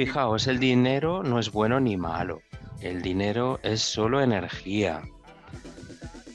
Fijaos, 0.00 0.46
el 0.46 0.58
dinero 0.58 1.22
no 1.22 1.38
es 1.38 1.52
bueno 1.52 1.78
ni 1.78 1.98
malo. 1.98 2.40
El 2.80 3.02
dinero 3.02 3.60
es 3.62 3.82
solo 3.82 4.22
energía. 4.22 5.02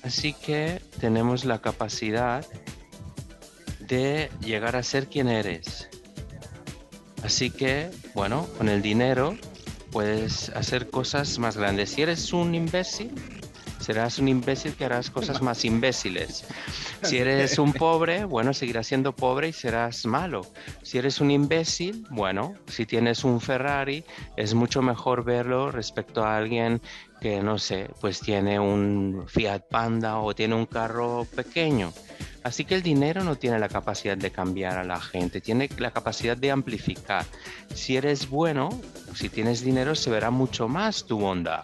Así 0.04 0.34
que 0.34 0.84
tenemos 1.00 1.46
la 1.46 1.58
capacidad 1.64 2.46
de 3.80 4.30
llegar 4.40 4.76
a 4.76 4.84
ser 4.84 5.08
quien 5.08 5.30
eres. 5.30 5.90
Así 7.24 7.50
que, 7.50 7.90
bueno, 8.14 8.48
con 8.60 8.70
el 8.70 8.84
dinero 8.84 9.36
puedes 9.90 10.50
hacer 10.50 10.92
cosas 10.92 11.40
más 11.40 11.58
grandes. 11.58 11.90
Si 11.90 12.04
eres 12.04 12.34
un 12.34 12.54
imbécil, 12.54 13.16
serás 13.80 14.20
un 14.20 14.28
imbécil 14.28 14.76
que 14.76 14.86
harás 14.86 15.10
cosas 15.10 15.42
más 15.42 15.66
imbéciles. 15.66 16.46
Si 17.08 17.18
eres 17.18 17.60
un 17.60 17.74
pobre, 17.74 18.26
bueno, 18.26 18.54
seguirás 18.54 18.88
siendo 18.88 19.16
pobre 19.16 19.50
y 19.50 19.54
serás 19.54 20.06
malo. 20.06 20.46
Si 20.82 20.98
eres 20.98 21.22
un 21.22 21.32
imbécil, 21.32 22.06
bueno, 22.10 22.56
si 22.68 22.86
tienes 22.86 23.24
un 23.24 23.40
Ferrari, 23.42 24.04
es 24.38 24.54
mucho 24.54 24.82
mejor 24.82 25.24
verlo 25.24 25.72
respecto 25.72 26.24
a 26.24 26.38
alguien 26.38 26.82
que, 27.22 27.42
no 27.42 27.58
sé, 27.58 27.90
pues 28.02 28.20
tiene 28.20 28.60
un 28.60 29.26
Fiat 29.28 29.64
Panda 29.70 30.18
o 30.20 30.34
tiene 30.34 30.56
un 30.56 30.66
carro 30.66 31.26
pequeño. 31.36 31.94
Así 32.44 32.64
que 32.66 32.76
el 32.76 32.84
dinero 32.84 33.24
no 33.24 33.36
tiene 33.36 33.58
la 33.58 33.70
capacidad 33.70 34.18
de 34.18 34.32
cambiar 34.32 34.78
a 34.78 34.84
la 34.84 35.02
gente, 35.02 35.42
tiene 35.42 35.68
la 35.78 35.92
capacidad 35.92 36.38
de 36.38 36.52
amplificar. 36.52 37.26
Si 37.74 37.98
eres 37.98 38.30
bueno, 38.30 38.70
si 39.16 39.30
tienes 39.30 39.62
dinero, 39.62 39.96
se 39.96 40.12
verá 40.12 40.30
mucho 40.30 40.68
más 40.68 41.06
tu 41.06 41.18
bondad. 41.18 41.64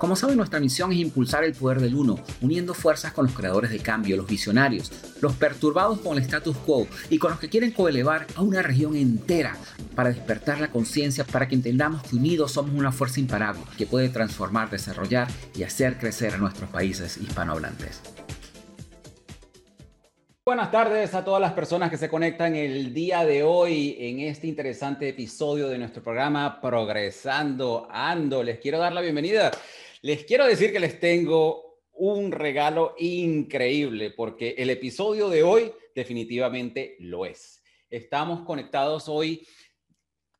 Como 0.00 0.16
saben, 0.16 0.38
nuestra 0.38 0.60
misión 0.60 0.92
es 0.92 0.98
impulsar 0.98 1.44
el 1.44 1.52
poder 1.52 1.78
del 1.78 1.94
uno, 1.94 2.18
uniendo 2.40 2.72
fuerzas 2.72 3.12
con 3.12 3.26
los 3.26 3.34
creadores 3.34 3.70
de 3.70 3.80
cambio, 3.80 4.16
los 4.16 4.26
visionarios, 4.26 4.90
los 5.20 5.34
perturbados 5.34 6.00
con 6.00 6.16
el 6.16 6.22
status 6.22 6.56
quo 6.56 6.86
y 7.10 7.18
con 7.18 7.32
los 7.32 7.38
que 7.38 7.50
quieren 7.50 7.70
coelevar 7.70 8.26
a 8.34 8.40
una 8.40 8.62
región 8.62 8.96
entera 8.96 9.58
para 9.94 10.08
despertar 10.08 10.58
la 10.58 10.70
conciencia 10.70 11.24
para 11.24 11.46
que 11.48 11.54
entendamos 11.54 12.02
que 12.02 12.16
unidos 12.16 12.52
somos 12.52 12.74
una 12.74 12.92
fuerza 12.92 13.20
imparable 13.20 13.60
que 13.76 13.84
puede 13.84 14.08
transformar, 14.08 14.70
desarrollar 14.70 15.28
y 15.54 15.64
hacer 15.64 15.98
crecer 15.98 16.32
a 16.32 16.38
nuestros 16.38 16.70
países 16.70 17.18
hispanohablantes. 17.18 18.00
Buenas 20.46 20.70
tardes 20.70 21.14
a 21.14 21.22
todas 21.22 21.42
las 21.42 21.52
personas 21.52 21.90
que 21.90 21.98
se 21.98 22.08
conectan 22.08 22.56
el 22.56 22.94
día 22.94 23.26
de 23.26 23.42
hoy 23.42 23.98
en 24.00 24.20
este 24.20 24.46
interesante 24.46 25.10
episodio 25.10 25.68
de 25.68 25.76
nuestro 25.76 26.02
programa 26.02 26.58
Progresando 26.62 27.86
Ando. 27.90 28.42
Les 28.42 28.58
quiero 28.58 28.78
dar 28.78 28.94
la 28.94 29.02
bienvenida 29.02 29.50
les 30.02 30.24
quiero 30.24 30.46
decir 30.46 30.72
que 30.72 30.80
les 30.80 30.98
tengo 30.98 31.80
un 31.92 32.32
regalo 32.32 32.94
increíble 32.98 34.10
porque 34.10 34.54
el 34.56 34.70
episodio 34.70 35.28
de 35.28 35.42
hoy 35.42 35.72
definitivamente 35.94 36.96
lo 37.00 37.26
es. 37.26 37.62
Estamos 37.90 38.40
conectados 38.42 39.08
hoy 39.08 39.46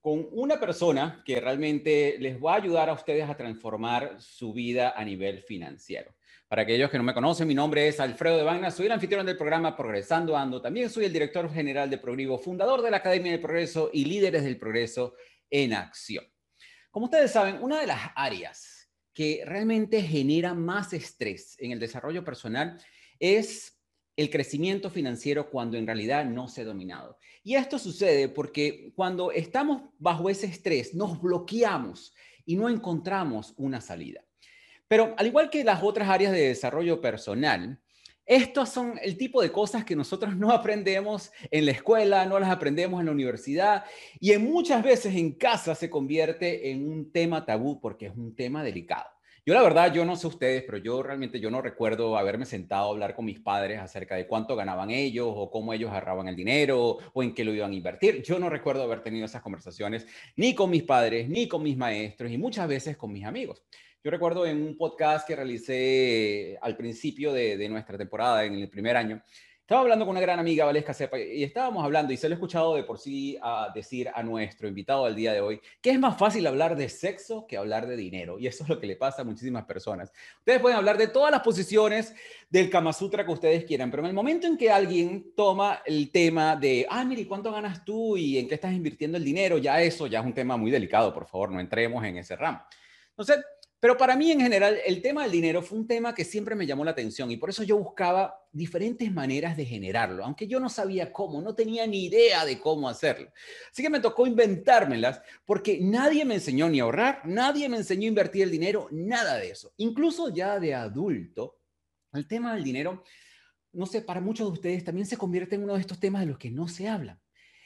con 0.00 0.26
una 0.32 0.58
persona 0.58 1.22
que 1.26 1.40
realmente 1.40 2.16
les 2.18 2.42
va 2.42 2.54
a 2.54 2.56
ayudar 2.56 2.88
a 2.88 2.94
ustedes 2.94 3.28
a 3.28 3.36
transformar 3.36 4.16
su 4.18 4.54
vida 4.54 4.94
a 4.96 5.04
nivel 5.04 5.42
financiero. 5.42 6.14
Para 6.48 6.62
aquellos 6.62 6.90
que 6.90 6.96
no 6.96 7.04
me 7.04 7.12
conocen, 7.12 7.46
mi 7.46 7.54
nombre 7.54 7.86
es 7.86 8.00
Alfredo 8.00 8.38
de 8.38 8.44
Vagna, 8.44 8.70
soy 8.70 8.86
el 8.86 8.92
anfitrión 8.92 9.26
del 9.26 9.36
programa 9.36 9.76
Progresando 9.76 10.36
Ando, 10.36 10.62
también 10.62 10.88
soy 10.88 11.04
el 11.04 11.12
director 11.12 11.52
general 11.52 11.90
de 11.90 11.98
Progrivo, 11.98 12.38
fundador 12.38 12.80
de 12.80 12.90
la 12.90 12.96
Academia 12.96 13.32
del 13.32 13.40
Progreso 13.40 13.90
y 13.92 14.06
líderes 14.06 14.42
del 14.42 14.58
progreso 14.58 15.14
en 15.50 15.74
acción. 15.74 16.24
Como 16.90 17.04
ustedes 17.04 17.30
saben, 17.30 17.62
una 17.62 17.78
de 17.80 17.86
las 17.86 18.00
áreas 18.16 18.69
que 19.20 19.42
realmente 19.44 20.00
genera 20.00 20.54
más 20.54 20.94
estrés 20.94 21.54
en 21.58 21.72
el 21.72 21.78
desarrollo 21.78 22.24
personal 22.24 22.82
es 23.18 23.78
el 24.16 24.30
crecimiento 24.30 24.88
financiero 24.88 25.50
cuando 25.50 25.76
en 25.76 25.86
realidad 25.86 26.24
no 26.24 26.48
se 26.48 26.62
ha 26.62 26.64
dominado. 26.64 27.18
Y 27.42 27.56
esto 27.56 27.78
sucede 27.78 28.30
porque 28.30 28.94
cuando 28.96 29.30
estamos 29.30 29.90
bajo 29.98 30.30
ese 30.30 30.46
estrés 30.46 30.94
nos 30.94 31.20
bloqueamos 31.20 32.14
y 32.46 32.56
no 32.56 32.70
encontramos 32.70 33.52
una 33.58 33.82
salida. 33.82 34.24
Pero 34.88 35.14
al 35.18 35.26
igual 35.26 35.50
que 35.50 35.64
las 35.64 35.82
otras 35.82 36.08
áreas 36.08 36.32
de 36.32 36.48
desarrollo 36.48 37.02
personal, 37.02 37.78
estos 38.30 38.68
son 38.68 38.94
el 39.02 39.16
tipo 39.16 39.42
de 39.42 39.50
cosas 39.50 39.84
que 39.84 39.96
nosotros 39.96 40.36
no 40.36 40.52
aprendemos 40.52 41.32
en 41.50 41.66
la 41.66 41.72
escuela, 41.72 42.24
no 42.26 42.38
las 42.38 42.48
aprendemos 42.48 43.00
en 43.00 43.06
la 43.06 43.12
universidad 43.12 43.84
y 44.20 44.36
muchas 44.38 44.84
veces 44.84 45.16
en 45.16 45.32
casa 45.32 45.74
se 45.74 45.90
convierte 45.90 46.70
en 46.70 46.88
un 46.88 47.10
tema 47.10 47.44
tabú 47.44 47.80
porque 47.80 48.06
es 48.06 48.16
un 48.16 48.36
tema 48.36 48.62
delicado. 48.62 49.08
Yo 49.44 49.52
la 49.52 49.62
verdad, 49.62 49.92
yo 49.92 50.04
no 50.04 50.14
sé 50.14 50.28
ustedes, 50.28 50.62
pero 50.62 50.78
yo 50.78 51.02
realmente 51.02 51.40
yo 51.40 51.50
no 51.50 51.60
recuerdo 51.60 52.16
haberme 52.16 52.46
sentado 52.46 52.86
a 52.86 52.90
hablar 52.90 53.16
con 53.16 53.24
mis 53.24 53.40
padres 53.40 53.80
acerca 53.80 54.14
de 54.14 54.28
cuánto 54.28 54.54
ganaban 54.54 54.90
ellos 54.90 55.26
o 55.28 55.50
cómo 55.50 55.72
ellos 55.72 55.90
agarraban 55.90 56.28
el 56.28 56.36
dinero 56.36 56.98
o 57.12 57.22
en 57.24 57.34
qué 57.34 57.42
lo 57.42 57.52
iban 57.52 57.72
a 57.72 57.74
invertir. 57.74 58.22
Yo 58.22 58.38
no 58.38 58.48
recuerdo 58.48 58.84
haber 58.84 59.02
tenido 59.02 59.24
esas 59.24 59.42
conversaciones 59.42 60.06
ni 60.36 60.54
con 60.54 60.70
mis 60.70 60.84
padres, 60.84 61.28
ni 61.28 61.48
con 61.48 61.64
mis 61.64 61.76
maestros 61.76 62.30
y 62.30 62.38
muchas 62.38 62.68
veces 62.68 62.96
con 62.96 63.10
mis 63.10 63.24
amigos. 63.24 63.64
Yo 64.02 64.10
recuerdo 64.10 64.46
en 64.46 64.62
un 64.62 64.78
podcast 64.78 65.28
que 65.28 65.36
realicé 65.36 66.58
al 66.62 66.74
principio 66.74 67.34
de, 67.34 67.68
nuestra 67.68 67.98
temporada, 67.98 68.46
en 68.46 68.54
el 68.54 68.70
primer 68.70 68.96
año, 68.96 69.22
estaba 69.60 69.82
hablando 69.82 70.06
con 70.06 70.12
una 70.12 70.22
gran 70.22 70.38
amiga, 70.38 70.64
Valesca 70.64 70.94
Cepa, 70.94 71.18
y 71.18 71.44
estábamos 71.44 71.84
hablando, 71.84 72.10
y 72.10 72.16
se 72.16 72.26
lo 72.26 72.32
he 72.32 72.36
escuchado 72.36 72.76
de 72.76 72.84
por 72.84 72.98
sí 72.98 73.36
a 73.42 73.70
decir 73.74 74.10
a 74.14 74.22
nuestro 74.22 74.68
invitado 74.68 75.04
al 75.04 75.14
día 75.14 75.34
de 75.34 75.42
hoy, 75.42 75.60
que 75.82 75.90
es 75.90 75.98
más 75.98 76.16
fácil 76.16 76.46
hablar 76.46 76.76
de 76.76 76.88
sexo 76.88 77.46
que 77.46 77.58
hablar 77.58 77.86
de 77.86 77.94
dinero. 77.94 78.38
Y 78.38 78.46
eso 78.46 78.62
es 78.62 78.70
lo 78.70 78.80
que 78.80 78.86
le 78.86 78.96
pasa 78.96 79.20
a 79.20 79.24
muchísimas 79.26 79.66
personas. 79.66 80.10
Ustedes 80.38 80.60
pueden 80.60 80.78
hablar 80.78 80.96
de 80.96 81.08
todas 81.08 81.30
las 81.30 81.42
posiciones 81.42 82.14
del 82.48 82.70
Kama 82.70 82.94
Sutra 82.94 83.26
que 83.26 83.32
ustedes 83.32 83.66
quieran, 83.66 83.90
pero 83.90 84.02
en 84.02 84.08
el 84.08 84.14
momento 84.14 84.46
en 84.46 84.56
que 84.56 84.70
alguien 84.70 85.34
toma 85.36 85.82
el 85.84 86.10
tema 86.10 86.56
de, 86.56 86.86
ah, 86.88 87.04
mire, 87.04 87.26
¿cuánto 87.26 87.52
ganas 87.52 87.84
tú 87.84 88.16
y 88.16 88.38
en 88.38 88.48
qué 88.48 88.54
estás 88.54 88.72
invirtiendo 88.72 89.18
el 89.18 89.24
dinero? 89.24 89.58
Ya 89.58 89.82
eso 89.82 90.06
ya 90.06 90.20
es 90.20 90.24
un 90.24 90.32
tema 90.32 90.56
muy 90.56 90.70
delicado, 90.70 91.12
por 91.12 91.26
favor, 91.26 91.52
no 91.52 91.60
entremos 91.60 92.02
en 92.02 92.16
ese 92.16 92.34
ramo. 92.34 92.62
Entonces, 93.10 93.44
pero 93.80 93.96
para 93.96 94.14
mí 94.14 94.30
en 94.30 94.40
general 94.40 94.78
el 94.84 95.00
tema 95.00 95.22
del 95.22 95.32
dinero 95.32 95.62
fue 95.62 95.78
un 95.78 95.86
tema 95.86 96.14
que 96.14 96.24
siempre 96.24 96.54
me 96.54 96.66
llamó 96.66 96.84
la 96.84 96.90
atención 96.90 97.30
y 97.30 97.38
por 97.38 97.48
eso 97.48 97.62
yo 97.62 97.78
buscaba 97.78 98.46
diferentes 98.52 99.10
maneras 99.10 99.56
de 99.56 99.64
generarlo, 99.64 100.22
aunque 100.22 100.46
yo 100.46 100.60
no 100.60 100.68
sabía 100.68 101.10
cómo, 101.12 101.40
no 101.40 101.54
tenía 101.54 101.86
ni 101.86 102.04
idea 102.04 102.44
de 102.44 102.60
cómo 102.60 102.90
hacerlo. 102.90 103.32
Así 103.72 103.82
que 103.82 103.88
me 103.88 104.00
tocó 104.00 104.26
inventármelas 104.26 105.22
porque 105.46 105.78
nadie 105.80 106.26
me 106.26 106.34
enseñó 106.34 106.68
ni 106.68 106.80
a 106.80 106.82
ahorrar, 106.82 107.22
nadie 107.24 107.70
me 107.70 107.78
enseñó 107.78 108.04
a 108.04 108.08
invertir 108.08 108.42
el 108.42 108.50
dinero, 108.50 108.88
nada 108.90 109.38
de 109.38 109.50
eso. 109.50 109.72
Incluso 109.78 110.28
ya 110.28 110.60
de 110.60 110.74
adulto, 110.74 111.58
el 112.12 112.26
tema 112.26 112.54
del 112.54 112.64
dinero, 112.64 113.02
no 113.72 113.86
sé, 113.86 114.02
para 114.02 114.20
muchos 114.20 114.48
de 114.48 114.52
ustedes 114.52 114.84
también 114.84 115.06
se 115.06 115.16
convierte 115.16 115.54
en 115.54 115.64
uno 115.64 115.74
de 115.74 115.80
estos 115.80 115.98
temas 115.98 116.20
de 116.20 116.26
los 116.26 116.38
que 116.38 116.50
no 116.50 116.68
se 116.68 116.86
habla. 116.86 117.18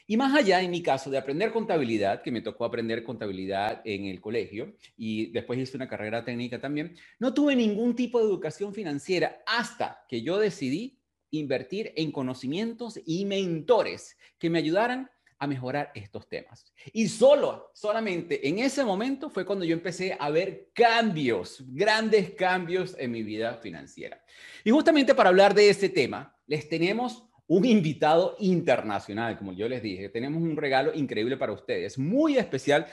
Y 0.07 0.17
más 0.17 0.35
allá, 0.35 0.61
en 0.61 0.71
mi 0.71 0.83
caso, 0.83 1.11
de 1.11 1.17
aprender 1.17 1.51
contabilidad, 1.51 2.23
que 2.23 2.31
me 2.31 2.43
tocó 2.43 2.65
aprender 2.65 3.03
contabilidad 3.05 3.81
en 3.85 4.05
el 4.05 4.21
colegio 4.21 4.77
y 4.97 5.31
después 5.33 5.59
hice 5.59 5.77
una 5.77 5.89
carrera 5.89 6.25
técnica 6.25 6.61
también, 6.61 6.97
no 7.19 7.33
tuve 7.33 7.57
ningún 7.57 7.97
tipo 7.97 8.19
de 8.19 8.27
educación 8.27 8.75
financiera 8.75 9.43
hasta 9.47 10.05
que 10.09 10.23
yo 10.23 10.39
decidí 10.39 11.01
invertir 11.31 11.93
en 11.97 12.13
conocimientos 12.13 13.01
y 13.07 13.25
mentores 13.25 14.17
que 14.39 14.51
me 14.51 14.59
ayudaran 14.59 15.11
a 15.39 15.47
mejorar 15.47 15.91
estos 15.95 16.29
temas. 16.29 16.73
Y 16.93 17.09
solo, 17.09 17.71
solamente 17.75 18.47
en 18.49 18.59
ese 18.59 18.85
momento 18.85 19.31
fue 19.31 19.45
cuando 19.45 19.65
yo 19.65 19.75
empecé 19.75 20.17
a 20.19 20.31
ver 20.31 20.71
cambios, 20.73 21.63
grandes 21.69 22.31
cambios 22.35 22.95
en 22.99 23.11
mi 23.11 23.23
vida 23.23 23.55
financiera. 23.55 24.23
Y 24.65 24.71
justamente 24.71 25.15
para 25.15 25.31
hablar 25.31 25.55
de 25.55 25.69
ese 25.69 25.89
tema, 25.89 26.37
les 26.47 26.69
tenemos 26.69 27.29
un 27.47 27.65
invitado 27.65 28.37
internacional, 28.39 29.37
como 29.39 29.53
yo 29.53 29.69
les 29.69 29.83
dije. 29.83 30.09
Tenemos 30.09 30.43
un 30.43 30.57
regalo 30.57 30.95
increíble 30.95 31.37
para 31.37 31.53
ustedes, 31.53 31.99
muy 31.99 32.37
especial, 32.39 32.87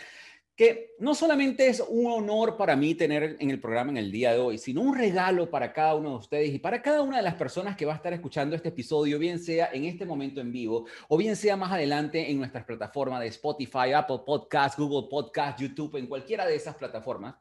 que 0.55 0.95
no 0.99 1.15
solamente 1.15 1.67
es 1.69 1.83
un 1.87 2.11
honor 2.11 2.57
para 2.57 2.75
mí 2.75 2.93
tener 2.93 3.37
en 3.39 3.49
el 3.49 3.59
programa 3.59 3.91
en 3.91 3.97
el 3.97 4.11
día 4.11 4.33
de 4.33 4.39
hoy, 4.39 4.57
sino 4.57 4.81
un 4.81 4.95
regalo 4.95 5.49
para 5.49 5.73
cada 5.73 5.95
uno 5.95 6.11
de 6.11 6.15
ustedes 6.17 6.53
y 6.53 6.59
para 6.59 6.81
cada 6.81 7.01
una 7.01 7.17
de 7.17 7.23
las 7.23 7.35
personas 7.35 7.75
que 7.75 7.85
va 7.85 7.93
a 7.93 7.95
estar 7.95 8.13
escuchando 8.13 8.55
este 8.55 8.69
episodio, 8.69 9.17
bien 9.17 9.39
sea 9.39 9.69
en 9.73 9.85
este 9.85 10.05
momento 10.05 10.41
en 10.41 10.51
vivo 10.51 10.85
o 11.07 11.17
bien 11.17 11.35
sea 11.35 11.55
más 11.55 11.71
adelante 11.71 12.29
en 12.29 12.37
nuestras 12.37 12.65
plataformas 12.65 13.21
de 13.21 13.27
Spotify, 13.27 13.93
Apple 13.95 14.19
Podcast, 14.25 14.77
Google 14.77 15.07
Podcast, 15.09 15.59
YouTube, 15.59 15.95
en 15.95 16.07
cualquiera 16.07 16.45
de 16.45 16.55
esas 16.55 16.75
plataformas 16.75 17.35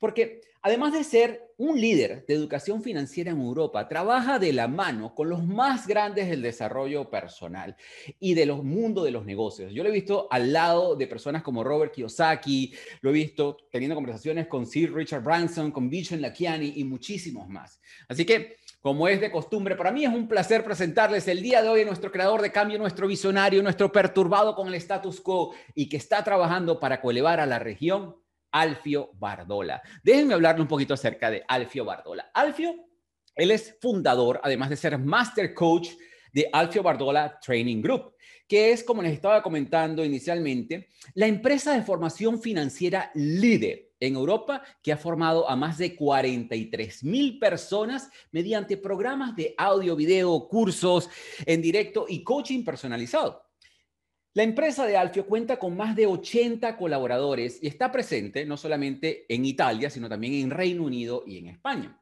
Porque 0.00 0.40
además 0.62 0.92
de 0.92 1.04
ser 1.04 1.52
un 1.58 1.78
líder 1.78 2.24
de 2.26 2.34
educación 2.34 2.82
financiera 2.82 3.30
en 3.30 3.40
Europa, 3.40 3.86
trabaja 3.86 4.38
de 4.38 4.52
la 4.52 4.66
mano 4.66 5.14
con 5.14 5.28
los 5.28 5.44
más 5.44 5.86
grandes 5.86 6.28
del 6.28 6.42
desarrollo 6.42 7.10
personal 7.10 7.76
y 8.18 8.34
de 8.34 8.46
los 8.46 8.64
mundos 8.64 9.04
de 9.04 9.10
los 9.10 9.26
negocios. 9.26 9.72
Yo 9.72 9.82
lo 9.82 9.90
he 9.90 9.92
visto 9.92 10.26
al 10.30 10.52
lado 10.52 10.96
de 10.96 11.06
personas 11.06 11.42
como 11.42 11.62
Robert 11.62 11.92
Kiyosaki, 11.92 12.72
lo 13.02 13.10
he 13.10 13.12
visto 13.12 13.58
teniendo 13.70 13.94
conversaciones 13.94 14.46
con 14.46 14.66
Sir 14.66 14.92
Richard 14.92 15.22
Branson, 15.22 15.70
con 15.70 15.90
Vishen 15.90 16.22
Lakiani 16.22 16.72
y 16.76 16.84
muchísimos 16.84 17.46
más. 17.48 17.78
Así 18.08 18.24
que 18.24 18.56
como 18.80 19.06
es 19.06 19.20
de 19.20 19.30
costumbre, 19.30 19.76
para 19.76 19.92
mí 19.92 20.06
es 20.06 20.12
un 20.12 20.26
placer 20.26 20.64
presentarles 20.64 21.28
el 21.28 21.42
día 21.42 21.62
de 21.62 21.68
hoy 21.68 21.82
a 21.82 21.84
nuestro 21.84 22.10
creador 22.10 22.40
de 22.40 22.50
cambio, 22.50 22.78
nuestro 22.78 23.06
visionario, 23.06 23.62
nuestro 23.62 23.92
perturbado 23.92 24.54
con 24.54 24.68
el 24.68 24.74
status 24.74 25.20
quo 25.20 25.54
y 25.74 25.90
que 25.90 25.98
está 25.98 26.24
trabajando 26.24 26.80
para 26.80 27.02
coelevar 27.02 27.40
a 27.40 27.44
la 27.44 27.58
región 27.58 28.16
Alfio 28.52 29.10
Bardola. 29.14 29.82
Déjenme 30.02 30.34
hablarle 30.34 30.62
un 30.62 30.68
poquito 30.68 30.94
acerca 30.94 31.30
de 31.30 31.44
Alfio 31.46 31.84
Bardola. 31.84 32.30
Alfio, 32.34 32.74
él 33.34 33.50
es 33.50 33.76
fundador, 33.80 34.40
además 34.42 34.70
de 34.70 34.76
ser 34.76 34.98
Master 34.98 35.54
Coach 35.54 35.90
de 36.32 36.48
Alfio 36.52 36.82
Bardola 36.82 37.38
Training 37.40 37.82
Group, 37.82 38.14
que 38.46 38.72
es, 38.72 38.84
como 38.84 39.02
les 39.02 39.12
estaba 39.12 39.42
comentando 39.42 40.04
inicialmente, 40.04 40.88
la 41.14 41.26
empresa 41.26 41.74
de 41.74 41.82
formación 41.82 42.40
financiera 42.40 43.10
líder 43.14 43.90
en 44.00 44.14
Europa 44.14 44.62
que 44.82 44.92
ha 44.92 44.96
formado 44.96 45.48
a 45.48 45.56
más 45.56 45.78
de 45.78 45.94
43 45.94 47.04
mil 47.04 47.38
personas 47.38 48.08
mediante 48.32 48.76
programas 48.76 49.36
de 49.36 49.54
audio, 49.58 49.94
video, 49.94 50.48
cursos 50.48 51.08
en 51.44 51.60
directo 51.60 52.06
y 52.08 52.24
coaching 52.24 52.64
personalizado. 52.64 53.49
La 54.32 54.44
empresa 54.44 54.86
de 54.86 54.96
Alfio 54.96 55.26
cuenta 55.26 55.58
con 55.58 55.76
más 55.76 55.96
de 55.96 56.06
80 56.06 56.76
colaboradores 56.76 57.58
y 57.60 57.66
está 57.66 57.90
presente 57.90 58.46
no 58.46 58.56
solamente 58.56 59.26
en 59.28 59.44
Italia, 59.44 59.90
sino 59.90 60.08
también 60.08 60.34
en 60.34 60.50
Reino 60.50 60.84
Unido 60.84 61.24
y 61.26 61.38
en 61.38 61.48
España. 61.48 62.00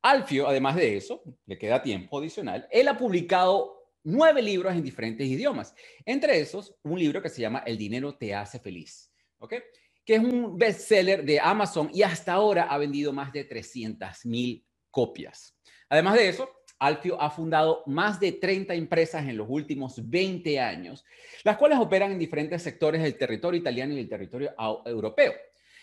Alfio, 0.00 0.48
además 0.48 0.76
de 0.76 0.96
eso, 0.96 1.22
le 1.44 1.58
queda 1.58 1.82
tiempo 1.82 2.18
adicional, 2.18 2.66
él 2.70 2.88
ha 2.88 2.96
publicado 2.96 3.90
nueve 4.04 4.40
libros 4.40 4.72
en 4.72 4.82
diferentes 4.82 5.26
idiomas. 5.26 5.74
Entre 6.06 6.40
esos, 6.40 6.74
un 6.82 6.98
libro 6.98 7.20
que 7.20 7.28
se 7.28 7.42
llama 7.42 7.62
El 7.66 7.76
dinero 7.76 8.16
te 8.16 8.34
hace 8.34 8.58
feliz, 8.58 9.12
¿ok? 9.38 9.54
Que 10.02 10.14
es 10.14 10.20
un 10.20 10.56
bestseller 10.56 11.24
de 11.24 11.40
Amazon 11.40 11.90
y 11.92 12.02
hasta 12.02 12.32
ahora 12.32 12.64
ha 12.70 12.78
vendido 12.78 13.12
más 13.12 13.32
de 13.32 13.44
300 13.44 14.24
mil 14.24 14.64
copias. 14.90 15.58
Además 15.90 16.14
de 16.14 16.28
eso, 16.28 16.48
Alfio 16.78 17.20
ha 17.20 17.30
fundado 17.30 17.82
más 17.86 18.20
de 18.20 18.32
30 18.32 18.74
empresas 18.74 19.26
en 19.26 19.36
los 19.36 19.46
últimos 19.48 20.08
20 20.08 20.60
años, 20.60 21.04
las 21.44 21.56
cuales 21.56 21.78
operan 21.78 22.12
en 22.12 22.18
diferentes 22.18 22.62
sectores 22.62 23.02
del 23.02 23.16
territorio 23.16 23.60
italiano 23.60 23.94
y 23.94 23.96
del 23.96 24.08
territorio 24.08 24.54
europeo. 24.84 25.32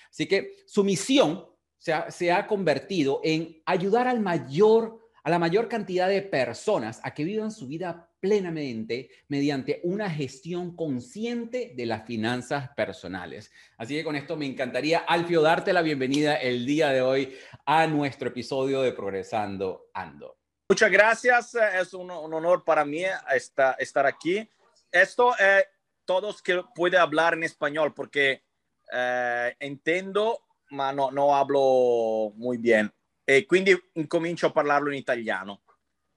Así 0.09 0.27
que 0.27 0.57
su 0.67 0.83
misión 0.83 1.45
se 1.77 2.31
ha, 2.31 2.47
convertido 2.47 3.19
en 3.23 3.61
ayudar 3.65 4.07
a 4.07 4.13
la 4.13 5.39
mayor 5.39 5.67
cantidad 5.67 6.07
de 6.07 6.21
personas 6.21 7.01
a 7.03 7.13
que 7.13 7.23
vivan 7.25 7.51
su 7.51 7.67
vida 7.67 8.09
plenamente 8.19 9.09
mediante 9.27 9.81
una 9.83 10.09
gestión 10.09 10.77
consciente 10.77 11.73
de 11.75 11.85
las 11.85 12.05
finanzas 12.05 12.69
personales. 12.69 13.51
Así 13.77 13.95
que 13.95 14.03
con 14.03 14.15
esto 14.15 14.37
me 14.37 14.45
encantaría, 14.45 14.99
Alfio, 14.99 15.41
darte 15.41 15.73
la 15.73 15.81
bienvenida 15.81 16.35
el 16.35 16.65
día 16.65 16.89
de 16.89 17.01
hoy 17.01 17.33
a 17.65 17.85
nuestro 17.87 18.29
episodio 18.29 18.81
de 18.81 18.93
Progresando 18.93 19.89
Ando. 19.93 20.42
Muchas 20.73 20.89
gracias, 20.89 21.53
es 21.53 21.93
un, 21.93 22.09
honor 22.09 22.63
para 22.63 22.83
mí 22.83 23.03
estar, 23.29 24.07
aquí. 24.07 24.49
Esto, 24.91 25.35
eh, 25.39 25.67
todos 26.03 26.41
que 26.41 26.63
puede 26.73 26.97
hablar 26.97 27.35
en 27.35 27.43
español 27.43 27.93
porque 27.93 28.43
eh, 28.91 29.55
entiendo, 29.59 30.39
ma 30.71 30.91
no, 30.91 31.35
hablo 31.35 32.33
muy 32.37 32.57
bien. 32.57 32.91
E 33.23 33.45
quindi 33.45 33.77
incomincio 33.93 34.47
a 34.47 34.53
parlarlo 34.53 34.89
en 34.89 34.97
italiano. 34.97 35.61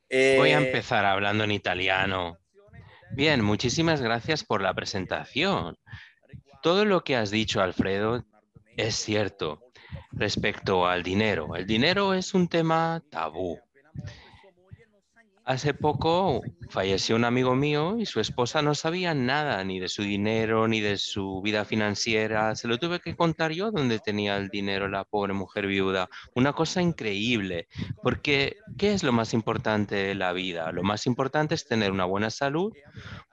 Voy 0.09 0.53
a 0.53 0.57
empezar 0.57 1.05
hablando 1.05 1.45
en 1.45 1.51
italiano. 1.51 2.39
Bien, 3.11 3.43
muchísimas 3.45 4.01
gracias 4.01 4.43
por 4.43 4.63
la 4.63 4.73
presentación. 4.73 5.77
Todo 6.63 6.87
lo 6.87 7.05
que 7.05 7.15
has 7.15 7.31
dicho, 7.31 7.61
Alfredo, 7.61 8.25
es 8.79 8.95
cierto 8.95 9.61
respecto 10.13 10.87
al 10.87 11.03
dinero. 11.03 11.55
El 11.57 11.67
dinero 11.67 12.15
es 12.15 12.33
un 12.33 12.49
tema 12.49 13.03
tabú. 13.11 13.61
Hace 15.47 15.75
poco 15.75 16.43
falleció 16.71 17.15
un 17.15 17.25
amigo 17.25 17.55
mío 17.55 17.99
y 18.01 18.05
su 18.05 18.19
esposa 18.19 18.63
no 18.63 18.75
sabía 18.75 19.15
nada 19.15 19.63
ni 19.63 19.79
de 19.79 19.87
su 19.87 20.03
dinero 20.03 20.67
ni 20.67 20.81
de 20.81 20.99
su 20.99 21.41
vida 21.41 21.65
financiera. 21.65 22.57
Se 22.57 22.67
lo 22.67 22.79
tuve 22.79 22.99
que 22.99 23.15
contar 23.15 23.53
yo 23.53 23.71
dónde 23.71 24.01
tenía 24.01 24.37
el 24.39 24.49
dinero 24.49 24.89
la 24.89 25.05
pobre 25.05 25.35
mujer 25.35 25.69
viuda. 25.69 26.09
Una 26.35 26.53
cosa 26.53 26.83
increíble, 26.83 27.69
porque 28.03 28.57
¿qué 28.77 28.93
es 28.93 29.05
lo 29.05 29.13
más 29.13 29.35
importante 29.35 29.95
de 29.95 30.17
la 30.17 30.33
vida? 30.33 30.73
Lo 30.73 30.83
más 30.83 31.07
importante 31.07 31.55
es 31.55 31.65
tener 31.65 31.93
una 31.93 32.07
buena 32.07 32.31
salud, 32.31 32.73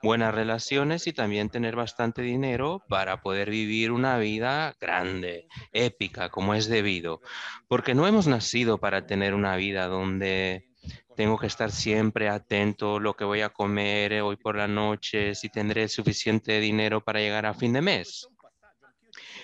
buenas 0.00 0.32
relaciones 0.32 1.08
y 1.08 1.12
también 1.12 1.50
tener 1.50 1.74
bastante 1.74 2.22
dinero 2.22 2.84
para 2.88 3.22
poder 3.22 3.50
vivir 3.50 3.90
una 3.90 4.18
vida 4.18 4.76
grande, 4.80 5.48
épica, 5.72 6.28
como 6.28 6.54
es 6.54 6.68
debido. 6.68 7.22
Porque 7.66 7.92
no 7.92 8.06
hemos 8.06 8.28
nacido 8.28 8.78
para 8.78 9.04
tener 9.04 9.34
una 9.34 9.56
vida 9.56 9.88
donde 9.88 10.73
tengo 11.16 11.38
que 11.38 11.46
estar 11.46 11.70
siempre 11.70 12.28
atento 12.28 12.98
lo 12.98 13.14
que 13.14 13.24
voy 13.24 13.40
a 13.40 13.50
comer 13.50 14.12
eh, 14.12 14.22
hoy 14.22 14.36
por 14.36 14.56
la 14.56 14.68
noche, 14.68 15.34
si 15.34 15.48
tendré 15.48 15.88
suficiente 15.88 16.60
dinero 16.60 17.02
para 17.02 17.20
llegar 17.20 17.46
a 17.46 17.54
fin 17.54 17.72
de 17.72 17.82
mes. 17.82 18.28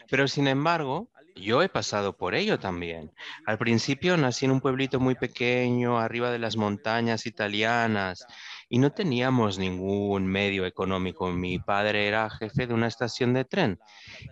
Pero 0.09 0.27
sin 0.27 0.49
embargo, 0.49 1.09
yo 1.37 1.63
he 1.63 1.69
pasado 1.69 2.17
por 2.17 2.35
ello 2.35 2.59
también. 2.59 3.13
Al 3.47 3.59
principio 3.59 4.17
nací 4.17 4.45
en 4.45 4.53
un 4.53 4.61
pueblito 4.61 5.01
muy 5.01 5.15
pequeño, 5.15 5.99
arriba 5.99 6.31
de 6.31 6.39
las 6.39 6.57
montañas 6.57 7.27
italianas, 7.27 8.27
y 8.69 8.79
no 8.79 8.93
teníamos 8.93 9.59
ningún 9.59 10.27
medio 10.27 10.65
económico. 10.65 11.31
Mi 11.31 11.59
padre 11.59 12.07
era 12.07 12.31
jefe 12.31 12.67
de 12.67 12.75
una 12.75 12.87
estación 12.87 13.35
de 13.35 13.45
tren 13.45 13.79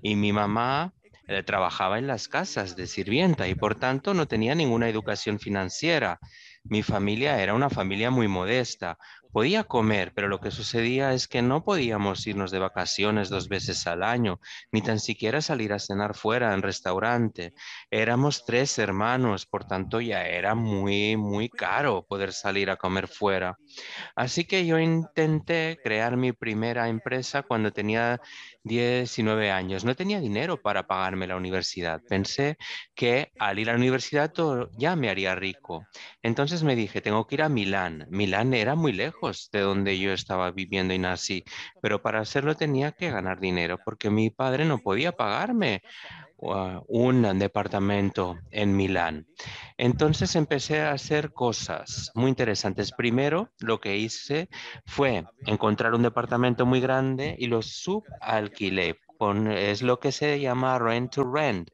y 0.00 0.14
mi 0.14 0.32
mamá 0.32 0.94
eh, 1.26 1.42
trabajaba 1.42 1.98
en 1.98 2.06
las 2.06 2.28
casas 2.28 2.76
de 2.76 2.86
sirvienta 2.86 3.48
y 3.48 3.54
por 3.54 3.74
tanto 3.74 4.14
no 4.14 4.26
tenía 4.26 4.54
ninguna 4.54 4.88
educación 4.88 5.40
financiera. 5.40 6.20
Mi 6.64 6.82
familia 6.82 7.42
era 7.42 7.54
una 7.54 7.70
familia 7.70 8.10
muy 8.10 8.28
modesta. 8.28 8.98
Podía 9.32 9.64
comer, 9.64 10.12
pero 10.14 10.28
lo 10.28 10.40
que 10.40 10.50
sucedía 10.50 11.12
es 11.12 11.28
que 11.28 11.42
no 11.42 11.62
podíamos 11.62 12.26
irnos 12.26 12.50
de 12.50 12.58
vacaciones 12.58 13.28
dos 13.28 13.48
veces 13.48 13.86
al 13.86 14.02
año, 14.02 14.40
ni 14.72 14.80
tan 14.80 15.00
siquiera 15.00 15.42
salir 15.42 15.72
a 15.72 15.78
cenar 15.78 16.14
fuera 16.14 16.54
en 16.54 16.62
restaurante. 16.62 17.52
Éramos 17.90 18.44
tres 18.46 18.78
hermanos, 18.78 19.44
por 19.46 19.66
tanto 19.66 20.00
ya 20.00 20.26
era 20.26 20.54
muy, 20.54 21.16
muy 21.16 21.50
caro 21.50 22.06
poder 22.06 22.32
salir 22.32 22.70
a 22.70 22.76
comer 22.76 23.06
fuera. 23.06 23.58
Así 24.16 24.44
que 24.44 24.66
yo 24.66 24.78
intenté 24.78 25.78
crear 25.82 26.16
mi 26.16 26.32
primera 26.32 26.88
empresa 26.88 27.42
cuando 27.42 27.70
tenía 27.70 28.20
19 28.68 29.50
años. 29.50 29.84
No 29.84 29.96
tenía 29.96 30.20
dinero 30.20 30.60
para 30.60 30.86
pagarme 30.86 31.26
la 31.26 31.36
universidad. 31.36 32.00
Pensé 32.08 32.56
que 32.94 33.32
al 33.38 33.58
ir 33.58 33.70
a 33.70 33.72
la 33.72 33.78
universidad 33.78 34.32
ya 34.78 34.94
me 34.94 35.10
haría 35.10 35.34
rico. 35.34 35.86
Entonces 36.22 36.62
me 36.62 36.76
dije, 36.76 37.00
tengo 37.00 37.26
que 37.26 37.36
ir 37.36 37.42
a 37.42 37.48
Milán. 37.48 38.06
Milán 38.10 38.54
era 38.54 38.76
muy 38.76 38.92
lejos 38.92 39.48
de 39.50 39.60
donde 39.60 39.98
yo 39.98 40.12
estaba 40.12 40.50
viviendo 40.52 40.94
y 40.94 40.98
nací, 40.98 41.44
pero 41.82 42.00
para 42.02 42.20
hacerlo 42.20 42.54
tenía 42.54 42.92
que 42.92 43.10
ganar 43.10 43.40
dinero 43.40 43.78
porque 43.84 44.10
mi 44.10 44.30
padre 44.30 44.64
no 44.64 44.78
podía 44.78 45.12
pagarme 45.12 45.82
un 46.86 47.38
departamento 47.38 48.38
en 48.50 48.76
Milán. 48.76 49.26
Entonces 49.78 50.34
empecé 50.34 50.80
a 50.80 50.90
hacer 50.90 51.32
cosas 51.32 52.10
muy 52.14 52.30
interesantes. 52.30 52.92
Primero, 52.92 53.50
lo 53.60 53.80
que 53.80 53.96
hice 53.96 54.48
fue 54.84 55.24
encontrar 55.46 55.94
un 55.94 56.02
departamento 56.02 56.66
muy 56.66 56.80
grande 56.80 57.36
y 57.38 57.46
lo 57.46 57.62
subalquilé. 57.62 58.98
es 59.52 59.82
lo 59.82 59.98
que 60.00 60.12
se 60.12 60.40
llama 60.40 60.78
rent 60.78 61.12
to 61.12 61.22
rent. 61.22 61.70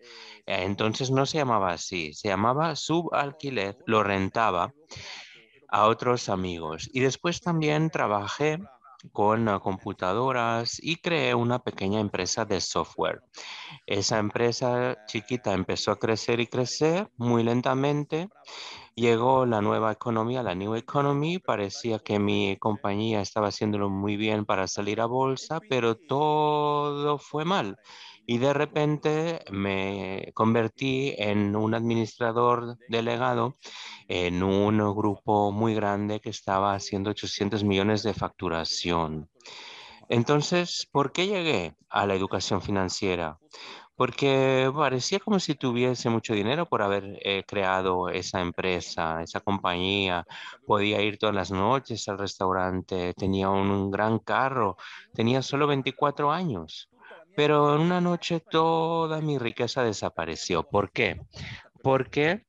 Entonces 0.46 1.10
no 1.10 1.24
se 1.24 1.38
llamaba 1.38 1.72
así, 1.72 2.12
se 2.12 2.28
llamaba 2.28 2.76
subalquiler, 2.76 3.78
lo 3.86 4.02
rentaba 4.02 4.72
a 5.68 5.86
otros 5.86 6.28
amigos. 6.28 6.90
Y 6.92 7.00
después 7.00 7.40
también 7.40 7.88
trabajé 7.90 8.58
con 9.12 9.48
ah, 9.48 9.60
computadoras 9.60 10.78
y 10.82 10.96
creé 10.96 11.34
una 11.34 11.58
pequeña 11.58 12.00
empresa 12.00 12.44
de 12.44 12.60
software. 12.60 13.22
Esa 13.86 14.18
empresa 14.18 14.96
chiquita 15.06 15.52
empezó 15.52 15.92
a 15.92 15.98
crecer 15.98 16.40
y 16.40 16.46
crecer 16.46 17.08
muy 17.16 17.42
lentamente. 17.42 18.28
Llegó 18.94 19.44
la 19.44 19.60
nueva 19.60 19.90
economía, 19.92 20.42
la 20.42 20.54
New 20.54 20.76
Economy. 20.76 21.38
Parecía 21.38 21.98
que 21.98 22.18
mi 22.18 22.56
compañía 22.58 23.20
estaba 23.20 23.48
haciéndolo 23.48 23.90
muy 23.90 24.16
bien 24.16 24.44
para 24.44 24.68
salir 24.68 25.00
a 25.00 25.06
bolsa, 25.06 25.60
pero 25.68 25.96
todo 25.96 27.18
fue 27.18 27.44
mal 27.44 27.76
y 28.26 28.38
de 28.38 28.52
repente 28.52 29.44
me 29.50 30.30
convertí 30.34 31.14
en 31.18 31.56
un 31.56 31.74
administrador 31.74 32.76
delegado 32.88 33.56
en 34.08 34.42
un 34.42 34.78
grupo 34.94 35.52
muy 35.52 35.74
grande 35.74 36.20
que 36.20 36.30
estaba 36.30 36.74
haciendo 36.74 37.10
800 37.10 37.64
millones 37.64 38.02
de 38.02 38.14
facturación. 38.14 39.28
Entonces, 40.08 40.86
¿por 40.92 41.12
qué 41.12 41.26
llegué 41.26 41.76
a 41.88 42.06
la 42.06 42.14
educación 42.14 42.60
financiera? 42.60 43.38
porque 43.96 44.70
parecía 44.74 45.20
como 45.20 45.38
si 45.38 45.54
tuviese 45.54 46.10
mucho 46.10 46.34
dinero 46.34 46.66
por 46.66 46.82
haber 46.82 47.18
eh, 47.22 47.44
creado 47.46 48.08
esa 48.08 48.40
empresa, 48.40 49.22
esa 49.22 49.40
compañía. 49.40 50.26
Podía 50.66 51.00
ir 51.02 51.18
todas 51.18 51.34
las 51.34 51.50
noches 51.50 52.08
al 52.08 52.18
restaurante, 52.18 53.14
tenía 53.14 53.50
un, 53.50 53.90
gran 53.90 54.18
carro, 54.18 54.76
tenía 55.14 55.42
solo 55.42 55.66
24 55.66 56.32
años. 56.32 56.88
Pero 57.36 57.74
en 57.74 57.82
una 57.82 58.00
noche 58.00 58.40
toda 58.40 59.20
mi 59.20 59.38
riqueza 59.38 59.82
desapareció. 59.82 60.62
¿Por 60.62 60.92
qué? 60.92 61.20
Porque 61.82 62.44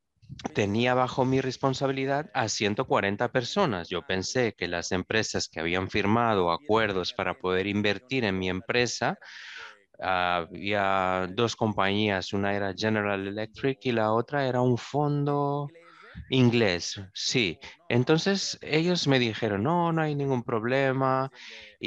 tenía 0.53 0.93
bajo 0.93 1.25
mi 1.25 1.41
responsabilidad 1.41 2.29
a 2.33 2.49
140 2.49 3.31
personas. 3.31 3.89
Yo 3.89 4.01
pensé 4.01 4.53
que 4.57 4.67
las 4.67 4.91
empresas 4.91 5.47
que 5.47 5.59
habían 5.59 5.89
firmado 5.89 6.51
acuerdos 6.51 7.13
para 7.13 7.33
poder 7.35 7.67
invertir 7.67 8.23
en 8.25 8.37
mi 8.39 8.49
empresa, 8.49 9.17
había 9.99 11.27
dos 11.31 11.55
compañías, 11.55 12.33
una 12.33 12.53
era 12.53 12.73
General 12.75 13.27
Electric 13.27 13.79
y 13.85 13.91
la 13.91 14.11
otra 14.11 14.47
era 14.47 14.61
un 14.61 14.77
fondo 14.77 15.67
inglés, 16.29 16.99
sí. 17.13 17.59
Entonces 17.89 18.57
ellos 18.61 19.07
me 19.07 19.19
dijeron, 19.19 19.63
no, 19.63 19.91
no 19.91 20.01
hay 20.01 20.15
ningún 20.15 20.43
problema, 20.43 21.31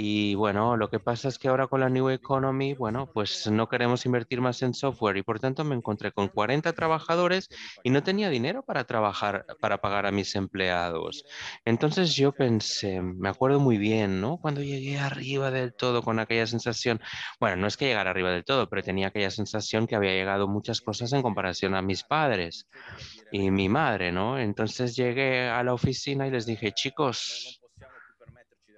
y 0.00 0.36
bueno, 0.36 0.76
lo 0.76 0.90
que 0.90 1.00
pasa 1.00 1.26
es 1.26 1.40
que 1.40 1.48
ahora 1.48 1.66
con 1.66 1.80
la 1.80 1.88
New 1.88 2.08
Economy, 2.10 2.72
bueno, 2.74 3.10
pues 3.12 3.50
no 3.50 3.68
queremos 3.68 4.06
invertir 4.06 4.40
más 4.40 4.62
en 4.62 4.72
software 4.72 5.16
y 5.16 5.24
por 5.24 5.40
tanto 5.40 5.64
me 5.64 5.74
encontré 5.74 6.12
con 6.12 6.28
40 6.28 6.72
trabajadores 6.72 7.48
y 7.82 7.90
no 7.90 8.04
tenía 8.04 8.30
dinero 8.30 8.62
para 8.62 8.84
trabajar, 8.84 9.44
para 9.60 9.78
pagar 9.78 10.06
a 10.06 10.12
mis 10.12 10.36
empleados. 10.36 11.24
Entonces 11.64 12.14
yo 12.14 12.30
pensé, 12.30 13.02
me 13.02 13.28
acuerdo 13.28 13.58
muy 13.58 13.76
bien, 13.76 14.20
¿no? 14.20 14.38
Cuando 14.38 14.62
llegué 14.62 15.00
arriba 15.00 15.50
del 15.50 15.74
todo 15.74 16.02
con 16.02 16.20
aquella 16.20 16.46
sensación, 16.46 17.00
bueno, 17.40 17.56
no 17.56 17.66
es 17.66 17.76
que 17.76 17.86
llegara 17.86 18.10
arriba 18.10 18.30
del 18.30 18.44
todo, 18.44 18.68
pero 18.68 18.84
tenía 18.84 19.08
aquella 19.08 19.32
sensación 19.32 19.88
que 19.88 19.96
había 19.96 20.12
llegado 20.12 20.46
muchas 20.46 20.80
cosas 20.80 21.12
en 21.12 21.22
comparación 21.22 21.74
a 21.74 21.82
mis 21.82 22.04
padres 22.04 22.68
y 23.32 23.50
mi 23.50 23.68
madre, 23.68 24.12
¿no? 24.12 24.38
Entonces 24.38 24.94
llegué 24.94 25.48
a 25.48 25.62
la 25.64 25.74
oficina 25.74 25.87
y 25.88 26.30
les 26.30 26.44
dije, 26.44 26.72
chicos, 26.72 27.60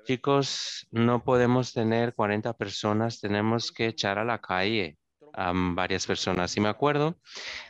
chicos, 0.04 0.86
no 0.90 1.24
podemos 1.24 1.72
tener 1.72 2.14
40 2.14 2.52
personas, 2.54 3.20
tenemos 3.20 3.72
que 3.72 3.86
echar 3.86 4.18
a 4.18 4.24
la 4.24 4.40
calle 4.40 4.96
a 5.32 5.52
varias 5.54 6.06
personas. 6.06 6.56
Y 6.56 6.60
me 6.60 6.68
acuerdo 6.68 7.18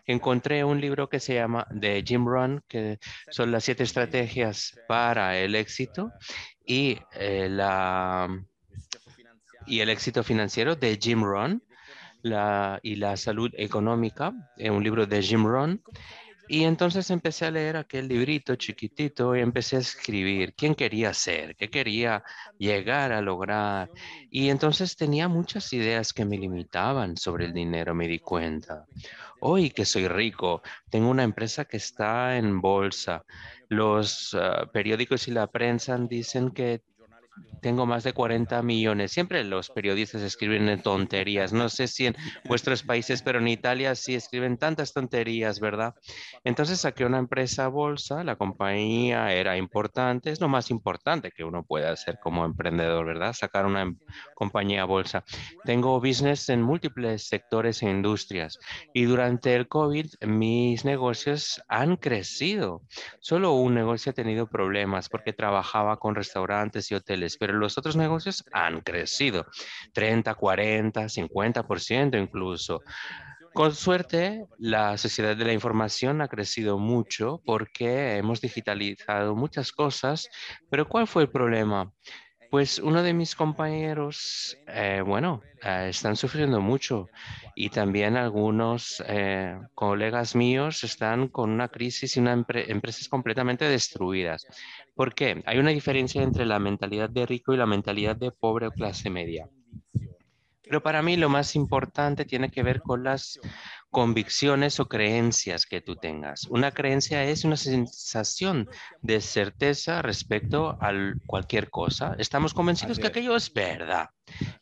encontré 0.06 0.64
un 0.64 0.80
libro 0.80 1.08
que 1.08 1.20
se 1.20 1.34
llama 1.34 1.66
de 1.70 2.02
Jim 2.06 2.26
Rohn, 2.26 2.62
que 2.68 2.98
son 3.30 3.50
las 3.50 3.64
siete 3.64 3.82
estrategias 3.84 4.78
para 4.88 5.38
el 5.38 5.54
éxito 5.54 6.12
y, 6.64 6.98
eh, 7.14 7.48
la, 7.50 8.28
y 9.66 9.80
el 9.80 9.88
éxito 9.88 10.22
financiero 10.22 10.76
de 10.76 10.98
Jim 11.00 11.22
Rohn 11.22 11.62
la, 12.22 12.78
y 12.82 12.96
la 12.96 13.16
salud 13.16 13.50
económica, 13.56 14.32
eh, 14.56 14.70
un 14.70 14.84
libro 14.84 15.06
de 15.06 15.22
Jim 15.22 15.46
Rohn. 15.46 15.82
Y 16.52 16.64
entonces 16.64 17.08
empecé 17.10 17.46
a 17.46 17.52
leer 17.52 17.76
aquel 17.76 18.08
librito 18.08 18.56
chiquitito 18.56 19.36
y 19.36 19.40
empecé 19.40 19.76
a 19.76 19.78
escribir 19.78 20.52
quién 20.56 20.74
quería 20.74 21.14
ser, 21.14 21.54
qué 21.54 21.70
quería 21.70 22.24
llegar 22.58 23.12
a 23.12 23.20
lograr. 23.20 23.88
Y 24.32 24.48
entonces 24.48 24.96
tenía 24.96 25.28
muchas 25.28 25.72
ideas 25.72 26.12
que 26.12 26.24
me 26.24 26.36
limitaban 26.36 27.16
sobre 27.16 27.44
el 27.44 27.52
dinero, 27.52 27.94
me 27.94 28.08
di 28.08 28.18
cuenta. 28.18 28.84
Hoy 29.38 29.70
que 29.70 29.84
soy 29.84 30.08
rico, 30.08 30.60
tengo 30.90 31.08
una 31.08 31.22
empresa 31.22 31.66
que 31.66 31.76
está 31.76 32.36
en 32.36 32.60
bolsa. 32.60 33.24
Los 33.68 34.34
ah, 34.34 34.68
periódicos 34.72 35.28
y 35.28 35.30
la 35.30 35.46
prensa 35.46 35.96
dicen 35.98 36.50
que 36.50 36.82
tengo 37.60 37.86
más 37.86 38.04
de 38.04 38.12
40 38.12 38.62
millones. 38.62 39.12
Siempre 39.12 39.44
los 39.44 39.70
periodistas 39.70 40.22
escriben 40.22 40.80
tonterías. 40.82 41.52
No 41.52 41.68
sé 41.68 41.88
si 41.88 42.06
en 42.06 42.16
vuestros 42.44 42.82
países, 42.82 43.22
pero 43.22 43.38
en 43.38 43.48
Italia 43.48 43.94
sí 43.94 44.14
escriben 44.14 44.56
tantas 44.56 44.92
tonterías, 44.92 45.60
¿verdad? 45.60 45.94
Entonces 46.44 46.80
saqué 46.80 47.04
una 47.04 47.18
empresa 47.18 47.68
bolsa, 47.68 48.24
la 48.24 48.36
compañía 48.36 49.32
era 49.32 49.56
importante, 49.56 50.30
es 50.30 50.40
lo 50.40 50.48
más 50.48 50.70
importante 50.70 51.30
que 51.30 51.44
uno 51.44 51.64
puede 51.64 51.86
hacer 51.86 52.18
como 52.20 52.44
emprendedor, 52.44 53.06
¿verdad? 53.06 53.32
Sacar 53.32 53.66
una 53.66 53.82
em, 53.82 53.98
compañía 54.34 54.84
bolsa. 54.84 55.24
Tengo 55.64 56.00
business 56.00 56.48
en 56.48 56.62
múltiples 56.62 57.28
sectores 57.28 57.82
e 57.82 57.90
industrias 57.90 58.58
y 58.92 59.04
durante 59.04 59.54
el 59.54 59.68
COVID 59.68 60.06
mis 60.26 60.84
negocios 60.84 61.62
han 61.68 61.96
crecido. 61.96 62.82
Solo 63.20 63.52
un 63.52 63.74
negocio 63.74 64.10
ha 64.10 64.14
tenido 64.14 64.48
problemas 64.48 65.08
porque 65.08 65.32
trabajaba 65.32 65.98
con 65.98 66.14
restaurantes 66.14 66.90
y 66.90 66.94
hoteles, 66.94 67.29
pero 67.38 67.54
los 67.54 67.78
otros 67.78 67.96
negocios 67.96 68.44
han 68.52 68.80
crecido 68.80 69.46
30, 69.92 70.34
40, 70.34 71.08
50% 71.08 72.20
incluso. 72.20 72.82
Con 73.52 73.74
suerte, 73.74 74.46
la 74.58 74.96
sociedad 74.96 75.36
de 75.36 75.44
la 75.44 75.52
información 75.52 76.20
ha 76.20 76.28
crecido 76.28 76.78
mucho 76.78 77.42
porque 77.44 78.16
hemos 78.16 78.40
digitalizado 78.40 79.34
muchas 79.34 79.72
cosas, 79.72 80.28
pero 80.70 80.88
¿cuál 80.88 81.08
fue 81.08 81.22
el 81.22 81.30
problema? 81.30 81.92
Pues 82.50 82.78
uno 82.78 83.02
de 83.02 83.12
mis 83.12 83.36
compañeros, 83.36 84.56
eh, 84.66 85.02
bueno, 85.06 85.40
eh, 85.62 85.86
están 85.90 86.16
sufriendo 86.16 86.60
mucho 86.60 87.08
y 87.54 87.70
también 87.70 88.16
algunos 88.16 89.02
eh, 89.06 89.56
colegas 89.74 90.34
míos 90.34 90.82
están 90.82 91.28
con 91.28 91.50
una 91.50 91.68
crisis 91.68 92.16
y 92.16 92.20
una 92.20 92.32
empresas 92.32 93.08
completamente 93.08 93.66
destruidas. 93.66 94.46
¿Por 95.00 95.14
qué? 95.14 95.42
Hay 95.46 95.56
una 95.56 95.70
diferencia 95.70 96.22
entre 96.22 96.44
la 96.44 96.58
mentalidad 96.58 97.08
de 97.08 97.24
rico 97.24 97.54
y 97.54 97.56
la 97.56 97.64
mentalidad 97.64 98.16
de 98.16 98.32
pobre 98.32 98.66
o 98.66 98.70
clase 98.70 99.08
media. 99.08 99.48
Pero 100.62 100.82
para 100.82 101.00
mí 101.00 101.16
lo 101.16 101.30
más 101.30 101.56
importante 101.56 102.26
tiene 102.26 102.50
que 102.50 102.62
ver 102.62 102.82
con 102.82 103.02
las 103.02 103.40
convicciones 103.88 104.78
o 104.78 104.88
creencias 104.88 105.64
que 105.64 105.80
tú 105.80 105.96
tengas. 105.96 106.44
Una 106.50 106.72
creencia 106.72 107.24
es 107.24 107.46
una 107.46 107.56
sensación 107.56 108.68
de 109.00 109.22
certeza 109.22 110.02
respecto 110.02 110.76
a 110.82 110.92
cualquier 111.24 111.70
cosa. 111.70 112.14
Estamos 112.18 112.52
convencidos 112.52 112.98
que 112.98 113.06
aquello 113.06 113.34
es 113.36 113.50
verdad. 113.54 114.10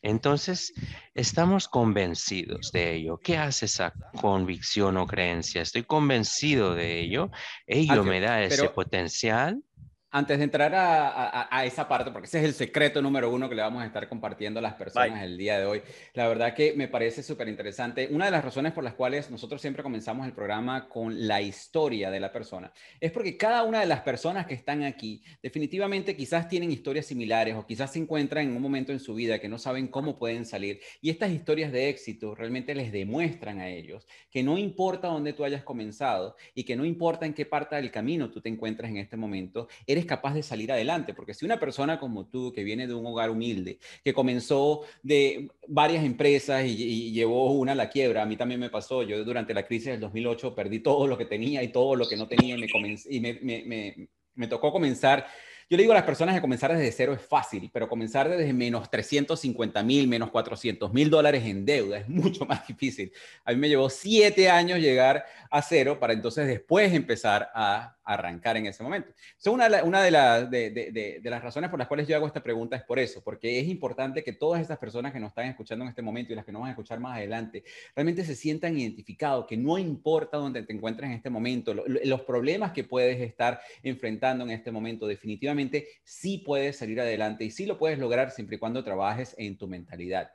Entonces, 0.02 0.72
estamos 1.14 1.66
convencidos 1.66 2.70
de 2.70 2.94
ello. 2.94 3.18
¿Qué 3.18 3.38
hace 3.38 3.66
esa 3.66 3.92
convicción 4.20 4.98
o 4.98 5.06
creencia? 5.08 5.62
Estoy 5.62 5.82
convencido 5.82 6.76
de 6.76 7.00
ello. 7.00 7.28
Ello 7.66 8.04
me 8.04 8.20
da 8.20 8.40
ese 8.40 8.68
potencial 8.68 9.64
antes 10.10 10.38
de 10.38 10.44
entrar 10.44 10.72
a, 10.74 11.64
esa 11.64 11.86
parte, 11.86 12.10
porque 12.10 12.26
ese 12.26 12.38
es 12.38 12.44
el 12.44 12.54
secreto 12.54 13.02
número 13.02 13.30
uno 13.30 13.48
que 13.48 13.54
le 13.54 13.62
vamos 13.62 13.82
a 13.82 13.86
estar 13.86 14.08
compartiendo 14.08 14.58
a 14.58 14.62
las 14.62 14.74
personas 14.74 15.22
el 15.22 15.36
día 15.36 15.58
de 15.58 15.66
hoy, 15.66 15.82
la 16.14 16.28
verdad 16.28 16.54
que 16.54 16.72
me 16.74 16.88
parece 16.88 17.22
súper 17.22 17.48
interesante. 17.48 18.08
Una 18.10 18.24
de 18.24 18.30
las 18.30 18.44
razones 18.44 18.72
por 18.72 18.84
las 18.84 18.94
cuales 18.94 19.30
nosotros 19.30 19.60
siempre 19.60 19.82
comenzamos 19.82 20.26
el 20.26 20.32
programa 20.32 20.88
con 20.88 21.26
la 21.26 21.42
historia 21.42 22.10
de 22.10 22.20
la 22.20 22.32
persona 22.32 22.72
es 23.00 23.12
porque 23.12 23.36
cada 23.36 23.64
una 23.64 23.80
de 23.80 23.86
las 23.86 24.00
personas 24.00 24.46
que 24.46 24.54
están 24.54 24.82
aquí 24.82 25.22
definitivamente 25.42 26.16
quizás 26.16 26.48
tienen 26.48 26.72
historias 26.72 27.06
similares 27.06 27.54
o 27.54 27.66
quizás 27.66 27.92
se 27.92 27.98
encuentran 27.98 28.48
en 28.48 28.56
un 28.56 28.62
momento 28.62 28.92
en 28.92 29.00
su 29.00 29.14
vida 29.14 29.38
que 29.38 29.48
no 29.48 29.58
saben 29.58 29.88
cómo 29.88 30.18
pueden 30.18 30.46
salir. 30.46 30.80
Y 31.02 31.10
estas 31.10 31.30
historias 31.32 31.70
de 31.70 31.88
éxito 31.88 32.34
realmente 32.34 32.74
les 32.74 32.92
demuestran 32.92 33.60
a 33.60 33.68
ellos 33.68 34.06
que 34.30 34.42
no 34.42 34.56
importa 34.56 35.08
dónde 35.08 35.32
tú 35.32 35.44
hayas 35.44 35.62
comenzado 35.62 36.36
y 36.54 36.64
que 36.64 36.76
no 36.76 36.84
importa 36.84 37.26
en 37.26 37.34
qué 37.34 37.44
parte 37.44 37.76
del 37.76 37.90
camino 37.90 38.30
tú 38.30 38.40
te 38.40 38.48
encuentres 38.48 38.90
en 38.90 38.96
este 38.96 39.16
momento, 39.16 39.68
eres 39.86 39.97
capaz 40.06 40.34
de 40.34 40.42
salir 40.42 40.72
adelante. 40.72 41.14
Porque 41.14 41.34
si 41.34 41.44
una 41.44 41.58
persona 41.58 41.98
como 41.98 42.26
tú, 42.26 42.52
que 42.52 42.64
viene 42.64 42.86
de 42.86 42.94
un 42.94 43.06
hogar 43.06 43.30
humilde, 43.30 43.78
que 44.04 44.12
comenzó 44.12 44.82
de 45.02 45.50
varias 45.66 46.04
empresas 46.04 46.64
y, 46.64 47.12
llevó 47.12 47.52
una 47.52 47.72
a 47.72 47.74
la 47.74 47.90
quiebra, 47.90 48.22
a 48.22 48.26
mí 48.26 48.36
también 48.36 48.60
me 48.60 48.70
pasó, 48.70 49.02
yo 49.02 49.24
durante 49.24 49.54
la 49.54 49.66
crisis 49.66 49.88
del 49.88 50.00
2008 50.00 50.54
perdí 50.54 50.80
todo 50.80 51.06
lo 51.06 51.18
que 51.18 51.24
tenía 51.24 51.62
y 51.62 51.68
todo 51.68 51.96
lo 51.96 52.08
que 52.08 52.16
no 52.16 52.28
tenía 52.28 52.56
y 52.56 52.60
me, 52.60 52.96
y 53.08 53.20
me, 53.20 53.64
me, 53.64 54.08
me 54.34 54.46
tocó 54.46 54.72
comenzar 54.72 55.26
yo 55.70 55.76
le 55.76 55.82
digo 55.82 55.92
a 55.92 55.96
las 55.96 56.06
personas 56.06 56.34
que 56.34 56.40
comenzar 56.40 56.74
desde 56.74 56.90
cero 56.90 57.12
es 57.12 57.20
fácil, 57.20 57.68
pero 57.70 57.90
comenzar 57.90 58.26
desde 58.26 58.54
menos 58.54 58.90
350 58.90 59.82
mil, 59.82 60.08
menos 60.08 60.30
400 60.30 60.90
mil 60.94 61.10
dólares 61.10 61.44
en 61.44 61.66
deuda 61.66 61.98
es 61.98 62.08
mucho 62.08 62.46
más 62.46 62.66
difícil. 62.66 63.12
A 63.44 63.52
mí 63.52 63.58
me 63.58 63.68
llevó 63.68 63.90
siete 63.90 64.48
años 64.48 64.78
llegar 64.78 65.26
a 65.50 65.60
cero 65.60 65.98
para 66.00 66.14
entonces 66.14 66.46
después 66.46 66.94
empezar 66.94 67.50
a 67.54 67.97
arrancar 68.08 68.56
en 68.56 68.66
ese 68.66 68.82
momento. 68.82 69.12
So, 69.36 69.52
una, 69.52 69.84
una 69.84 70.02
de, 70.02 70.70
de, 70.70 71.20
de, 71.22 71.30
las 71.30 71.42
razones 71.42 71.68
por 71.68 71.78
las 71.78 71.88
cuales 71.88 72.08
yo 72.08 72.16
hago 72.16 72.26
esta 72.26 72.42
pregunta 72.42 72.74
es 72.74 72.82
por 72.82 72.98
eso, 72.98 73.22
porque 73.22 73.60
es 73.60 73.68
importante 73.68 74.24
que 74.24 74.32
todas 74.32 74.62
estas 74.62 74.78
personas 74.78 75.12
que 75.12 75.20
nos 75.20 75.28
están 75.28 75.46
escuchando 75.46 75.84
en 75.84 75.90
este 75.90 76.00
momento 76.00 76.32
y 76.32 76.36
las 76.36 76.46
que 76.46 76.52
nos 76.52 76.62
van 76.62 76.68
a 76.68 76.72
escuchar 76.72 77.00
más 77.00 77.18
adelante, 77.18 77.64
realmente 77.94 78.24
se 78.24 78.34
sientan 78.34 78.78
identificados, 78.78 79.46
que 79.46 79.58
no 79.58 79.76
importa 79.76 80.38
dónde 80.38 80.62
te 80.62 80.72
encuentres 80.72 81.10
en 81.10 81.16
este 81.16 81.28
momento, 81.28 81.74
los 81.74 82.22
problemas 82.22 82.72
que 82.72 82.82
puedes 82.82 83.20
estar 83.20 83.60
enfrentando 83.82 84.44
en 84.44 84.52
este 84.52 84.70
momento, 84.70 85.06
definitivamente 85.06 85.86
sí 86.02 86.38
puedes 86.38 86.78
salir 86.78 86.98
adelante 87.00 87.44
y 87.44 87.50
sí 87.50 87.66
lo 87.66 87.76
puedes 87.76 87.98
lograr 87.98 88.30
siempre 88.30 88.56
y 88.56 88.58
cuando 88.58 88.82
trabajes 88.82 89.34
en 89.36 89.58
tu 89.58 89.68
mentalidad. 89.68 90.30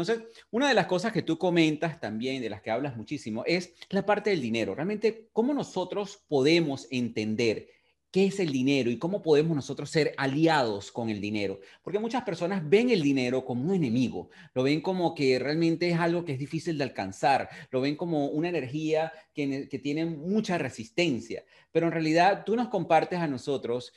Entonces, 0.00 0.26
una 0.50 0.68
de 0.68 0.74
las 0.74 0.86
cosas 0.86 1.12
que 1.12 1.22
tú 1.22 1.38
comentas 1.38 2.00
también, 2.00 2.42
de 2.42 2.50
las 2.50 2.62
que 2.62 2.70
hablas 2.70 2.96
muchísimo, 2.96 3.44
es 3.46 3.74
la 3.90 4.04
parte 4.06 4.30
del 4.30 4.40
dinero. 4.40 4.74
Realmente, 4.74 5.28
¿cómo 5.32 5.54
nosotros 5.54 6.20
podemos 6.28 6.86
entender 6.90 7.68
qué 8.10 8.26
es 8.26 8.40
el 8.40 8.50
dinero 8.50 8.90
y 8.90 8.98
cómo 8.98 9.22
podemos 9.22 9.54
nosotros 9.54 9.90
ser 9.90 10.14
aliados 10.16 10.90
con 10.90 11.10
el 11.10 11.20
dinero. 11.20 11.60
Porque 11.82 11.98
muchas 11.98 12.22
personas 12.22 12.66
ven 12.68 12.90
el 12.90 13.02
dinero 13.02 13.44
como 13.44 13.64
un 13.64 13.74
enemigo, 13.74 14.30
lo 14.54 14.62
ven 14.62 14.80
como 14.80 15.14
que 15.14 15.38
realmente 15.38 15.90
es 15.90 15.98
algo 15.98 16.24
que 16.24 16.32
es 16.32 16.38
difícil 16.38 16.78
de 16.78 16.84
alcanzar, 16.84 17.48
lo 17.70 17.80
ven 17.80 17.96
como 17.96 18.26
una 18.28 18.48
energía 18.48 19.12
que, 19.34 19.68
que 19.68 19.78
tiene 19.78 20.06
mucha 20.06 20.58
resistencia. 20.58 21.44
Pero 21.70 21.86
en 21.86 21.92
realidad 21.92 22.44
tú 22.46 22.56
nos 22.56 22.68
compartes 22.68 23.18
a 23.18 23.28
nosotros 23.28 23.92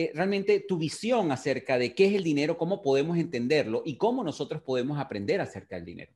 eh, 0.00 0.12
realmente 0.14 0.60
tu 0.60 0.78
visión 0.78 1.32
acerca 1.32 1.76
de 1.76 1.92
qué 1.92 2.06
es 2.06 2.14
el 2.14 2.22
dinero, 2.22 2.56
cómo 2.56 2.80
podemos 2.80 3.18
entenderlo 3.18 3.82
y 3.84 3.96
cómo 3.96 4.22
nosotros 4.22 4.62
podemos 4.62 4.96
aprender 4.96 5.40
acerca 5.40 5.74
del 5.74 5.84
dinero. 5.84 6.12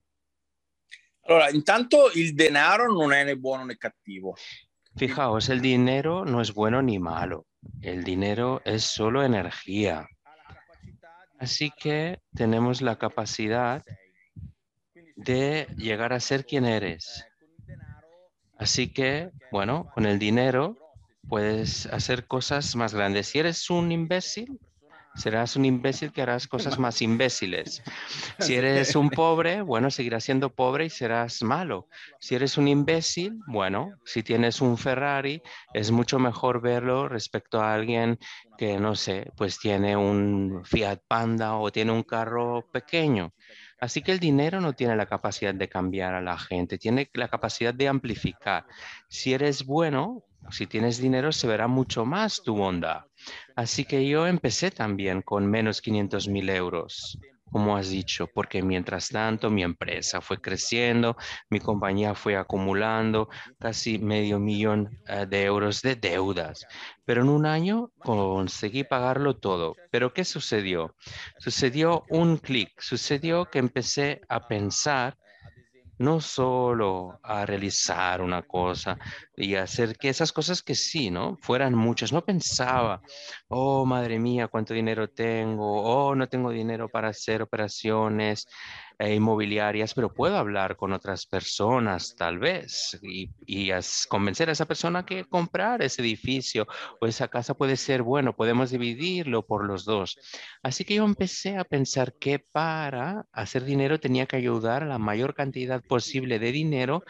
Allora, 1.24 1.50
intanto 1.50 2.12
il 2.14 2.32
denaro 2.32 2.86
non 2.92 3.12
è 3.12 3.24
né 3.24 3.34
buono 3.34 3.64
né 3.64 3.76
cattivo. 3.76 4.36
Fijaos, 4.94 5.48
el 5.48 5.60
dinero 5.60 6.24
no 6.24 6.40
es 6.40 6.54
bueno 6.54 6.80
ni 6.80 7.00
malo. 7.00 7.46
El 7.80 8.04
dinero 8.04 8.62
es 8.64 8.84
solo 8.84 9.24
energía. 9.24 10.06
Así 11.40 11.72
que 11.76 12.20
tenemos 12.36 12.82
la 12.82 12.96
capacidad 12.98 13.82
de 15.16 15.66
llegar 15.76 16.12
a 16.12 16.20
ser 16.20 16.46
quien 16.46 16.66
eres. 16.66 17.26
Así 18.58 18.92
que, 18.92 19.30
bueno, 19.50 19.90
con 19.92 20.06
el 20.06 20.20
dinero 20.20 20.76
puedes 21.28 21.86
hacer 21.86 22.26
cosas 22.26 22.76
más 22.76 22.94
grandes. 22.94 23.28
Si 23.28 23.38
eres 23.38 23.70
un 23.70 23.92
imbécil, 23.92 24.58
serás 25.14 25.56
un 25.56 25.64
imbécil 25.64 26.12
que 26.12 26.22
harás 26.22 26.46
cosas 26.46 26.78
más 26.78 27.02
imbéciles. 27.02 27.82
Si 28.38 28.54
eres 28.54 28.96
un 28.96 29.10
pobre, 29.10 29.62
bueno, 29.62 29.90
seguirás 29.90 30.24
siendo 30.24 30.50
pobre 30.50 30.86
y 30.86 30.90
serás 30.90 31.42
malo. 31.42 31.86
Si 32.18 32.34
eres 32.34 32.58
un 32.58 32.66
imbécil, 32.66 33.38
bueno, 33.46 33.92
si 34.04 34.22
tienes 34.22 34.60
un 34.60 34.76
Ferrari, 34.76 35.40
es 35.74 35.90
mucho 35.90 36.18
mejor 36.18 36.60
verlo 36.60 37.08
respecto 37.08 37.60
a 37.60 37.74
alguien 37.74 38.18
que, 38.58 38.78
no 38.78 38.96
sé, 38.96 39.30
pues 39.36 39.58
tiene 39.58 39.96
un 39.96 40.62
Fiat 40.64 41.00
Panda 41.06 41.56
o 41.56 41.70
tiene 41.70 41.92
un 41.92 42.02
carro 42.02 42.66
pequeño. 42.72 43.32
Así 43.80 44.02
que 44.02 44.12
el 44.12 44.18
dinero 44.18 44.60
no 44.60 44.72
tiene 44.72 44.96
la 44.96 45.06
capacidad 45.06 45.54
de 45.54 45.68
cambiar 45.68 46.14
a 46.14 46.20
la 46.20 46.38
gente, 46.38 46.78
tiene 46.78 47.10
la 47.14 47.28
capacidad 47.28 47.74
de 47.74 47.88
amplificar. 47.88 48.64
Si 49.08 49.34
eres 49.34 49.64
bueno, 49.64 50.24
si 50.50 50.66
tienes 50.66 50.98
dinero, 50.98 51.32
se 51.32 51.46
verá 51.46 51.66
mucho 51.68 52.04
más 52.04 52.42
tu 52.42 52.54
bondad. 52.54 53.02
Así 53.56 53.84
que 53.84 54.06
yo 54.06 54.26
empecé 54.26 54.70
también 54.70 55.22
con 55.22 55.46
menos 55.46 55.80
500 55.80 56.28
mil 56.28 56.48
euros, 56.50 57.18
como 57.50 57.76
has 57.76 57.90
dicho, 57.90 58.26
porque 58.26 58.62
mientras 58.62 59.10
tanto 59.10 59.50
mi 59.50 59.62
empresa 59.62 60.20
fue 60.22 60.40
creciendo, 60.40 61.16
mi 61.50 61.60
compañía 61.60 62.14
fue 62.14 62.36
acumulando 62.36 63.28
casi 63.58 63.98
medio 63.98 64.38
millón 64.38 64.88
eh, 65.06 65.26
de 65.28 65.44
euros 65.44 65.82
de 65.82 65.96
deudas. 65.96 66.66
Pero 67.04 67.22
en 67.22 67.28
un 67.28 67.44
año 67.44 67.90
conseguí 67.98 68.84
pagarlo 68.84 69.36
todo. 69.36 69.74
Pero 69.90 70.12
¿qué 70.14 70.24
sucedió? 70.24 70.96
Sucedió 71.38 72.04
un 72.08 72.38
clic, 72.38 72.70
sucedió 72.80 73.44
que 73.50 73.58
empecé 73.58 74.22
a 74.28 74.48
pensar 74.48 75.16
no 76.02 76.20
solo 76.20 77.20
a 77.22 77.46
realizar 77.46 78.20
una 78.20 78.42
cosa 78.42 78.98
y 79.36 79.54
hacer 79.54 79.96
que 79.96 80.08
esas 80.08 80.32
cosas 80.32 80.62
que 80.62 80.74
sí, 80.74 81.10
¿no? 81.10 81.36
Fueran 81.40 81.74
muchas. 81.74 82.12
No 82.12 82.24
pensaba, 82.24 83.00
oh, 83.48 83.86
madre 83.86 84.18
mía, 84.18 84.48
cuánto 84.48 84.74
dinero 84.74 85.08
tengo, 85.08 85.82
oh, 85.82 86.14
no 86.14 86.28
tengo 86.28 86.50
dinero 86.50 86.88
para 86.88 87.08
hacer 87.08 87.40
operaciones 87.42 88.48
e 89.02 89.16
inmobiliarias, 89.16 89.94
pero 89.94 90.14
puedo 90.14 90.36
hablar 90.36 90.76
con 90.76 90.92
otras 90.92 91.26
personas 91.26 92.14
tal 92.16 92.38
vez 92.38 93.00
y, 93.02 93.30
y 93.46 93.72
convencer 94.08 94.48
a 94.48 94.52
esa 94.52 94.66
persona 94.66 95.04
que 95.04 95.24
comprar 95.24 95.82
ese 95.82 96.02
edificio 96.02 96.68
o 97.00 97.06
esa 97.06 97.26
casa 97.26 97.54
puede 97.54 97.76
ser 97.76 98.02
bueno, 98.02 98.36
podemos 98.36 98.70
dividirlo 98.70 99.44
por 99.44 99.64
los 99.64 99.84
dos. 99.84 100.18
Así 100.62 100.84
que 100.84 100.94
yo 100.94 101.04
empecé 101.04 101.56
a 101.56 101.64
pensar 101.64 102.14
que 102.14 102.38
para 102.38 103.26
hacer 103.32 103.64
dinero 103.64 103.98
tenía 103.98 104.26
que 104.26 104.36
ayudar 104.36 104.84
a 104.84 104.86
la 104.86 104.98
mayor 104.98 105.34
cantidad 105.34 105.82
posible 105.82 106.38
de 106.38 106.52
dinero 106.52 107.02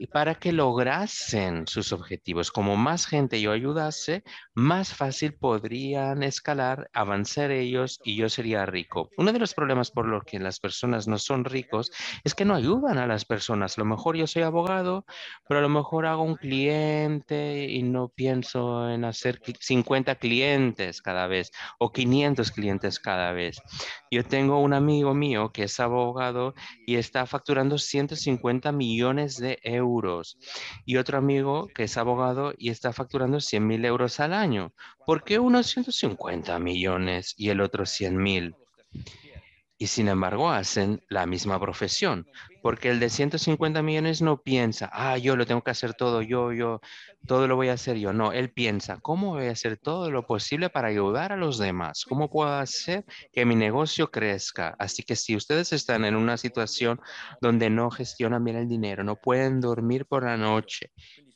y 0.00 0.08
para 0.08 0.34
que 0.34 0.50
lograsen 0.50 1.68
sus 1.68 1.92
objetivos. 1.92 2.50
Como 2.50 2.76
más 2.76 3.06
gente 3.06 3.40
yo 3.40 3.52
ayudase, 3.52 4.24
más 4.54 4.92
fácil 4.92 5.34
podrían 5.34 6.24
escalar, 6.24 6.90
avanzar 6.92 7.52
ellos 7.52 8.00
y 8.02 8.16
yo 8.16 8.28
sería 8.28 8.66
rico. 8.66 9.08
Uno 9.16 9.32
de 9.32 9.38
los 9.38 9.54
problemas 9.54 9.92
por 9.92 10.08
los 10.08 10.24
que 10.24 10.40
las 10.40 10.58
personas 10.58 11.06
no 11.11 11.11
son 11.18 11.44
ricos 11.44 11.92
es 12.24 12.34
que 12.34 12.44
no 12.44 12.54
ayudan 12.54 12.98
a 12.98 13.06
las 13.06 13.24
personas. 13.24 13.78
A 13.78 13.80
lo 13.80 13.84
mejor 13.84 14.16
yo 14.16 14.26
soy 14.26 14.42
abogado, 14.42 15.04
pero 15.48 15.58
a 15.58 15.62
lo 15.62 15.68
mejor 15.68 16.06
hago 16.06 16.22
un 16.22 16.36
cliente 16.36 17.68
y 17.68 17.82
no 17.82 18.08
pienso 18.08 18.90
en 18.90 19.04
hacer 19.04 19.40
50 19.58 20.14
clientes 20.16 21.02
cada 21.02 21.26
vez 21.26 21.52
o 21.78 21.92
500 21.92 22.50
clientes 22.50 22.98
cada 22.98 23.32
vez. 23.32 23.60
Yo 24.10 24.24
tengo 24.24 24.60
un 24.60 24.74
amigo 24.74 25.14
mío 25.14 25.52
que 25.52 25.64
es 25.64 25.80
abogado 25.80 26.54
y 26.86 26.96
está 26.96 27.26
facturando 27.26 27.78
150 27.78 28.72
millones 28.72 29.36
de 29.38 29.58
euros 29.62 30.38
y 30.84 30.96
otro 30.96 31.18
amigo 31.18 31.68
que 31.74 31.84
es 31.84 31.96
abogado 31.96 32.52
y 32.58 32.70
está 32.70 32.92
facturando 32.92 33.40
100 33.40 33.66
mil 33.66 33.84
euros 33.84 34.20
al 34.20 34.32
año. 34.32 34.72
¿Por 35.06 35.24
qué 35.24 35.38
uno 35.38 35.62
150 35.62 36.58
millones 36.58 37.34
y 37.36 37.48
el 37.48 37.60
otro 37.60 37.86
100 37.86 38.16
mil? 38.16 38.54
Y 39.82 39.88
sin 39.88 40.06
embargo 40.06 40.48
hacen 40.48 41.02
la 41.08 41.26
misma 41.26 41.58
profesión, 41.58 42.28
porque 42.62 42.88
el 42.90 43.00
de 43.00 43.10
150 43.10 43.82
millones 43.82 44.22
no 44.22 44.40
piensa, 44.40 44.88
ah, 44.92 45.18
yo 45.18 45.34
lo 45.34 45.44
tengo 45.44 45.62
que 45.62 45.72
hacer 45.72 45.94
todo, 45.94 46.22
yo, 46.22 46.52
yo, 46.52 46.80
todo 47.26 47.48
lo 47.48 47.56
voy 47.56 47.66
a 47.68 47.72
hacer 47.72 47.96
yo. 47.96 48.12
No, 48.12 48.30
él 48.30 48.52
piensa, 48.52 49.00
¿cómo 49.00 49.32
voy 49.32 49.46
a 49.46 49.50
hacer 49.50 49.78
todo 49.78 50.12
lo 50.12 50.24
posible 50.24 50.70
para 50.70 50.86
ayudar 50.86 51.32
a 51.32 51.36
los 51.36 51.58
demás? 51.58 52.04
¿Cómo 52.08 52.30
puedo 52.30 52.52
hacer 52.52 53.04
que 53.32 53.44
mi 53.44 53.56
negocio 53.56 54.08
crezca? 54.12 54.76
Así 54.78 55.02
que 55.02 55.16
si 55.16 55.34
ustedes 55.34 55.72
están 55.72 56.04
en 56.04 56.14
una 56.14 56.36
situación 56.36 57.00
donde 57.40 57.68
no 57.68 57.90
gestionan 57.90 58.44
bien 58.44 58.58
el 58.58 58.68
dinero, 58.68 59.02
no 59.02 59.16
pueden 59.16 59.60
dormir 59.60 60.06
por 60.06 60.22
la 60.22 60.36
noche 60.36 60.92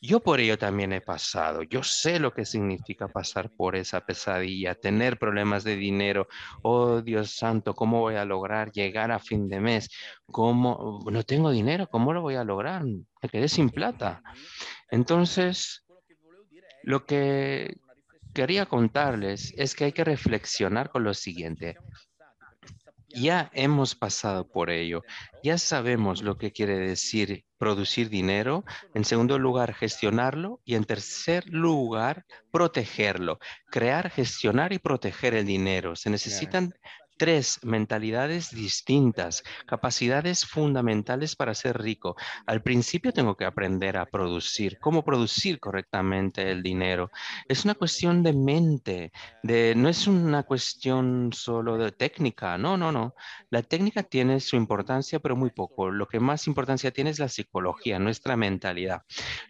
yo 0.06 0.20
por 0.20 0.40
ello 0.40 0.56
también 0.56 0.92
he 0.92 1.00
pasado. 1.00 1.62
Yo 1.64 1.82
sé 1.82 2.18
lo 2.18 2.32
que 2.32 2.44
significa 2.44 3.08
pasar 3.08 3.50
por 3.50 3.76
esa 3.76 4.00
pesadilla, 4.00 4.74
tener 4.74 5.18
problemas 5.18 5.64
de 5.64 5.76
dinero. 5.76 6.28
Oh, 6.62 7.02
Dios 7.02 7.32
santo, 7.32 7.74
¿cómo 7.74 8.00
voy 8.00 8.14
a 8.14 8.24
lograr 8.24 8.70
llegar 8.72 9.10
a 9.10 9.18
fin 9.18 9.48
de 9.48 9.60
mes? 9.60 9.90
¿Cómo? 10.26 11.00
No 11.10 11.22
tengo 11.24 11.50
dinero, 11.50 11.88
¿cómo 11.88 12.12
lo 12.12 12.22
voy 12.22 12.36
a 12.36 12.44
lograr? 12.44 12.84
Me 12.84 13.28
quedé 13.30 13.48
sin 13.48 13.70
plata. 13.70 14.22
Entonces, 14.90 15.84
lo 16.82 17.04
que 17.04 17.76
quería 18.32 18.66
contarles 18.66 19.54
es 19.56 19.74
que 19.74 19.84
hay 19.84 19.92
que 19.92 20.04
reflexionar 20.04 20.90
con 20.90 21.04
lo 21.04 21.14
siguiente. 21.14 21.76
Ya 23.08 23.50
hemos 23.54 23.94
pasado 23.94 24.46
por 24.46 24.68
ello, 24.68 25.02
ya 25.42 25.56
sabemos 25.56 26.22
lo 26.22 26.36
que 26.36 26.52
quiere 26.52 26.78
decir 26.78 27.45
producir 27.58 28.08
dinero, 28.08 28.64
en 28.94 29.04
segundo 29.04 29.38
lugar 29.38 29.74
gestionarlo 29.74 30.60
y 30.64 30.74
en 30.74 30.84
tercer 30.84 31.44
lugar 31.48 32.24
protegerlo. 32.50 33.38
Crear, 33.70 34.10
gestionar 34.10 34.72
y 34.72 34.78
proteger 34.78 35.34
el 35.34 35.46
dinero. 35.46 35.96
Se 35.96 36.10
necesitan 36.10 36.74
tres 37.16 37.60
mentalidades 37.62 38.50
distintas, 38.50 39.42
capacidades 39.66 40.44
fundamentales 40.44 41.36
para 41.36 41.54
ser 41.54 41.80
rico. 41.80 42.16
Al 42.46 42.62
principio 42.62 43.12
tengo 43.12 43.36
que 43.36 43.44
aprender 43.44 43.96
a 43.96 44.06
producir, 44.06 44.78
cómo 44.78 45.04
producir 45.04 45.60
correctamente 45.60 46.50
el 46.50 46.62
dinero. 46.62 47.10
Es 47.48 47.64
una 47.64 47.74
cuestión 47.74 48.22
de 48.22 48.32
mente, 48.32 49.12
de, 49.42 49.74
no 49.76 49.88
es 49.88 50.06
una 50.06 50.42
cuestión 50.42 51.30
solo 51.32 51.78
de 51.78 51.92
técnica, 51.92 52.58
no, 52.58 52.76
no, 52.76 52.92
no. 52.92 53.14
La 53.50 53.62
técnica 53.62 54.02
tiene 54.02 54.40
su 54.40 54.56
importancia, 54.56 55.18
pero 55.20 55.36
muy 55.36 55.50
poco. 55.50 55.90
Lo 55.90 56.06
que 56.06 56.20
más 56.20 56.46
importancia 56.46 56.90
tiene 56.90 57.10
es 57.10 57.18
la 57.18 57.28
psicología, 57.28 57.98
nuestra 57.98 58.36
mentalidad. 58.36 59.02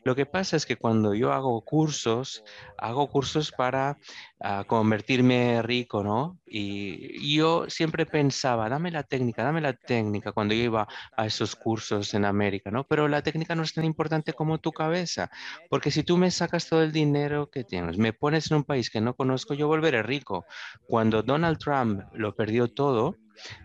Lo 0.04 0.14
que 0.14 0.26
pasa 0.26 0.56
es 0.56 0.66
que 0.66 0.76
cuando 0.76 1.14
yo 1.14 1.32
hago 1.32 1.60
cursos, 1.62 2.44
hago 2.78 3.08
cursos 3.08 3.52
para 3.52 3.98
ah, 4.40 4.64
convertirme 4.66 5.62
rico, 5.62 6.02
¿no? 6.02 6.38
Y 6.46 7.36
yo 7.36 7.68
siempre 7.68 8.06
pensaba, 8.06 8.68
dame 8.68 8.90
la 8.90 9.02
técnica, 9.02 9.42
dame 9.42 9.60
la 9.60 9.72
técnica 9.72 10.32
cuando 10.32 10.54
yo 10.54 10.62
iba 10.62 10.88
a 11.16 11.26
esos 11.26 11.56
cursos 11.56 12.14
en 12.14 12.24
América, 12.24 12.70
¿no? 12.70 12.84
Pero 12.84 13.08
la 13.08 13.22
técnica 13.22 13.54
no 13.54 13.62
es 13.62 13.74
tan 13.74 13.84
importante 13.84 14.32
como 14.32 14.58
tu 14.58 14.72
cabeza, 14.72 15.30
porque 15.70 15.90
si 15.90 16.02
tú 16.02 16.16
me 16.16 16.30
sacas 16.30 16.68
todo 16.68 16.82
el 16.82 16.92
dinero 16.92 17.50
que 17.50 17.64
tienes, 17.64 17.98
me 17.98 18.12
pones 18.12 18.50
en 18.50 18.58
un 18.58 18.64
país 18.64 18.90
que 18.90 19.00
no 19.00 19.14
conozco, 19.14 19.54
yo 19.54 19.68
volveré 19.68 20.02
rico. 20.02 20.46
Cuando 20.86 21.22
Donald 21.22 21.58
Trump 21.58 22.02
lo 22.12 22.34
perdió 22.34 22.68
todo, 22.68 23.16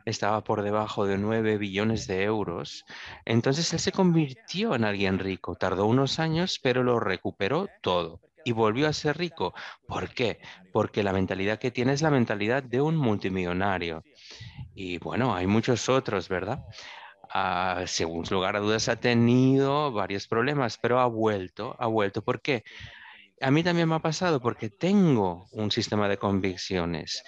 estaba 0.05 0.43
por 0.43 0.63
debajo 0.63 1.05
de 1.05 1.17
9 1.17 1.57
billones 1.57 2.07
de 2.07 2.23
euros. 2.23 2.85
Entonces 3.25 3.71
él 3.73 3.79
se 3.79 3.91
convirtió 3.91 4.75
en 4.75 4.83
alguien 4.83 5.19
rico. 5.19 5.55
Tardó 5.55 5.85
unos 5.85 6.19
años, 6.19 6.59
pero 6.61 6.83
lo 6.83 6.99
recuperó 6.99 7.67
todo 7.81 8.19
y 8.43 8.51
volvió 8.51 8.87
a 8.87 8.93
ser 8.93 9.17
rico. 9.17 9.53
¿Por 9.87 10.13
qué? 10.13 10.39
Porque 10.71 11.03
la 11.03 11.13
mentalidad 11.13 11.59
que 11.59 11.71
tiene 11.71 11.93
es 11.93 12.01
la 12.01 12.11
mentalidad 12.11 12.63
de 12.63 12.81
un 12.81 12.95
multimillonario. 12.95 14.03
Y 14.75 14.97
bueno, 14.99 15.35
hay 15.35 15.47
muchos 15.47 15.89
otros, 15.89 16.29
¿verdad? 16.29 16.59
Ah, 17.33 17.83
según 17.87 18.25
lugar 18.29 18.55
a 18.55 18.59
dudas 18.59 18.89
ha 18.89 18.97
tenido 18.97 19.91
varios 19.91 20.27
problemas, 20.27 20.77
pero 20.77 20.99
ha 20.99 21.07
vuelto, 21.07 21.75
ha 21.79 21.87
vuelto. 21.87 22.21
¿Por 22.21 22.41
qué? 22.41 22.63
a 23.41 23.51
mí 23.51 23.63
también 23.63 23.89
me 23.89 23.95
ha 23.95 23.99
pasado 23.99 24.39
porque 24.39 24.69
tengo 24.69 25.47
un 25.51 25.71
sistema 25.71 26.07
de 26.07 26.17
convicciones. 26.17 27.23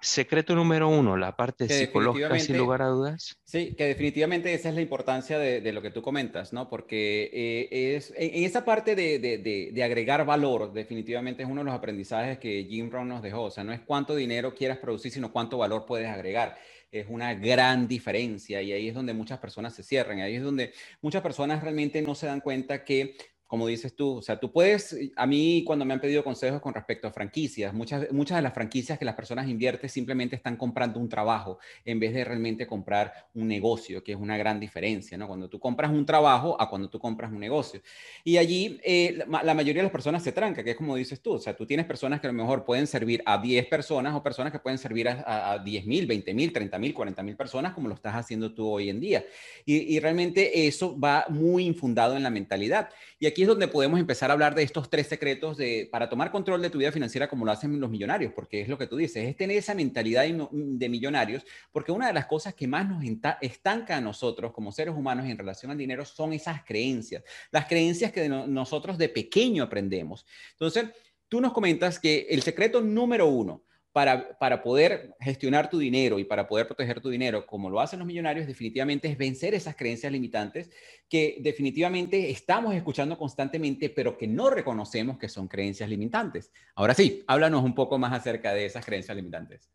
Secreto 0.00 0.54
número 0.54 0.88
uno, 0.88 1.16
la 1.16 1.36
parte 1.36 1.68
psicológica, 1.68 2.38
sin 2.38 2.56
lugar 2.56 2.82
a 2.82 2.86
dudas. 2.86 3.36
Sí, 3.44 3.74
que 3.74 3.84
definitivamente 3.84 4.54
esa 4.54 4.70
es 4.70 4.74
la 4.74 4.80
importancia 4.80 5.38
de, 5.38 5.72
lo 5.72 5.82
que 5.82 5.90
tú 5.90 6.00
comentas, 6.00 6.52
¿no? 6.52 6.68
Porque 6.68 7.30
eh, 7.32 7.96
es, 7.96 8.12
en 8.16 8.44
esa 8.44 8.64
parte 8.64 8.96
de, 8.96 9.18
de, 9.18 9.82
agregar 9.84 10.24
valor, 10.24 10.72
definitivamente 10.72 11.42
es 11.42 11.48
uno 11.48 11.60
de 11.60 11.66
los 11.66 11.74
aprendizajes 11.74 12.38
que 12.38 12.66
Jim 12.68 12.88
Brown 12.88 13.08
nos 13.08 13.22
dejó. 13.22 13.42
O 13.42 13.50
sea, 13.50 13.62
no 13.62 13.72
es 13.72 13.80
cuánto 13.80 14.14
dinero 14.14 14.54
quieras 14.54 14.78
producir, 14.78 15.12
sino 15.12 15.32
cuánto 15.32 15.58
valor 15.58 15.84
puedes 15.86 16.08
agregar 16.08 16.56
es 16.92 17.06
una 17.08 17.34
gran 17.34 17.86
diferencia 17.86 18.60
y 18.62 18.72
ahí 18.72 18.88
es 18.88 18.94
donde 18.94 19.14
muchas 19.14 19.38
personas 19.38 19.74
se 19.74 19.82
cierran, 19.82 20.20
ahí 20.20 20.36
es 20.36 20.42
donde 20.42 20.72
muchas 21.00 21.22
personas 21.22 21.62
realmente 21.62 22.02
no 22.02 22.14
se 22.14 22.26
dan 22.26 22.40
cuenta 22.40 22.84
que 22.84 23.16
como 23.50 23.66
dices 23.66 23.96
tú, 23.96 24.18
o 24.18 24.22
sea, 24.22 24.38
tú 24.38 24.52
puedes, 24.52 24.96
a 25.16 25.26
mí 25.26 25.64
cuando 25.66 25.84
me 25.84 25.92
han 25.92 26.00
pedido 26.00 26.22
consejos 26.22 26.60
con 26.60 26.72
respecto 26.72 27.08
a 27.08 27.10
franquicias, 27.10 27.74
muchas, 27.74 28.12
muchas 28.12 28.36
de 28.36 28.42
las 28.42 28.54
franquicias 28.54 28.96
que 28.96 29.04
las 29.04 29.16
personas 29.16 29.48
invierten 29.48 29.90
simplemente 29.90 30.36
están 30.36 30.56
comprando 30.56 31.00
un 31.00 31.08
trabajo 31.08 31.58
en 31.84 31.98
vez 31.98 32.14
de 32.14 32.22
realmente 32.24 32.68
comprar 32.68 33.12
un 33.34 33.48
negocio, 33.48 34.04
que 34.04 34.12
es 34.12 34.18
una 34.18 34.38
gran 34.38 34.60
diferencia, 34.60 35.18
¿no? 35.18 35.26
Cuando 35.26 35.48
tú 35.48 35.58
compras 35.58 35.90
un 35.90 36.06
trabajo 36.06 36.62
a 36.62 36.70
cuando 36.70 36.88
tú 36.88 37.00
compras 37.00 37.32
un 37.32 37.40
negocio. 37.40 37.82
Y 38.22 38.36
allí 38.36 38.78
eh, 38.84 39.24
la, 39.26 39.52
mayoría 39.52 39.82
de 39.82 39.86
las 39.86 39.90
personas 39.92 40.22
se 40.22 40.30
tranca, 40.30 40.62
que 40.62 40.70
es 40.70 40.76
como 40.76 40.94
dices 40.94 41.20
tú, 41.20 41.32
o 41.32 41.40
sea, 41.40 41.56
tú 41.56 41.66
tienes 41.66 41.86
personas 41.86 42.20
que 42.20 42.28
a 42.28 42.30
lo 42.30 42.38
mejor 42.38 42.64
pueden 42.64 42.86
servir 42.86 43.20
a 43.26 43.36
10 43.36 43.66
personas 43.66 44.14
o 44.14 44.22
personas 44.22 44.52
que 44.52 44.60
pueden 44.60 44.78
servir 44.78 45.08
a, 45.08 45.54
a 45.54 45.58
10 45.58 45.86
mil, 45.86 46.06
20 46.06 46.34
mil, 46.34 46.52
30 46.52 46.78
mil, 46.78 46.94
40 46.94 47.20
mil 47.24 47.34
personas 47.34 47.74
como 47.74 47.88
lo 47.88 47.96
estás 47.96 48.14
haciendo 48.14 48.54
tú 48.54 48.68
hoy 48.68 48.90
en 48.90 49.00
día. 49.00 49.24
Y, 49.64 49.96
y 49.96 49.98
realmente 49.98 50.68
eso 50.68 50.96
va 50.96 51.26
muy 51.28 51.64
infundado 51.64 52.16
en 52.16 52.22
la 52.22 52.30
mentalidad. 52.30 52.90
Y 53.22 53.26
aquí 53.26 53.42
es 53.42 53.48
donde 53.48 53.68
podemos 53.68 54.00
empezar 54.00 54.30
a 54.30 54.32
hablar 54.32 54.54
de 54.54 54.62
estos 54.62 54.88
tres 54.88 55.06
secretos 55.06 55.58
de, 55.58 55.86
para 55.92 56.08
tomar 56.08 56.30
control 56.30 56.62
de 56.62 56.70
tu 56.70 56.78
vida 56.78 56.90
financiera 56.90 57.28
como 57.28 57.44
lo 57.44 57.52
hacen 57.52 57.78
los 57.78 57.90
millonarios, 57.90 58.32
porque 58.32 58.62
es 58.62 58.68
lo 58.68 58.78
que 58.78 58.86
tú 58.86 58.96
dices, 58.96 59.28
es 59.28 59.36
tener 59.36 59.58
esa 59.58 59.74
mentalidad 59.74 60.24
de 60.24 60.88
millonarios, 60.88 61.44
porque 61.70 61.92
una 61.92 62.06
de 62.06 62.14
las 62.14 62.24
cosas 62.24 62.54
que 62.54 62.66
más 62.66 62.88
nos 62.88 63.04
estanca 63.42 63.98
a 63.98 64.00
nosotros 64.00 64.52
como 64.54 64.72
seres 64.72 64.94
humanos 64.94 65.26
en 65.26 65.36
relación 65.36 65.70
al 65.70 65.76
dinero 65.76 66.06
son 66.06 66.32
esas 66.32 66.64
creencias, 66.64 67.22
las 67.50 67.66
creencias 67.66 68.10
que 68.10 68.26
nosotros 68.26 68.96
de 68.96 69.10
pequeño 69.10 69.64
aprendemos. 69.64 70.24
Entonces, 70.52 70.86
tú 71.28 71.42
nos 71.42 71.52
comentas 71.52 71.98
que 71.98 72.26
el 72.30 72.40
secreto 72.40 72.80
número 72.80 73.26
uno, 73.26 73.64
para, 73.92 74.38
para, 74.38 74.62
poder 74.62 75.14
gestionar 75.20 75.68
tu 75.68 75.78
dinero 75.78 76.18
y 76.18 76.24
para 76.24 76.46
poder 76.46 76.66
proteger 76.66 77.00
tu 77.00 77.08
dinero, 77.08 77.46
como 77.46 77.68
lo 77.68 77.80
hacen 77.80 77.98
los 77.98 78.06
millonarios, 78.06 78.46
definitivamente 78.46 79.08
es 79.08 79.18
vencer 79.18 79.54
esas 79.54 79.74
creencias 79.74 80.12
limitantes 80.12 80.70
que 81.08 81.38
definitivamente 81.40 82.30
estamos 82.30 82.74
escuchando 82.74 83.18
constantemente, 83.18 83.90
pero 83.90 84.16
que 84.16 84.28
no 84.28 84.50
reconocemos 84.50 85.18
que 85.18 85.28
son 85.28 85.48
creencias 85.48 85.88
limitantes. 85.88 86.52
Ahora 86.76 86.94
sí, 86.94 87.24
háblanos 87.26 87.64
un 87.64 87.74
poco 87.74 87.98
más 87.98 88.12
acerca 88.12 88.54
de 88.54 88.66
esas 88.66 88.84
creencias 88.84 89.16
limitantes. 89.16 89.68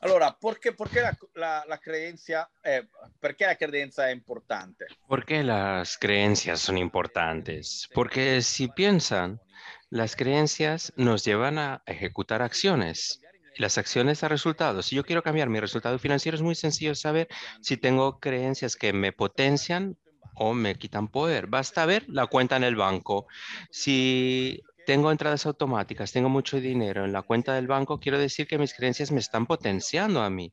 Allora, 0.00 0.36
¿por 0.38 0.60
qué, 0.60 0.72
por 0.72 0.90
qué 0.90 1.00
la, 1.00 1.16
la, 1.34 1.64
la, 1.66 1.78
creencia, 1.78 2.46
eh, 2.62 2.82
¿por 3.18 3.34
qué 3.34 3.46
la 3.46 3.56
creencia 3.56 4.10
es 4.10 4.14
importante? 4.14 4.84
¿Por 5.08 5.24
qué 5.24 5.42
las 5.42 5.96
creencias 5.96 6.60
son 6.60 6.76
importantes? 6.76 7.88
Porque 7.94 8.42
si 8.42 8.68
piensan, 8.68 9.40
las 9.88 10.14
creencias 10.14 10.92
nos 10.96 11.24
llevan 11.24 11.56
a 11.56 11.82
ejecutar 11.86 12.42
acciones 12.42 13.23
las 13.56 13.78
acciones 13.78 14.22
a 14.24 14.28
resultados. 14.28 14.86
Si 14.86 14.96
yo 14.96 15.04
quiero 15.04 15.22
cambiar 15.22 15.48
mi 15.48 15.60
resultado 15.60 15.98
financiero, 15.98 16.36
es 16.36 16.42
muy 16.42 16.54
sencillo 16.54 16.94
saber 16.94 17.28
si 17.60 17.76
tengo 17.76 18.18
creencias 18.18 18.76
que 18.76 18.92
me 18.92 19.12
potencian 19.12 19.96
o 20.34 20.54
me 20.54 20.76
quitan 20.76 21.08
poder. 21.08 21.46
Basta 21.46 21.86
ver 21.86 22.04
la 22.08 22.26
cuenta 22.26 22.56
en 22.56 22.64
el 22.64 22.76
banco. 22.76 23.26
Si 23.70 24.62
tengo 24.86 25.10
entradas 25.10 25.46
automáticas, 25.46 26.12
tengo 26.12 26.28
mucho 26.28 26.60
dinero 26.60 27.04
en 27.04 27.12
la 27.12 27.22
cuenta 27.22 27.54
del 27.54 27.66
banco, 27.66 28.00
quiero 28.00 28.18
decir 28.18 28.46
que 28.46 28.58
mis 28.58 28.74
creencias 28.74 29.10
me 29.10 29.20
están 29.20 29.46
potenciando 29.46 30.22
a 30.22 30.30
mí. 30.30 30.52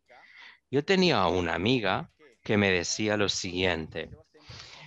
Yo 0.70 0.86
tenía 0.86 1.26
una 1.28 1.54
amiga 1.54 2.12
que 2.44 2.58
me 2.58 2.72
decía 2.72 3.18
lo 3.18 3.30
siguiente. 3.30 4.10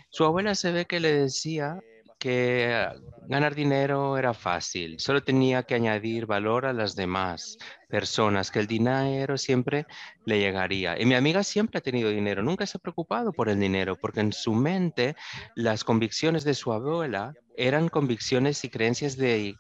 Su 0.09 0.25
abuela 0.25 0.55
se 0.55 0.73
ve 0.73 0.87
que 0.87 1.01
le 1.01 1.13
decía 1.13 1.81
que 2.25 2.89
ganar 3.29 3.55
dinero 3.55 4.17
era 4.17 4.33
fácil, 4.33 4.99
solo 4.99 5.23
tenía 5.23 5.65
que 5.65 5.75
añadir 5.75 6.25
valor 6.25 6.65
a 6.65 6.73
las 6.73 6.97
demás 6.97 7.59
personas, 7.87 8.51
que 8.51 8.61
el 8.61 8.67
dinero 8.67 9.37
siempre 9.37 9.85
le 10.25 10.39
llegaría. 10.39 10.99
Y 10.99 11.05
mi 11.05 11.17
amiga 11.17 11.43
siempre 11.43 11.77
ha 11.77 11.83
tenido 11.83 12.09
dinero, 12.09 12.43
nunca 12.43 12.65
se 12.65 12.79
ha 12.79 12.81
preocupado 12.81 13.31
por 13.31 13.51
el 13.51 13.61
dinero, 13.61 13.97
porque 14.01 14.21
en 14.21 14.33
su 14.33 14.55
mente 14.55 15.17
las 15.55 15.85
convicciones 15.85 16.45
de 16.45 16.55
su 16.55 16.73
abuela 16.73 17.35
eran 17.59 17.91
convicciones 17.91 18.65
y 18.65 18.71
creencias 18.71 19.19
de 19.19 19.55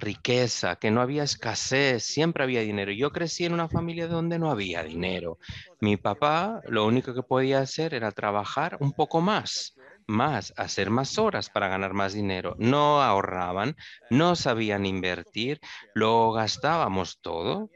riqueza, 0.00 0.74
que 0.74 0.90
no 0.90 1.02
había 1.02 1.22
escasez, 1.22 2.02
siempre 2.02 2.42
había 2.42 2.62
dinero. 2.62 2.90
Yo 2.90 3.12
crecí 3.12 3.44
en 3.44 3.52
una 3.52 3.68
familia 3.68 4.08
donde 4.08 4.40
no 4.40 4.50
había 4.50 4.82
dinero. 4.82 5.38
Mi 5.80 5.96
papá 5.96 6.62
lo 6.66 6.84
único 6.84 7.14
que 7.14 7.22
podía 7.22 7.60
hacer 7.60 7.94
era 7.94 8.10
trabajar 8.10 8.76
un 8.80 8.92
poco 8.92 9.20
más 9.20 9.76
más, 10.12 10.54
hacer 10.56 10.90
más 10.90 11.18
horas 11.18 11.50
para 11.50 11.68
ganar 11.68 11.94
más 11.94 12.12
dinero. 12.12 12.54
No 12.58 13.02
ahorraban, 13.02 13.76
no 14.10 14.36
sabían 14.36 14.86
invertir, 14.86 15.60
lo 15.94 16.32
gastábamos 16.32 17.18
todo. 17.20 17.70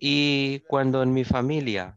Y 0.00 0.60
cuando 0.66 1.02
en 1.04 1.12
mi 1.14 1.22
familia 1.24 1.96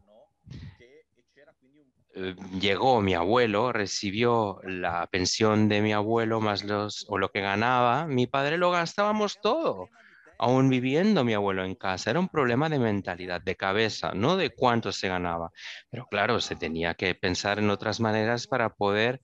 eh, 2.14 2.34
llegó 2.60 3.02
mi 3.02 3.14
abuelo, 3.14 3.72
recibió 3.72 4.60
la 4.62 5.06
pensión 5.08 5.68
de 5.68 5.82
mi 5.82 5.92
abuelo 5.92 6.40
más 6.40 6.64
los 6.64 7.04
o 7.08 7.18
lo 7.18 7.30
que 7.30 7.42
ganaba, 7.42 8.06
mi 8.06 8.26
padre 8.26 8.56
lo 8.56 8.70
gastábamos 8.70 9.38
todo. 9.42 9.90
Aún 10.38 10.68
viviendo 10.70 11.24
mi 11.24 11.34
abuelo 11.34 11.64
en 11.64 11.74
casa, 11.74 12.10
era 12.10 12.20
un 12.20 12.28
problema 12.28 12.68
de 12.68 12.78
mentalidad, 12.78 13.42
de 13.42 13.56
cabeza, 13.56 14.12
no 14.14 14.36
de 14.36 14.50
cuánto 14.50 14.92
se 14.92 15.08
ganaba. 15.08 15.50
Pero 15.90 16.06
claro, 16.06 16.40
se 16.40 16.56
tenía 16.56 16.94
que 16.94 17.14
pensar 17.14 17.58
en 17.58 17.70
otras 17.70 18.00
maneras 18.00 18.46
para 18.46 18.70
poder 18.70 19.20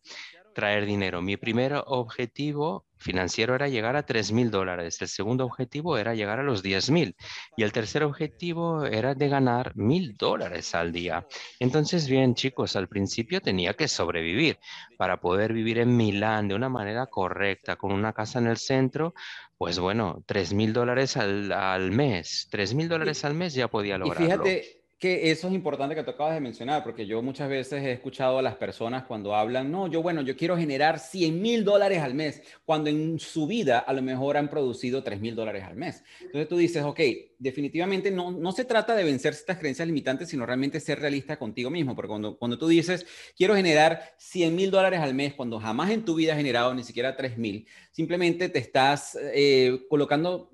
traer 0.52 0.86
dinero. 0.86 1.22
Mi 1.22 1.36
primer 1.36 1.82
objetivo 1.86 2.86
financiero 2.96 3.54
era 3.54 3.68
llegar 3.68 3.96
a 3.96 4.04
3 4.04 4.32
mil 4.32 4.50
dólares. 4.50 5.00
El 5.02 5.08
segundo 5.08 5.44
objetivo 5.44 5.98
era 5.98 6.14
llegar 6.14 6.38
a 6.38 6.42
los 6.42 6.62
10 6.62 6.90
mil. 6.90 7.16
Y 7.56 7.64
el 7.64 7.72
tercer 7.72 8.04
objetivo 8.04 8.84
era 8.84 9.14
de 9.14 9.28
ganar 9.28 9.76
mil 9.76 10.14
dólares 10.16 10.74
al 10.74 10.92
día. 10.92 11.26
Entonces, 11.58 12.08
bien, 12.08 12.34
chicos, 12.34 12.76
al 12.76 12.88
principio 12.88 13.40
tenía 13.40 13.74
que 13.74 13.88
sobrevivir. 13.88 14.58
Para 14.96 15.20
poder 15.20 15.52
vivir 15.52 15.78
en 15.78 15.96
Milán 15.96 16.48
de 16.48 16.54
una 16.54 16.68
manera 16.68 17.06
correcta, 17.06 17.76
con 17.76 17.92
una 17.92 18.12
casa 18.12 18.38
en 18.38 18.46
el 18.46 18.56
centro, 18.56 19.14
pues 19.58 19.78
bueno, 19.78 20.22
3 20.26 20.54
mil 20.54 20.72
dólares 20.72 21.16
al, 21.16 21.52
al 21.52 21.90
mes. 21.90 22.48
3 22.50 22.74
mil 22.74 22.88
dólares 22.88 23.24
al 23.24 23.34
mes 23.34 23.54
ya 23.54 23.68
podía 23.68 23.98
lograrlo. 23.98 24.24
Y 24.24 24.28
fíjate, 24.28 24.81
que 25.02 25.32
eso 25.32 25.48
es 25.48 25.54
importante 25.54 25.96
que 25.96 26.04
tú 26.04 26.12
acabas 26.12 26.34
de 26.34 26.40
mencionar, 26.40 26.84
porque 26.84 27.06
yo 27.06 27.20
muchas 27.22 27.48
veces 27.48 27.82
he 27.82 27.90
escuchado 27.90 28.38
a 28.38 28.42
las 28.42 28.54
personas 28.54 29.02
cuando 29.02 29.34
hablan, 29.34 29.68
no, 29.68 29.88
yo 29.88 30.00
bueno, 30.00 30.22
yo 30.22 30.36
quiero 30.36 30.56
generar 30.56 31.00
100 31.00 31.42
mil 31.42 31.64
dólares 31.64 32.00
al 32.02 32.14
mes, 32.14 32.40
cuando 32.64 32.88
en 32.88 33.18
su 33.18 33.48
vida 33.48 33.80
a 33.80 33.92
lo 33.94 34.00
mejor 34.00 34.36
han 34.36 34.48
producido 34.48 35.02
3 35.02 35.20
mil 35.20 35.34
dólares 35.34 35.64
al 35.64 35.74
mes. 35.74 36.04
Entonces 36.20 36.48
tú 36.48 36.56
dices, 36.56 36.84
ok, 36.84 37.00
definitivamente 37.36 38.12
no, 38.12 38.30
no 38.30 38.52
se 38.52 38.64
trata 38.64 38.94
de 38.94 39.02
vencer 39.02 39.32
estas 39.32 39.58
creencias 39.58 39.88
limitantes, 39.88 40.28
sino 40.28 40.46
realmente 40.46 40.78
ser 40.78 41.00
realista 41.00 41.36
contigo 41.36 41.68
mismo, 41.68 41.96
porque 41.96 42.10
cuando, 42.10 42.38
cuando 42.38 42.56
tú 42.56 42.68
dices, 42.68 43.04
quiero 43.36 43.56
generar 43.56 44.14
100 44.18 44.54
mil 44.54 44.70
dólares 44.70 45.00
al 45.00 45.14
mes, 45.14 45.34
cuando 45.34 45.58
jamás 45.58 45.90
en 45.90 46.04
tu 46.04 46.14
vida 46.14 46.30
has 46.30 46.38
generado 46.38 46.72
ni 46.76 46.84
siquiera 46.84 47.16
3 47.16 47.38
mil, 47.38 47.66
simplemente 47.90 48.48
te 48.48 48.60
estás 48.60 49.18
eh, 49.34 49.80
colocando 49.90 50.51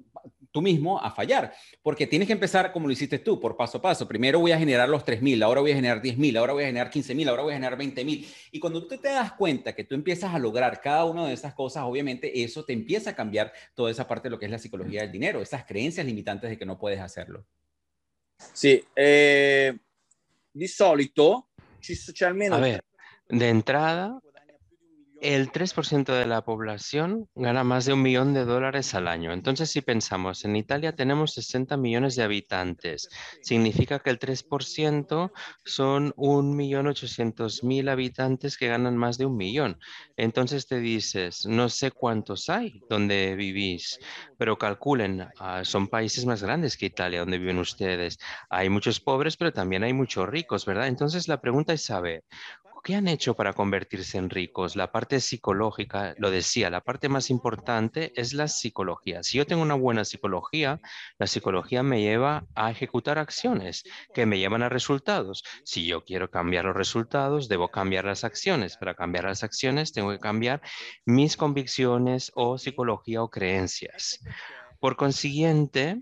tú 0.50 0.62
mismo 0.62 1.00
a 1.00 1.10
fallar, 1.10 1.52
porque 1.82 2.06
tienes 2.06 2.26
que 2.26 2.32
empezar 2.32 2.72
como 2.72 2.86
lo 2.86 2.92
hiciste 2.92 3.18
tú, 3.18 3.40
por 3.40 3.56
paso 3.56 3.78
a 3.78 3.82
paso. 3.82 4.08
Primero 4.08 4.40
voy 4.40 4.52
a 4.52 4.58
generar 4.58 4.88
los 4.88 5.04
3.000, 5.04 5.42
ahora 5.42 5.60
voy 5.60 5.72
a 5.72 5.74
generar 5.74 6.02
10.000, 6.02 6.38
ahora 6.38 6.52
voy 6.52 6.64
a 6.64 6.66
generar 6.66 6.90
15.000, 6.90 7.28
ahora 7.28 7.42
voy 7.42 7.52
a 7.52 7.56
generar 7.56 7.78
20.000. 7.78 8.26
Y 8.52 8.60
cuando 8.60 8.86
tú 8.86 8.96
te 8.98 9.08
das 9.08 9.32
cuenta 9.32 9.74
que 9.74 9.84
tú 9.84 9.94
empiezas 9.94 10.34
a 10.34 10.38
lograr 10.38 10.80
cada 10.80 11.04
una 11.04 11.26
de 11.26 11.34
esas 11.34 11.54
cosas, 11.54 11.84
obviamente 11.84 12.42
eso 12.42 12.64
te 12.64 12.72
empieza 12.72 13.10
a 13.10 13.16
cambiar 13.16 13.52
toda 13.74 13.90
esa 13.90 14.06
parte 14.06 14.28
de 14.28 14.30
lo 14.30 14.38
que 14.38 14.46
es 14.46 14.50
la 14.50 14.58
psicología 14.58 15.02
del 15.02 15.12
dinero, 15.12 15.40
esas 15.40 15.64
creencias 15.64 16.06
limitantes 16.06 16.50
de 16.50 16.58
que 16.58 16.66
no 16.66 16.78
puedes 16.78 17.00
hacerlo. 17.00 17.44
Sí, 18.52 18.84
eh, 18.94 19.76
de 20.52 20.68
solito, 20.68 21.48
A 22.56 22.60
ver, 22.60 22.84
de 23.28 23.48
entrada, 23.48 24.20
el 25.20 25.50
3% 25.50 26.12
de 26.12 26.26
la 26.26 26.42
población 26.44 27.28
gana 27.34 27.64
más 27.64 27.84
de 27.86 27.92
un 27.92 28.02
millón 28.02 28.34
de 28.34 28.44
dólares 28.44 28.94
al 28.94 29.08
año. 29.08 29.32
Entonces, 29.32 29.70
si 29.70 29.80
pensamos, 29.80 30.44
en 30.44 30.56
Italia 30.56 30.94
tenemos 30.94 31.34
60 31.34 31.76
millones 31.76 32.14
de 32.16 32.22
habitantes. 32.22 33.08
Significa 33.42 33.98
que 33.98 34.10
el 34.10 34.18
3% 34.18 35.32
son 35.64 36.12
1.800.000 36.12 37.90
habitantes 37.90 38.56
que 38.56 38.68
ganan 38.68 38.96
más 38.96 39.18
de 39.18 39.26
un 39.26 39.36
millón. 39.36 39.78
Entonces 40.16 40.66
te 40.66 40.78
dices, 40.78 41.46
no 41.46 41.68
sé 41.68 41.90
cuántos 41.90 42.48
hay 42.48 42.80
donde 42.88 43.34
vivís, 43.34 43.98
pero 44.36 44.56
calculen, 44.56 45.26
ah, 45.38 45.64
son 45.64 45.88
países 45.88 46.24
más 46.26 46.42
grandes 46.42 46.76
que 46.76 46.86
Italia 46.86 47.20
donde 47.20 47.38
viven 47.38 47.58
ustedes. 47.58 48.18
Hay 48.50 48.68
muchos 48.68 49.00
pobres, 49.00 49.36
pero 49.36 49.52
también 49.52 49.82
hay 49.82 49.92
muchos 49.92 50.28
ricos, 50.28 50.64
¿verdad? 50.64 50.86
Entonces 50.86 51.28
la 51.28 51.40
pregunta 51.40 51.72
es 51.72 51.82
saber, 51.82 52.24
¿qué 52.88 52.94
han 52.94 53.06
hecho 53.06 53.34
para 53.34 53.52
convertirse 53.52 54.16
en 54.16 54.30
ricos? 54.30 54.74
La 54.74 54.90
parte 54.90 55.20
psicológica, 55.20 56.14
lo 56.16 56.30
decía, 56.30 56.70
la 56.70 56.80
parte 56.80 57.10
más 57.10 57.28
importante 57.28 58.14
es 58.16 58.32
la 58.32 58.48
psicología. 58.48 59.22
Si 59.22 59.36
yo 59.36 59.44
tengo 59.44 59.60
una 59.60 59.74
buena 59.74 60.06
psicología, 60.06 60.80
la 61.18 61.26
psicología 61.26 61.82
me 61.82 62.00
lleva 62.00 62.46
a 62.54 62.70
ejecutar 62.70 63.18
acciones 63.18 63.84
que 64.14 64.24
me 64.24 64.38
llevan 64.38 64.62
a 64.62 64.70
resultados. 64.70 65.44
Si 65.64 65.84
yo 65.84 66.02
quiero 66.02 66.30
cambiar 66.30 66.64
los 66.64 66.74
resultados, 66.74 67.50
debo 67.50 67.68
cambiar 67.68 68.06
las 68.06 68.24
acciones. 68.24 68.78
Para 68.78 68.94
cambiar 68.94 69.24
las 69.24 69.44
acciones, 69.44 69.92
tengo 69.92 70.10
que 70.10 70.18
cambiar 70.18 70.62
mis 71.04 71.36
convicciones 71.36 72.32
o 72.36 72.56
psicología 72.56 73.22
o 73.22 73.28
creencias. 73.28 74.18
Por 74.80 74.96
consiguiente, 74.96 76.00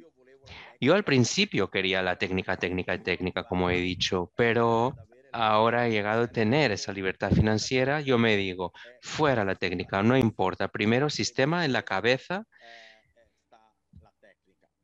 yo 0.81 0.95
al 0.95 1.03
principio 1.03 1.69
quería 1.69 2.01
la 2.05 2.17
técnica, 2.17 2.57
técnica 2.59 2.95
y 2.95 3.03
técnica, 3.03 3.43
como 3.43 3.71
he 3.71 3.81
dicho, 3.81 4.31
pero 4.37 4.95
ahora 5.37 5.87
he 5.87 5.91
llegado 5.91 6.25
a 6.25 6.29
tener 6.29 6.73
esa 6.73 6.93
libertad 6.93 7.31
financiera, 7.31 8.01
yo 8.01 8.19
me 8.19 8.37
digo, 8.37 8.73
fuera 9.03 9.45
la 9.45 9.55
técnica, 9.55 10.03
no 10.03 10.17
importa. 10.17 10.69
Primero 10.69 11.11
sistema 11.11 11.65
en 11.65 11.73
la 11.73 11.83
cabeza 11.83 12.45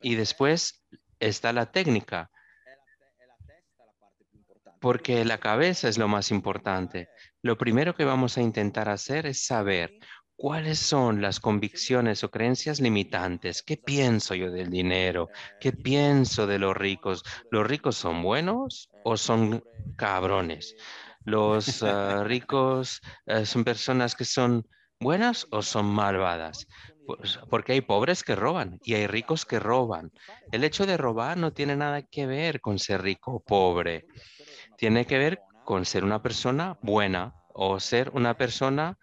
y 0.01 0.15
después 0.15 0.85
está 1.21 1.53
la 1.53 1.71
técnica, 1.73 2.31
porque 4.81 5.25
la 5.25 5.39
cabeza 5.39 5.89
es 5.89 5.97
lo 5.97 6.09
más 6.09 6.31
importante. 6.31 7.09
Lo 7.41 7.57
primero 7.57 7.95
que 7.95 8.05
vamos 8.05 8.37
a 8.37 8.43
intentar 8.43 8.89
hacer 8.89 9.27
es 9.27 9.47
saber 9.47 9.99
¿Cuáles 10.37 10.79
son 10.79 11.23
las 11.23 11.39
convicciones 11.39 12.25
o 12.25 12.31
creencias 12.31 12.81
limitantes? 12.81 13.63
¿Qué 13.63 13.77
pienso 13.77 14.35
yo 14.35 14.51
del 14.51 14.71
dinero? 14.71 15.31
¿Qué 15.59 15.73
pienso 15.73 16.47
de 16.47 16.59
los 16.59 16.77
ricos? 16.77 17.23
¿Los 17.51 17.67
ricos 17.67 17.97
son 17.97 18.23
buenos 18.23 18.91
o 19.03 19.17
son 19.17 19.63
cabrones? 19.97 20.75
¿Los 21.25 21.83
ah, 21.83 22.25
ricos 22.25 23.01
eh, 23.27 23.47
son 23.47 23.63
personas 23.63 24.17
que 24.17 24.25
son 24.25 24.67
buenas 24.99 25.47
o 25.51 25.63
son 25.63 25.87
malvadas? 25.87 26.67
Pues, 27.07 27.39
porque 27.49 27.73
hay 27.73 27.81
pobres 27.81 28.25
que 28.25 28.35
roban 28.35 28.79
y 28.83 28.95
hay 28.95 29.07
ricos 29.07 29.45
que 29.45 29.61
roban. 29.61 30.11
El 30.51 30.65
hecho 30.65 30.87
de 30.87 30.97
robar 30.97 31.37
no 31.37 31.53
tiene 31.53 31.77
nada 31.77 32.03
que 32.03 32.27
ver 32.27 32.61
con 32.61 32.79
ser 32.79 33.03
rico 33.03 33.33
o 33.33 33.41
pobre. 33.41 34.07
Tiene 34.77 35.07
que 35.07 35.19
ver 35.19 35.41
con 35.65 35.85
ser 35.85 36.05
una 36.05 36.21
persona 36.21 36.79
buena 36.83 37.35
o 37.49 37.79
ser 37.79 38.11
una 38.15 38.37
persona 38.37 38.99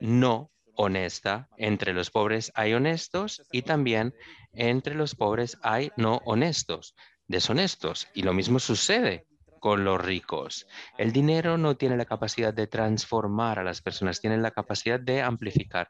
no 0.00 0.50
honesta. 0.76 1.48
Entre 1.56 1.92
los 1.92 2.10
pobres 2.10 2.52
hay 2.54 2.74
honestos 2.74 3.42
y 3.52 3.62
también 3.62 4.14
entre 4.52 4.94
los 4.94 5.14
pobres 5.14 5.58
hay 5.62 5.90
no 5.96 6.20
honestos, 6.24 6.94
deshonestos. 7.26 8.08
Y 8.14 8.22
lo 8.22 8.32
mismo 8.32 8.58
sucede 8.58 9.26
con 9.60 9.82
los 9.82 9.98
ricos. 9.98 10.66
El 10.98 11.10
dinero 11.12 11.56
no 11.56 11.76
tiene 11.76 11.96
la 11.96 12.04
capacidad 12.04 12.52
de 12.52 12.66
transformar 12.66 13.58
a 13.58 13.64
las 13.64 13.80
personas, 13.80 14.20
tiene 14.20 14.36
la 14.36 14.50
capacidad 14.50 15.00
de 15.00 15.22
amplificar. 15.22 15.88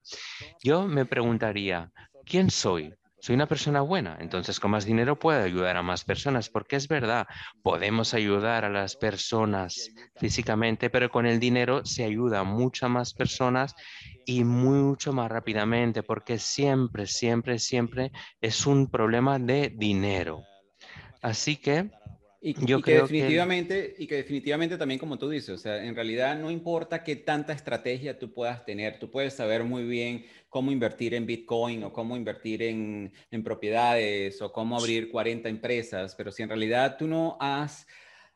Yo 0.62 0.86
me 0.86 1.04
preguntaría, 1.06 1.90
¿quién 2.24 2.50
soy? 2.50 2.94
Soy 3.24 3.36
una 3.36 3.46
persona 3.46 3.80
buena, 3.80 4.18
entonces 4.20 4.60
con 4.60 4.72
más 4.72 4.84
dinero 4.84 5.18
puedo 5.18 5.42
ayudar 5.42 5.78
a 5.78 5.82
más 5.82 6.04
personas, 6.04 6.50
porque 6.50 6.76
es 6.76 6.88
verdad, 6.88 7.26
podemos 7.62 8.12
ayudar 8.12 8.66
a 8.66 8.68
las 8.68 8.96
personas 8.96 9.90
físicamente, 10.16 10.90
pero 10.90 11.08
con 11.08 11.24
el 11.24 11.40
dinero 11.40 11.86
se 11.86 12.04
ayuda 12.04 12.40
a 12.40 12.44
muchas 12.44 12.90
más 12.90 13.14
personas 13.14 13.74
y 14.26 14.44
mucho 14.44 15.14
más 15.14 15.30
rápidamente, 15.30 16.02
porque 16.02 16.38
siempre, 16.38 17.06
siempre, 17.06 17.58
siempre 17.58 18.12
es 18.42 18.66
un 18.66 18.90
problema 18.90 19.38
de 19.38 19.72
dinero. 19.74 20.42
Así 21.22 21.56
que 21.56 21.92
y, 22.46 22.66
Yo 22.66 22.82
que 22.82 23.00
definitivamente, 23.00 23.94
y 23.96 24.06
que 24.06 24.16
definitivamente 24.16 24.76
también 24.76 25.00
como 25.00 25.16
tú 25.16 25.30
dices, 25.30 25.48
o 25.48 25.56
sea, 25.56 25.82
en 25.82 25.94
realidad 25.94 26.38
no 26.38 26.50
importa 26.50 27.02
qué 27.02 27.16
tanta 27.16 27.54
estrategia 27.54 28.18
tú 28.18 28.34
puedas 28.34 28.66
tener, 28.66 28.98
tú 28.98 29.10
puedes 29.10 29.32
saber 29.32 29.64
muy 29.64 29.84
bien 29.84 30.26
cómo 30.50 30.70
invertir 30.70 31.14
en 31.14 31.24
Bitcoin 31.24 31.82
o 31.84 31.92
cómo 31.94 32.18
invertir 32.18 32.62
en, 32.62 33.14
en 33.30 33.42
propiedades 33.42 34.42
o 34.42 34.52
cómo 34.52 34.76
abrir 34.76 35.10
40 35.10 35.48
empresas, 35.48 36.14
pero 36.14 36.30
si 36.30 36.42
en 36.42 36.50
realidad 36.50 36.98
tú 36.98 37.06
no 37.06 37.38
has 37.40 37.86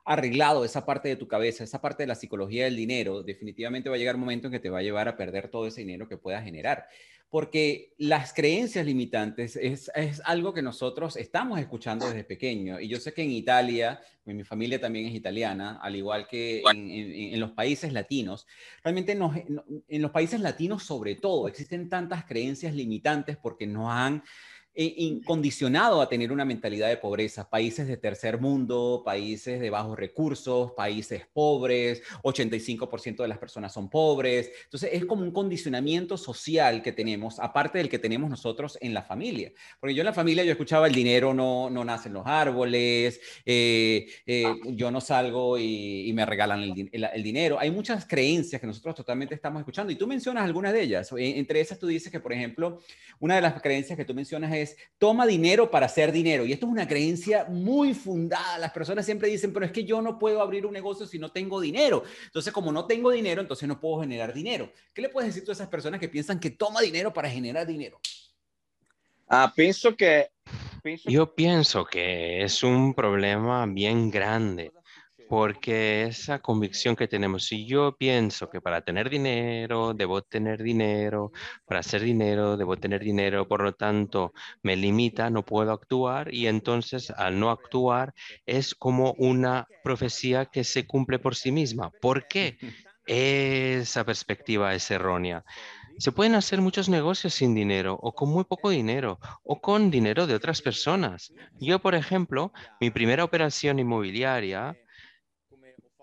arreglado 0.07 0.65
esa 0.65 0.87
parte 0.87 1.11
de 1.11 1.17
tu 1.17 1.29
cabeza, 1.29 1.65
esa 1.65 1.83
parte 1.83 2.05
de 2.05 2.07
la 2.07 2.15
psicología 2.15 2.65
del 2.65 2.77
dinero, 2.77 3.23
definitivamente 3.23 3.91
va 3.91 3.97
a 3.97 3.99
llegar 3.99 4.15
un 4.15 4.23
momento 4.23 4.47
en 4.47 4.53
que 4.53 4.59
te 4.59 4.71
va 4.71 4.79
a 4.79 4.83
llevar 4.83 5.07
a 5.07 5.19
perder 5.19 5.49
todo 5.49 5.67
ese 5.67 5.83
dinero 5.83 6.09
que 6.09 6.17
puedas 6.17 6.43
generar 6.43 6.87
porque 7.31 7.95
las 7.99 8.33
creencias 8.33 8.87
limitantes 8.87 9.57
es, 9.57 9.91
algo 10.25 10.55
que 10.55 10.63
nosotros 10.63 11.17
estamos 11.17 11.59
escuchando 11.59 12.07
desde 12.07 12.25
pequeño. 12.25 12.81
Y 12.81 12.89
yo 12.89 12.99
sé 12.99 13.13
que 13.13 13.23
en 13.23 13.33
Italia, 13.33 14.01
mi 14.25 14.45
familia 14.45 14.81
también 14.81 15.07
es 15.07 15.15
italiana, 15.15 15.79
al 15.83 15.95
igual 15.95 16.27
que 16.27 16.63
en, 16.73 17.39
los 17.39 17.51
países 17.51 17.93
latinos, 17.93 18.47
realmente 18.83 19.13
en 19.13 20.03
los 20.03 20.11
países 20.11 20.41
latinos 20.41 20.85
sobre 20.85 21.17
todo 21.17 21.49
existen 21.49 21.91
tantas 21.91 22.25
creencias 22.25 22.75
limitantes 22.75 23.37
porque 23.37 23.67
no 23.67 23.93
han 23.93 24.23
incondicionado 24.79 26.01
a 26.01 26.09
tener 26.09 26.31
una 26.31 26.45
mentalidad 26.45 26.89
de 26.89 26.97
pobreza. 26.97 27.51
Países 27.51 27.89
de 27.89 27.97
tercer 27.97 28.41
mundo, 28.41 29.03
países 29.05 29.61
de 29.61 29.71
bajos 29.71 29.99
recursos, 29.99 30.73
países 30.73 31.27
pobres, 31.33 32.03
85% 32.23 33.17
de 33.17 33.29
las 33.29 33.39
personas 33.39 33.73
son 33.73 33.91
pobres. 33.91 34.51
Entonces 34.65 34.91
es 34.93 35.05
como 35.05 35.23
un 35.23 35.33
condicionamiento 35.33 36.17
social 36.17 36.81
que 36.83 36.93
tenemos, 36.93 37.41
aparte 37.41 37.79
del 37.79 37.89
que 37.89 37.99
tenemos 37.99 38.31
nosotros 38.31 38.79
en 38.81 38.95
la 38.95 39.03
familia. 39.03 39.53
Porque 39.81 39.95
yo 39.95 40.03
en 40.03 40.07
la 40.07 40.13
familia 40.13 40.45
yo 40.45 40.53
escuchaba 40.53 40.87
el 40.87 40.95
dinero 40.95 41.35
no, 41.35 41.71
no 41.71 41.85
nace 41.85 42.09
en 42.09 42.15
los 42.15 42.27
árboles, 42.27 43.21
eh, 43.45 44.07
eh, 44.27 44.55
yo 44.67 44.91
no 44.91 45.01
salgo 45.01 45.59
y, 45.59 46.13
me 46.19 46.27
regalan 46.27 46.63
el, 46.63 46.91
el, 46.93 47.23
dinero. 47.23 47.59
Hay 47.61 47.71
muchas 47.71 48.05
creencias 48.05 48.61
que 48.61 48.67
nosotros 48.67 48.95
totalmente 48.97 49.35
estamos 49.35 49.61
escuchando 49.61 49.93
y 49.93 49.97
tú 49.97 50.07
mencionas 50.07 50.45
algunas 50.45 50.73
de 50.73 50.83
ellas. 50.83 51.13
Entre 51.17 51.61
esas 51.61 51.79
tú 51.79 51.87
dices 51.87 52.11
que, 52.11 52.19
por 52.19 52.33
ejemplo, 52.33 52.81
una 53.21 53.37
de 53.37 53.41
las 53.41 53.61
creencias 53.63 53.97
que 53.97 54.05
tú 54.05 54.15
mencionas 54.15 54.53
es 54.53 54.68
toma 54.99 55.27
dinero 55.27 55.71
para 55.71 55.87
hacer 55.87 56.13
dinero. 56.13 56.45
Y 56.45 56.53
esto 56.53 56.67
es 56.67 56.73
una 56.73 56.89
creencia 56.89 57.45
muy 57.49 57.95
fundada. 57.95 58.59
Las 58.59 58.73
personas 58.73 59.05
siempre 59.05 59.29
dicen, 59.29 59.53
pero 59.53 59.67
es 59.67 59.73
que 59.73 59.85
yo 59.85 60.03
no 60.03 60.19
puedo 60.19 60.43
abrir 60.43 60.67
un 60.67 60.73
negocio 60.73 61.07
si 61.07 61.19
no 61.19 61.31
tengo 61.31 61.61
dinero. 61.61 62.05
Entonces, 62.25 62.53
como 62.53 62.73
no 62.73 62.87
tengo 62.87 63.11
dinero, 63.11 63.41
entonces 63.41 63.69
no 63.69 63.81
puedo 63.81 64.01
generar 64.01 64.33
dinero. 64.33 64.73
¿Qué 64.93 65.03
le 65.03 65.09
puedes 65.09 65.35
decir 65.35 65.49
a 65.49 65.53
esas 65.53 65.69
personas 65.69 66.01
que 66.01 66.09
piensan 66.09 66.41
que 66.41 66.51
toma 66.51 66.81
dinero 66.81 67.13
para 67.13 67.31
generar 67.31 67.67
dinero? 67.67 68.01
Ah, 69.29 69.53
pienso 69.55 69.97
que... 69.97 70.31
Yo 71.05 71.35
pienso 71.35 71.85
que 71.85 72.43
es 72.43 72.63
un 72.63 72.95
problema 72.95 73.67
bien 73.67 74.11
grande 74.11 74.73
porque 75.29 76.05
esa 76.05 76.39
convicción 76.39 76.97
que 76.97 77.07
tenemos, 77.07 77.45
si 77.45 77.67
yo 77.67 77.97
pienso 77.97 78.49
que 78.49 78.61
para 78.61 78.81
tener 78.81 79.11
dinero 79.11 79.93
debo 79.95 80.23
tener 80.23 80.63
dinero, 80.63 81.33
para 81.67 81.81
hacer 81.81 82.03
dinero 82.03 82.57
debo 82.57 82.77
tener 82.77 83.03
dinero, 83.03 83.47
por 83.47 83.63
lo 83.63 83.75
tanto 83.75 84.33
me 84.63 84.77
limita, 84.77 85.31
no 85.31 85.45
puedo 85.45 85.73
actuar 85.73 86.33
y 86.33 86.47
entonces 86.47 87.11
al 87.11 87.39
no 87.39 87.51
actuar 87.51 88.15
es 88.47 88.75
como 88.75 89.13
una 89.19 89.67
profecía 89.85 90.47
que 90.47 90.65
se 90.65 90.87
cumple 90.87 91.19
por 91.19 91.35
sí 91.37 91.53
misma. 91.53 91.91
¿Por 92.01 92.27
qué? 92.27 92.59
Esa 93.07 94.05
perspectiva 94.05 94.75
es 94.75 94.91
errónea. 94.91 95.45
Se 95.99 96.13
pueden 96.13 96.37
hacer 96.37 96.61
muchos 96.61 96.89
negocios 96.89 97.35
sin 97.35 97.55
dinero 97.55 97.99
o 98.01 98.15
con 98.15 98.29
muy 98.31 98.45
poco 98.45 98.71
dinero 98.71 99.19
o 99.43 99.61
con 99.61 99.91
dinero 99.91 100.27
de 100.27 100.35
otras 100.35 100.63
personas. 100.63 101.33
Yo, 101.59 101.81
por 101.81 101.95
ejemplo, 101.95 102.53
mi 102.81 102.91
primera 102.91 103.25
operación 103.25 103.79
inmobiliaria, 103.79 104.77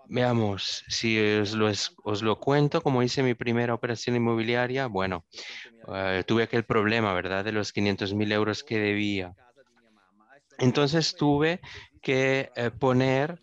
Veamos, 0.08 0.84
si 0.88 1.18
os 1.18 1.52
lo, 1.54 1.68
os 2.04 2.22
lo, 2.22 2.38
cuento, 2.38 2.80
como 2.80 3.02
hice 3.02 3.22
mi 3.22 3.34
primera 3.34 3.74
operación 3.74 4.16
inmobiliaria, 4.16 4.86
bueno, 4.86 5.24
eh, 5.94 6.22
tuve 6.26 6.44
aquel 6.44 6.64
problema, 6.64 7.12
¿verdad? 7.12 7.44
De 7.44 7.52
los 7.52 7.72
500 7.72 8.14
mil 8.14 8.30
euros 8.32 8.62
que 8.62 8.78
debía. 8.78 9.34
Entonces 10.58 11.14
tuve 11.16 11.60
que 12.00 12.50
eh, 12.54 12.70
poner 12.70 13.42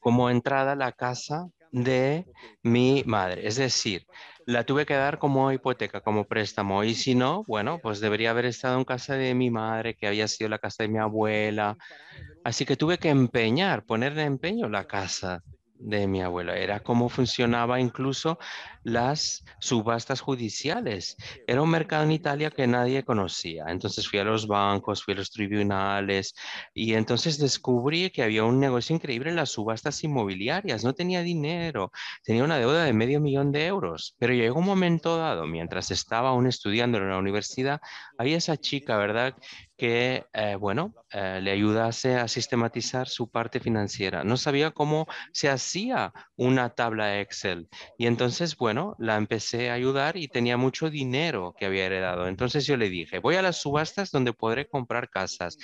como 0.00 0.30
entrada 0.30 0.74
la 0.74 0.92
casa 0.92 1.48
de 1.72 2.24
mi 2.62 3.02
madre. 3.06 3.46
Es 3.46 3.56
decir, 3.56 4.06
la 4.48 4.64
tuve 4.64 4.86
que 4.86 4.94
dar 4.94 5.18
como 5.18 5.52
hipoteca, 5.52 6.00
como 6.00 6.26
préstamo. 6.26 6.82
Y 6.84 6.94
si 6.94 7.14
no, 7.14 7.44
bueno, 7.46 7.80
pues 7.80 8.00
debería 8.00 8.30
haber 8.30 8.46
estado 8.46 8.78
en 8.78 8.84
casa 8.84 9.14
de 9.14 9.34
mi 9.34 9.50
madre, 9.50 9.94
que 9.94 10.06
había 10.08 10.26
sido 10.28 10.48
la 10.50 10.58
casa 10.58 10.84
de 10.84 10.88
mi 10.88 10.98
abuela. 10.98 11.76
Así 12.44 12.64
que 12.66 12.76
tuve 12.76 12.98
que 12.98 13.10
empeñar, 13.10 13.84
poner 13.84 14.12
en 14.14 14.20
empeño 14.20 14.68
la 14.68 14.84
casa 14.86 15.40
de 15.78 16.06
mi 16.06 16.22
abuela. 16.22 16.56
Era 16.56 16.80
cómo 16.80 17.08
funcionaba 17.08 17.80
incluso 17.80 18.38
las 18.82 19.44
subastas 19.60 20.20
judiciales. 20.20 21.16
Era 21.46 21.62
un 21.62 21.70
mercado 21.70 22.04
en 22.04 22.12
Italia 22.12 22.50
que 22.50 22.66
nadie 22.66 23.04
conocía. 23.04 23.66
Entonces 23.68 24.08
fui 24.08 24.18
a 24.18 24.24
los 24.24 24.46
bancos, 24.46 25.02
fui 25.02 25.14
a 25.14 25.18
los 25.18 25.30
tribunales 25.30 26.34
y 26.74 26.94
entonces 26.94 27.38
descubrí 27.38 28.10
que 28.10 28.22
había 28.22 28.44
un 28.44 28.60
negocio 28.60 28.94
increíble 28.96 29.30
en 29.30 29.36
las 29.36 29.50
subastas 29.50 30.02
inmobiliarias. 30.04 30.84
No 30.84 30.94
tenía 30.94 31.22
dinero, 31.22 31.92
tenía 32.22 32.44
una 32.44 32.58
deuda 32.58 32.84
de 32.84 32.92
medio 32.92 33.20
millón 33.20 33.52
de 33.52 33.66
euros. 33.66 34.14
Pero 34.18 34.34
llegó 34.34 34.58
un 34.58 34.66
momento 34.66 35.16
dado, 35.16 35.46
mientras 35.46 35.90
estaba 35.90 36.30
aún 36.30 36.46
estudiando 36.46 36.98
en 36.98 37.10
la 37.10 37.18
universidad, 37.18 37.80
había 38.16 38.36
esa 38.36 38.56
chica, 38.56 38.96
¿verdad? 38.96 39.34
Que, 39.78 40.26
eh, 40.32 40.56
bueno, 40.56 40.92
eh, 41.12 41.40
le 41.40 41.52
ayudase 41.52 42.16
a 42.16 42.26
sistematizar 42.26 43.06
su 43.08 43.30
parte 43.30 43.60
financiera. 43.60 44.24
No 44.24 44.36
sabía 44.36 44.72
cómo 44.72 45.06
se 45.32 45.48
hacía 45.48 46.12
una 46.36 46.70
tabla 46.70 47.20
Excel. 47.20 47.68
Y 47.96 48.06
entonces, 48.06 48.56
bueno, 48.56 48.96
la 48.98 49.16
empecé 49.16 49.70
a 49.70 49.74
ayudar 49.74 50.16
y 50.16 50.26
tenía 50.26 50.56
mucho 50.56 50.90
dinero 50.90 51.54
que 51.56 51.66
había 51.66 51.86
heredado. 51.86 52.26
Entonces 52.26 52.66
yo 52.66 52.76
le 52.76 52.90
dije, 52.90 53.20
voy 53.20 53.36
a 53.36 53.42
las 53.42 53.58
subastas 53.58 54.10
donde 54.10 54.32
podré 54.32 54.66
comprar 54.68 55.08
casas. 55.10 55.56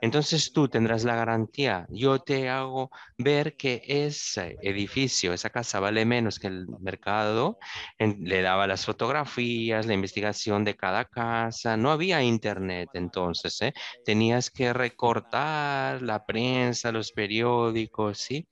Entonces 0.00 0.50
tú 0.52 0.68
tendrás 0.68 1.04
la 1.04 1.16
garantía. 1.16 1.86
Yo 1.90 2.20
te 2.20 2.48
hago 2.48 2.90
ver 3.18 3.54
que 3.56 3.82
ese 3.86 4.56
edificio, 4.62 5.34
esa 5.34 5.50
casa 5.50 5.78
vale 5.78 6.06
menos 6.06 6.38
que 6.38 6.46
el 6.46 6.66
mercado. 6.80 7.58
le 7.98 8.42
daba 8.42 8.66
las 8.66 8.86
fotografías, 8.86 9.86
la 9.86 9.94
investigación 9.94 10.64
de 10.64 10.74
cada 10.76 11.04
casa. 11.04 11.76
No 11.76 11.90
había 11.90 12.22
internet 12.22 12.88
entonces. 12.94 13.57
¿Eh? 13.62 13.72
Tenías 14.04 14.50
que 14.50 14.72
recortar 14.72 16.02
la 16.02 16.24
prensa, 16.26 16.92
los 16.92 17.12
periódicos, 17.12 18.18
¿sí? 18.18 18.46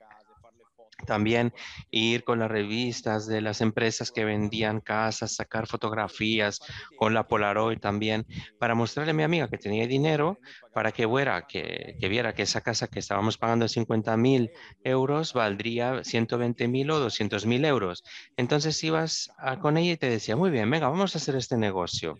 También 1.04 1.52
ir 1.90 2.24
con 2.24 2.38
las 2.38 2.50
revistas 2.50 3.26
de 3.26 3.42
las 3.42 3.60
empresas 3.60 4.10
que 4.10 4.24
vendían 4.24 4.80
casas, 4.80 5.34
sacar 5.34 5.66
fotografías 5.66 6.60
con 6.96 7.12
la 7.12 7.28
Polaroid 7.28 7.78
también, 7.78 8.26
para 8.58 8.74
mostrarle 8.74 9.10
a 9.10 9.14
mi 9.14 9.22
amiga 9.22 9.48
que 9.48 9.58
tenía 9.58 9.86
dinero, 9.86 10.38
para 10.72 10.92
que, 10.92 11.06
que, 11.48 12.08
viera 12.08 12.34
que 12.34 12.42
esa 12.42 12.62
casa 12.62 12.88
que 12.88 12.98
estábamos 12.98 13.36
pagando 13.36 13.68
50 13.68 14.16
mil 14.16 14.50
euros 14.84 15.34
valdría 15.34 16.02
120 16.02 16.66
mil 16.68 16.90
o 16.90 16.98
200 16.98 17.44
mil 17.44 17.64
euros. 17.66 18.02
Entonces 18.36 18.82
ibas 18.82 19.30
con 19.60 19.76
ella 19.76 19.92
y 19.92 19.96
te 19.98 20.08
decía, 20.08 20.34
muy 20.34 20.50
bien, 20.50 20.70
venga, 20.70 20.88
vamos 20.88 21.14
a 21.14 21.18
hacer 21.18 21.36
este 21.36 21.58
negocio. 21.58 22.16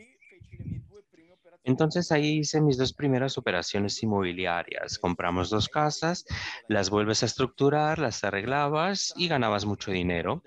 Entonces 1.67 2.13
ahí 2.13 2.39
hice 2.39 2.61
mis 2.61 2.79
dos 2.79 2.93
primeras 2.93 3.37
operaciones 3.39 4.01
inmobiliarias. 4.01 4.99
Compramos 5.01 5.51
dos 5.51 5.69
casas, 5.69 6.25
las 6.69 6.91
vuelves 6.91 7.25
a 7.25 7.27
estructurar, 7.27 7.99
las 7.99 8.23
arreglabas 8.23 9.13
y 9.17 9.27
ganabas 9.27 9.67
mucho 9.67 9.91
dinero. 9.91 10.45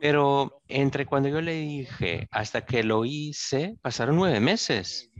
Pero 0.00 0.60
entre 0.66 1.06
cuando 1.06 1.28
yo 1.28 1.40
le 1.40 1.54
dije 1.54 2.26
hasta 2.32 2.66
que 2.66 2.82
lo 2.82 3.04
hice, 3.04 3.76
pasaron 3.80 4.16
nueve 4.16 4.40
meses. 4.40 5.10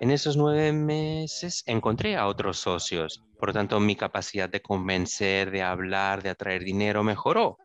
En 0.00 0.10
esos 0.10 0.36
nueve 0.36 0.72
meses 0.72 1.62
encontré 1.66 2.16
a 2.16 2.26
otros 2.26 2.58
socios. 2.58 3.22
Por 3.38 3.50
lo 3.50 3.52
tanto, 3.52 3.78
mi 3.78 3.94
capacidad 3.94 4.48
de 4.48 4.60
convencer, 4.60 5.52
de 5.52 5.62
hablar, 5.62 6.24
de 6.24 6.30
atraer 6.30 6.64
dinero 6.64 7.04
mejoró. 7.04 7.58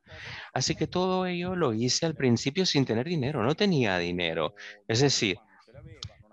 Así 0.53 0.75
que 0.75 0.85
todo 0.85 1.25
ello 1.25 1.55
lo 1.55 1.73
hice 1.73 2.05
al 2.05 2.13
principio 2.13 2.67
sin 2.67 2.85
tener 2.85 3.07
dinero. 3.07 3.41
No 3.41 3.55
tenía 3.55 3.97
dinero. 3.97 4.53
Es 4.87 4.99
decir, 4.99 5.37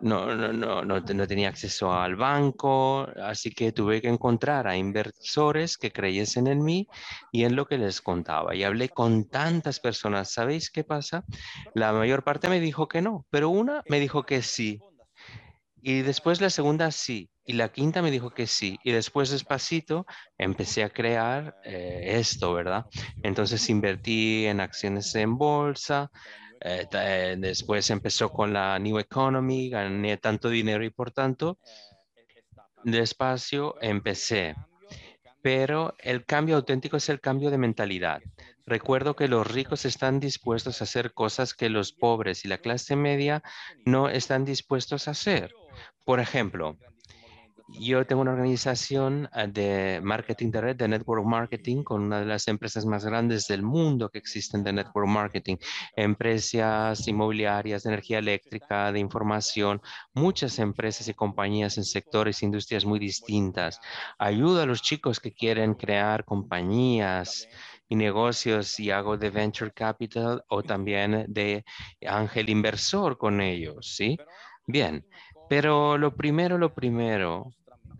no, 0.01 0.35
no, 0.35 0.53
no, 0.53 0.83
no, 0.83 1.27
tenía 1.27 1.49
acceso 1.49 1.93
al 1.93 2.17
banco, 2.17 3.07
así 3.23 3.51
que 3.51 3.73
tuve 3.73 4.01
que 4.01 4.09
encontrar 4.09 4.67
a 4.67 4.77
inversores 4.77 5.77
que 5.77 5.93
creyesen 5.93 6.47
en 6.47 6.63
mí 6.63 6.89
y 7.33 7.45
en 7.45 7.57
lo 7.57 7.67
que 7.67 7.79
les 7.79 8.01
contaba. 8.01 8.55
Y 8.55 8.65
hablé 8.65 8.89
con 8.89 9.29
tantas 9.29 9.81
personas. 9.81 10.31
¿Sabéis 10.31 10.71
qué 10.71 10.85
pasa? 10.85 11.25
La 11.75 11.93
mayor 11.93 12.25
parte 12.25 12.49
me 12.49 12.61
dijo 12.61 12.89
que 12.89 13.03
no, 13.03 13.27
pero 13.31 13.51
una 13.51 13.83
me 13.89 14.01
dijo 14.01 14.25
que 14.25 14.43
sí. 14.43 14.81
Y 15.83 16.03
después 16.03 16.41
la 16.41 16.51
segunda 16.51 16.91
sí. 16.91 17.31
Y 17.45 17.55
la 17.55 17.73
quinta 17.73 18.01
me 18.03 18.11
dijo 18.11 18.31
que 18.31 18.47
sí. 18.47 18.79
Y 18.85 18.93
después 18.93 19.31
despacito 19.31 20.07
empecé 20.39 20.85
a 20.85 20.91
crear 20.91 21.57
eh, 21.65 22.17
esto, 22.19 22.53
¿verdad? 22.53 22.87
Entonces 23.23 23.69
invertí 23.71 24.47
en 24.47 24.61
acciones 24.61 25.15
en 25.15 25.37
bolsa, 25.37 26.11
eh, 26.61 26.87
eh, 26.93 27.37
después 27.39 27.89
empezó 27.91 28.31
con 28.31 28.53
la 28.53 28.79
New 28.79 28.99
Economy, 28.99 29.71
gané 29.71 30.17
tanto 30.19 30.49
dinero 30.49 30.85
y 30.85 30.91
por 30.91 31.11
tanto, 31.11 31.59
despacio 32.85 33.77
empecé. 33.81 34.55
Pero 35.43 35.95
el 35.99 36.27
cambio 36.27 36.57
auténtico 36.57 36.99
es 36.99 37.09
el 37.09 37.21
cambio 37.21 37.51
de 37.51 37.57
mentalidad. 37.57 38.21
Recuerdo 38.67 39.17
que 39.17 39.27
los 39.27 39.47
ricos 39.51 39.87
están 39.87 40.21
dispuestos 40.21 40.81
a 40.81 40.85
hacer 40.85 41.15
cosas 41.15 41.55
que 41.55 41.71
los 41.71 41.93
pobres 41.93 42.45
y 42.45 42.49
la 42.49 42.59
clase 42.59 42.95
media 42.95 43.43
no 43.87 44.11
están 44.11 44.45
dispuestos 44.45 45.09
a 45.09 45.13
hacer. 45.13 45.55
Por 46.05 46.21
ejemplo, 46.21 46.77
yo 47.73 48.07
tengo 48.07 48.23
una 48.23 48.33
organización 48.33 49.29
ah, 49.33 49.47
de 49.47 50.01
marketing 50.03 50.51
de 50.51 50.61
red, 50.61 50.77
de 50.77 50.89
network 50.89 51.25
marketing, 51.25 51.83
con 51.83 52.03
una 52.03 52.21
de 52.21 52.27
las 52.27 52.49
empresas 52.49 52.85
más 52.85 53.05
grandes 53.05 53.47
del 53.47 53.63
mundo 53.63 54.09
que 54.11 54.19
existen 54.19 54.65
de 54.65 54.73
network 54.73 55.09
marketing. 55.09 55.57
Empresas 55.97 57.07
inmobiliarias, 57.07 57.83
de 57.83 57.91
energía 57.91 58.19
eléctrica, 58.19 58.93
de 58.93 59.01
información, 59.01 59.81
muchas 60.15 60.59
empresas 60.59 61.09
y 61.09 61.15
compañías 61.15 61.79
en 61.79 61.85
sectores 61.85 62.43
e 62.43 62.47
industrias 62.47 62.85
muy 62.85 62.99
distintas. 62.99 63.79
Ayuda 64.19 64.65
a 64.65 64.67
los 64.67 64.83
chicos 64.83 65.21
que 65.21 65.33
quieren 65.33 65.75
crear 65.75 66.25
compañías 66.25 67.49
y 67.89 67.97
negocios 67.97 68.79
y 68.79 68.91
hago 68.91 69.17
de 69.17 69.31
venture 69.31 69.73
capital 69.73 70.45
o 70.49 70.63
también 70.63 71.27
de 71.29 71.65
ángel 72.07 72.49
inversor 72.49 73.19
con 73.19 73.41
ellos, 73.41 73.95
¿sí? 73.97 74.17
Bien, 74.67 75.05
pero 75.49 75.99
lo 75.99 76.15
primero, 76.15 76.59
lo 76.59 76.73
primero 76.73 77.51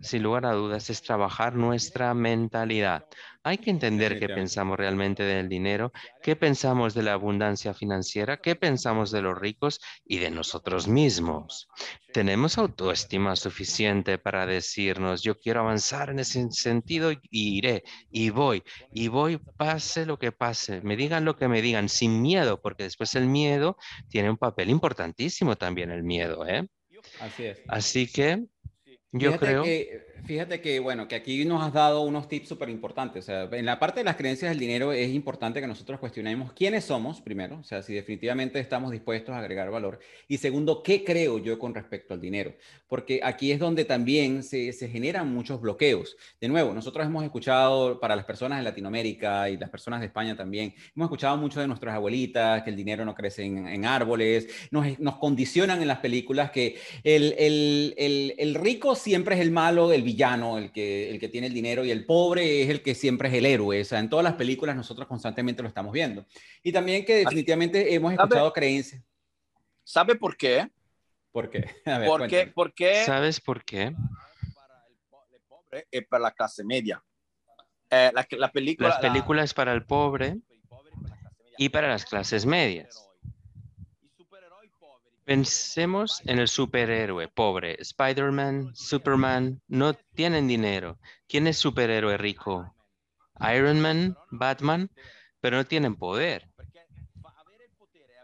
sin 0.01 0.23
lugar 0.23 0.45
a 0.45 0.53
dudas, 0.53 0.89
es 0.89 1.01
trabajar 1.01 1.55
nuestra 1.55 2.13
mentalidad. 2.13 3.05
Hay 3.43 3.57
que 3.57 3.71
entender 3.71 4.19
qué 4.19 4.29
pensamos 4.29 4.77
realmente 4.77 5.23
del 5.23 5.49
dinero, 5.49 5.91
qué 6.21 6.35
pensamos 6.35 6.93
de 6.93 7.01
la 7.01 7.13
abundancia 7.13 7.73
financiera, 7.73 8.37
qué 8.37 8.55
pensamos 8.55 9.09
de 9.09 9.23
los 9.23 9.37
ricos 9.37 9.79
y 10.05 10.19
de 10.19 10.29
nosotros 10.29 10.87
mismos. 10.87 11.67
Tenemos 12.13 12.59
autoestima 12.59 13.35
suficiente 13.35 14.19
para 14.19 14.45
decirnos, 14.45 15.23
yo 15.23 15.39
quiero 15.39 15.61
avanzar 15.61 16.11
en 16.11 16.19
ese 16.19 16.51
sentido 16.51 17.11
y 17.11 17.19
iré, 17.57 17.83
y 18.11 18.29
voy, 18.29 18.63
y 18.91 19.07
voy, 19.07 19.39
pase 19.57 20.05
lo 20.05 20.19
que 20.19 20.31
pase, 20.31 20.81
me 20.81 20.95
digan 20.95 21.25
lo 21.25 21.35
que 21.35 21.47
me 21.47 21.63
digan, 21.63 21.89
sin 21.89 22.21
miedo, 22.21 22.61
porque 22.61 22.83
después 22.83 23.15
el 23.15 23.25
miedo 23.25 23.75
tiene 24.09 24.29
un 24.29 24.37
papel 24.37 24.69
importantísimo 24.69 25.55
también, 25.55 25.89
el 25.89 26.03
miedo, 26.03 26.45
¿eh? 26.47 26.67
Así 27.19 27.45
es. 27.45 27.61
Así 27.67 28.07
que 28.11 28.45
yo 29.11 29.37
creo. 29.37 29.63
Que, 29.63 30.10
fíjate 30.25 30.61
que, 30.61 30.79
bueno, 30.79 31.07
que 31.07 31.15
aquí 31.15 31.43
nos 31.45 31.61
has 31.63 31.73
dado 31.73 32.01
unos 32.01 32.27
tips 32.27 32.49
súper 32.49 32.69
importantes. 32.69 33.23
O 33.23 33.25
sea, 33.25 33.49
en 33.51 33.65
la 33.65 33.79
parte 33.79 33.99
de 33.99 34.03
las 34.03 34.15
creencias 34.15 34.51
del 34.51 34.59
dinero 34.59 34.91
es 34.91 35.09
importante 35.11 35.61
que 35.61 35.67
nosotros 35.67 35.99
cuestionemos 35.99 36.53
quiénes 36.53 36.85
somos, 36.85 37.21
primero, 37.21 37.59
o 37.59 37.63
sea, 37.63 37.81
si 37.81 37.93
definitivamente 37.93 38.59
estamos 38.59 38.91
dispuestos 38.91 39.33
a 39.33 39.39
agregar 39.39 39.69
valor. 39.71 39.99
Y 40.27 40.37
segundo, 40.37 40.83
¿qué 40.83 41.03
creo 41.03 41.37
yo 41.37 41.57
con 41.59 41.73
respecto 41.73 42.13
al 42.13 42.21
dinero? 42.21 42.53
Porque 42.87 43.21
aquí 43.23 43.51
es 43.51 43.59
donde 43.59 43.85
también 43.85 44.43
se, 44.43 44.73
se 44.73 44.89
generan 44.89 45.33
muchos 45.33 45.59
bloqueos. 45.61 46.15
De 46.39 46.47
nuevo, 46.47 46.73
nosotros 46.73 47.05
hemos 47.05 47.23
escuchado 47.23 47.99
para 47.99 48.15
las 48.15 48.25
personas 48.25 48.59
de 48.59 48.63
Latinoamérica 48.63 49.49
y 49.49 49.57
las 49.57 49.69
personas 49.69 49.99
de 49.99 50.07
España 50.07 50.35
también, 50.35 50.73
hemos 50.95 51.05
escuchado 51.05 51.37
mucho 51.37 51.59
de 51.59 51.67
nuestras 51.67 51.95
abuelitas 51.95 52.63
que 52.63 52.69
el 52.69 52.75
dinero 52.75 53.05
no 53.05 53.15
crece 53.15 53.43
en, 53.43 53.85
árboles, 53.85 54.47
nos, 54.69 54.99
nos, 54.99 55.17
condicionan 55.17 55.81
en 55.81 55.87
las 55.87 55.99
películas 55.99 56.51
que 56.51 56.77
el, 57.03 57.33
el, 57.37 57.93
el, 57.97 58.35
el 58.37 58.55
rico 58.55 58.95
siempre 58.95 59.35
es 59.35 59.41
el 59.41 59.51
malo, 59.51 59.91
el 59.91 60.03
villano, 60.11 60.57
el 60.57 60.71
que, 60.71 61.09
el 61.09 61.19
que 61.19 61.29
tiene 61.29 61.47
el 61.47 61.53
dinero, 61.53 61.83
y 61.85 61.91
el 61.91 62.05
pobre 62.05 62.61
es 62.61 62.69
el 62.69 62.81
que 62.81 62.95
siempre 62.95 63.29
es 63.29 63.35
el 63.35 63.45
héroe. 63.45 63.81
O 63.81 63.85
sea, 63.85 63.99
en 63.99 64.09
todas 64.09 64.23
las 64.23 64.33
películas 64.33 64.75
nosotros 64.75 65.07
constantemente 65.07 65.61
lo 65.61 65.67
estamos 65.67 65.93
viendo. 65.93 66.25
Y 66.63 66.71
también 66.71 67.05
que 67.05 67.15
definitivamente 67.15 67.93
hemos 67.93 68.13
escuchado 68.13 68.51
creencias. 68.53 69.03
¿Sabe 69.83 70.15
por 70.15 70.37
qué? 70.37 70.69
¿Por 71.31 71.49
qué? 71.49 71.69
¿Por 72.55 72.73
qué? 72.73 73.03
¿Sabes 73.05 73.39
por 73.39 73.63
qué? 73.63 73.93
Para 74.55 74.85
el 74.87 75.41
pobre 75.47 75.87
y 75.91 76.01
para 76.01 76.23
la 76.23 76.31
clase 76.31 76.63
media. 76.63 77.03
Eh, 77.89 78.11
la, 78.13 78.51
película, 78.51 78.89
las 78.89 78.99
películas 78.99 79.53
para 79.53 79.73
el 79.73 79.83
pobre 79.85 80.37
y 81.57 81.69
para 81.69 81.89
las 81.89 82.05
clases 82.05 82.45
medias. 82.45 83.10
Pensemos 85.31 86.21
en 86.25 86.39
el 86.39 86.49
superhéroe 86.49 87.29
pobre. 87.29 87.77
Spider-Man, 87.79 88.75
Superman, 88.75 89.61
no 89.69 89.93
tienen 89.93 90.45
dinero. 90.45 90.99
¿Quién 91.25 91.47
es 91.47 91.57
superhéroe 91.57 92.17
rico? 92.17 92.75
Iron 93.55 93.79
Man, 93.79 94.17
Batman, 94.29 94.89
pero 95.39 95.55
no 95.55 95.65
tienen 95.65 95.95
poder. 95.95 96.49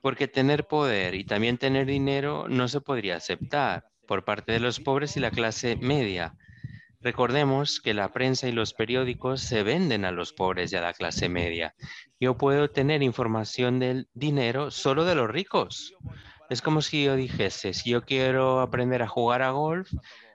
Porque 0.02 0.28
tener 0.28 0.68
poder 0.68 1.16
y 1.16 1.24
también 1.24 1.58
tener 1.58 1.86
dinero 1.86 2.50
no 2.50 2.68
se 2.68 2.82
podría 2.82 3.16
aceptar 3.16 3.86
por 4.06 4.26
parte 4.26 4.52
de 4.52 4.60
los 4.60 4.82
pobres 4.82 5.16
y 5.16 5.22
la 5.22 5.32
clase 5.32 5.78
media. 5.78 6.36
Recordemos 7.00 7.80
que 7.80 7.94
la 7.94 8.12
prensa 8.12 8.50
y 8.50 8.52
los 8.52 8.74
periódicos 8.74 9.40
se 9.40 9.64
venden 9.64 10.04
a 10.04 10.12
los 10.12 10.34
pobres 10.34 10.74
y 10.74 10.76
a 10.76 10.82
la 10.82 10.92
clase 10.92 11.30
media. 11.30 11.74
Yo 12.20 12.38
puedo 12.38 12.70
tener 12.70 13.02
información 13.02 13.80
del 13.80 14.10
dinero 14.14 14.72
solo 14.72 15.06
de 15.06 15.16
los 15.16 15.30
ricos. 15.30 15.94
Es 16.50 16.62
como 16.62 16.82
si 16.82 17.04
yo 17.04 17.16
dijese, 17.16 17.74
si 17.74 17.90
yo 17.92 18.04
quiero 18.06 18.62
aprender 18.62 19.02
a 19.02 19.08
jugar 19.08 19.42
a 19.42 19.52
golf, 19.52 19.90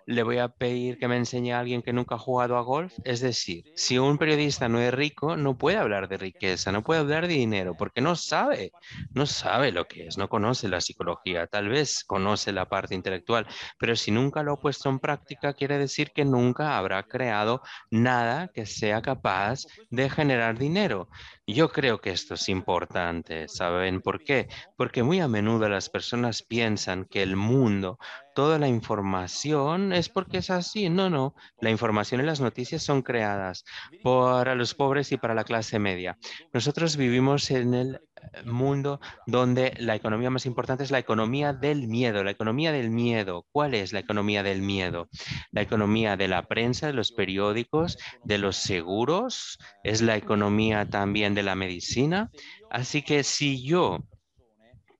le 0.07 0.22
voy 0.25 0.38
a 0.38 0.48
pedir 0.48 0.98
que 0.98 1.09
me 1.09 1.16
enseñe 1.16 1.53
a 1.53 1.61
alguien 1.61 1.81
que 1.83 1.92
nunca 1.92 2.16
ha 2.16 2.18
jugado 2.18 2.57
a 2.57 2.62
golf. 2.62 2.92
Es 3.05 3.20
decir, 3.20 3.64
si 3.75 3.98
un 3.98 4.18
periodista 4.18 4.68
no 4.68 4.81
es 4.81 4.92
rico, 4.92 5.37
no 5.37 5.57
puede 5.57 5.79
hablar 5.79 6.09
de 6.09 6.18
riqueza, 6.18 6.72
no 6.72 6.83
puede 6.83 7.01
hablar 7.01 7.29
de 7.29 7.35
dinero, 7.35 7.77
porque 7.77 8.01
no 8.01 8.16
sabe, 8.16 8.75
no 9.14 9.27
sabe 9.27 9.72
lo 9.72 9.87
que 9.87 10.09
es, 10.09 10.18
no 10.18 10.29
conoce 10.29 10.68
la 10.68 10.81
psicología, 10.81 11.46
tal 11.46 11.68
vez 11.68 12.05
conoce 12.05 12.53
la 12.53 12.68
parte 12.68 12.94
intelectual, 12.94 13.46
pero 13.79 13.96
si 13.96 14.11
nunca 14.11 14.42
lo 14.42 14.52
ha 14.54 14.60
puesto 14.60 14.88
en 14.90 14.98
práctica, 14.98 15.54
quiere 15.54 15.79
decir 15.79 16.10
que 16.13 16.25
nunca 16.25 16.77
habrá 16.79 17.02
creado 17.04 17.63
nada 17.90 18.48
que 18.48 18.67
sea 18.67 19.02
capaz 19.02 19.67
de 19.90 20.10
generar 20.10 20.58
dinero. 20.58 21.08
Yo 21.46 21.70
creo 21.70 22.00
que 22.00 22.10
esto 22.10 22.34
es 22.34 22.48
importante, 22.48 23.48
¿saben 23.48 24.00
por 24.00 24.22
qué? 24.22 24.48
Porque 24.76 25.02
muy 25.02 25.18
a 25.20 25.26
menudo 25.26 25.68
las 25.68 25.88
personas 25.88 26.42
piensan 26.44 27.04
que 27.04 27.20
el 27.22 27.34
mundo, 27.34 27.98
toda 28.34 28.58
la 28.60 28.68
información 28.68 29.92
es 29.92 30.08
porque 30.08 30.38
es 30.38 30.50
así. 30.50 30.88
No, 30.88 31.10
no, 31.10 31.34
la 31.60 31.70
información 31.70 32.20
y 32.20 32.24
las 32.24 32.40
noticias 32.40 32.84
son 32.84 33.02
creadas 33.02 33.64
para 34.04 34.54
los 34.54 34.74
pobres 34.74 35.10
y 35.10 35.16
para 35.16 35.34
la 35.34 35.42
clase 35.44 35.80
media. 35.80 36.16
Nosotros 36.52 36.96
vivimos 36.96 37.50
en 37.50 37.74
el 37.74 38.00
mundo 38.44 39.00
donde 39.27 39.75
la 39.79 39.94
economía 39.94 40.31
más 40.31 40.46
importante 40.46 40.85
es 40.85 40.90
la 40.90 40.98
economía 40.98 41.52
del 41.52 41.88
miedo. 41.88 42.25
La 42.25 42.31
economía 42.31 42.73
del 42.73 42.90
miedo. 42.90 43.46
¿Cuál 43.52 43.75
es 43.75 43.92
la 43.92 44.00
economía 44.00 44.42
del 44.42 44.62
miedo? 44.62 45.08
La 45.50 45.62
economía 45.62 46.16
de 46.16 46.29
la 46.29 46.42
prensa, 46.46 46.87
de 46.87 46.92
los 46.92 47.12
periódicos, 47.12 47.98
de 48.25 48.38
los 48.38 48.56
seguros, 48.56 49.58
es 49.85 50.02
la 50.02 50.16
economía 50.16 50.88
también 50.88 51.35
de 51.35 51.42
la 51.42 51.54
medicina. 51.54 52.31
Así 52.70 53.02
que 53.02 53.25
si 53.25 53.62
yo 53.62 53.98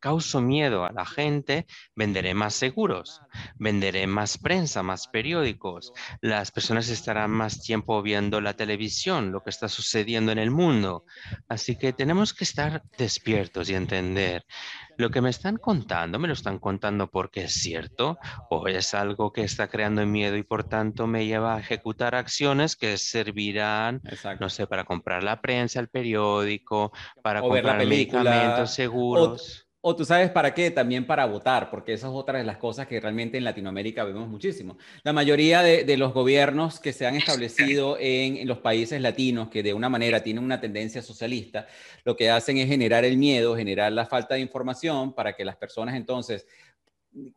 causo 0.03 0.41
miedo 0.41 0.85
a 0.85 0.93
la 0.93 1.07
gente, 1.07 1.65
venderé 1.95 2.35
más 2.35 2.55
seguros, 2.55 3.23
venderé 3.55 4.09
más 4.09 4.37
prensa, 4.37 4.83
más 4.83 5.07
periódicos. 5.07 5.93
Las 6.21 6.51
personas 6.51 6.89
estarán 6.89 7.31
más 7.31 7.63
tiempo 7.63 8.03
viendo 8.03 8.41
la 8.41 8.55
televisión, 8.55 9.31
lo 9.31 9.43
que 9.45 9.51
está 9.51 9.69
sucediendo 9.69 10.33
en 10.33 10.39
el 10.39 10.51
mundo. 10.51 11.05
Así 11.49 11.77
que 11.77 11.93
tenemos 11.93 12.35
que 12.35 12.43
estar 12.43 12.83
despiertos 12.99 13.71
y 13.71 13.75
entender. 13.75 14.45
Lo 14.99 15.11
que 15.11 15.23
me 15.23 15.31
están 15.31 15.57
contando, 15.57 16.19
me 16.19 16.29
lo 16.29 16.35
están 16.35 16.59
contando 16.59 17.09
porque 17.09 17.45
es 17.45 17.55
cierto 17.55 18.19
o 18.51 18.67
es 18.67 18.95
algo 18.95 19.33
que 19.33 19.45
está 19.45 19.69
creando 19.69 20.05
miedo 20.05 20.37
y 20.37 20.43
por 20.43 20.65
tanto 20.65 21.07
me 21.07 21.27
lleva 21.27 21.55
a 21.55 21.61
ejecutar 21.61 22.17
acciones 22.17 22.75
que 22.75 22.99
servirán, 22.99 24.03
no 24.41 24.51
sé, 24.51 24.67
para 24.67 24.85
comprar 24.85 25.23
la 25.23 25.41
prensa, 25.41 25.79
el 25.79 25.89
periódico, 25.89 26.93
para 27.23 27.41
comprar 27.41 27.79
medicamentos 27.87 28.75
seguros. 28.75 29.69
O 29.69 29.72
tú 29.83 30.05
sabes 30.05 30.31
para 30.31 30.55
qué, 30.55 30.71
también 30.71 31.07
para 31.07 31.27
votar, 31.27 31.69
porque 31.69 31.93
esa 31.93 32.07
es 32.07 32.13
otra 32.15 32.39
de 32.39 32.45
las 32.45 32.57
cosas 32.57 32.87
que 32.87 33.01
realmente 33.01 33.37
en 33.37 33.43
Latinoamérica 33.45 34.05
vemos 34.05 34.29
muchísimo. 34.29 34.79
La 35.03 35.13
mayoría 35.13 35.63
de, 35.63 35.97
los 35.97 36.15
gobiernos 36.15 36.79
que 36.79 36.93
se 36.93 37.05
han 37.05 37.17
establecido 37.17 37.97
en, 37.99 38.47
los 38.47 38.59
países 38.59 39.01
latinos, 39.01 39.49
que 39.49 39.65
de 39.65 39.75
una 39.75 39.89
manera 39.89 40.23
tienen 40.23 40.45
una 40.45 40.61
tendencia 40.61 41.03
socialista, 41.03 41.67
lo 42.05 42.17
que 42.17 42.31
hacen 42.31 42.59
es 42.59 42.69
generar 42.69 43.05
el 43.05 43.17
miedo, 43.17 43.57
generar 43.57 43.91
la 43.93 44.07
falta 44.07 44.37
de 44.37 44.41
información 44.41 45.15
para 45.15 45.35
que 45.35 45.45
las 45.45 45.57
personas 45.57 45.97
entonces 45.97 46.47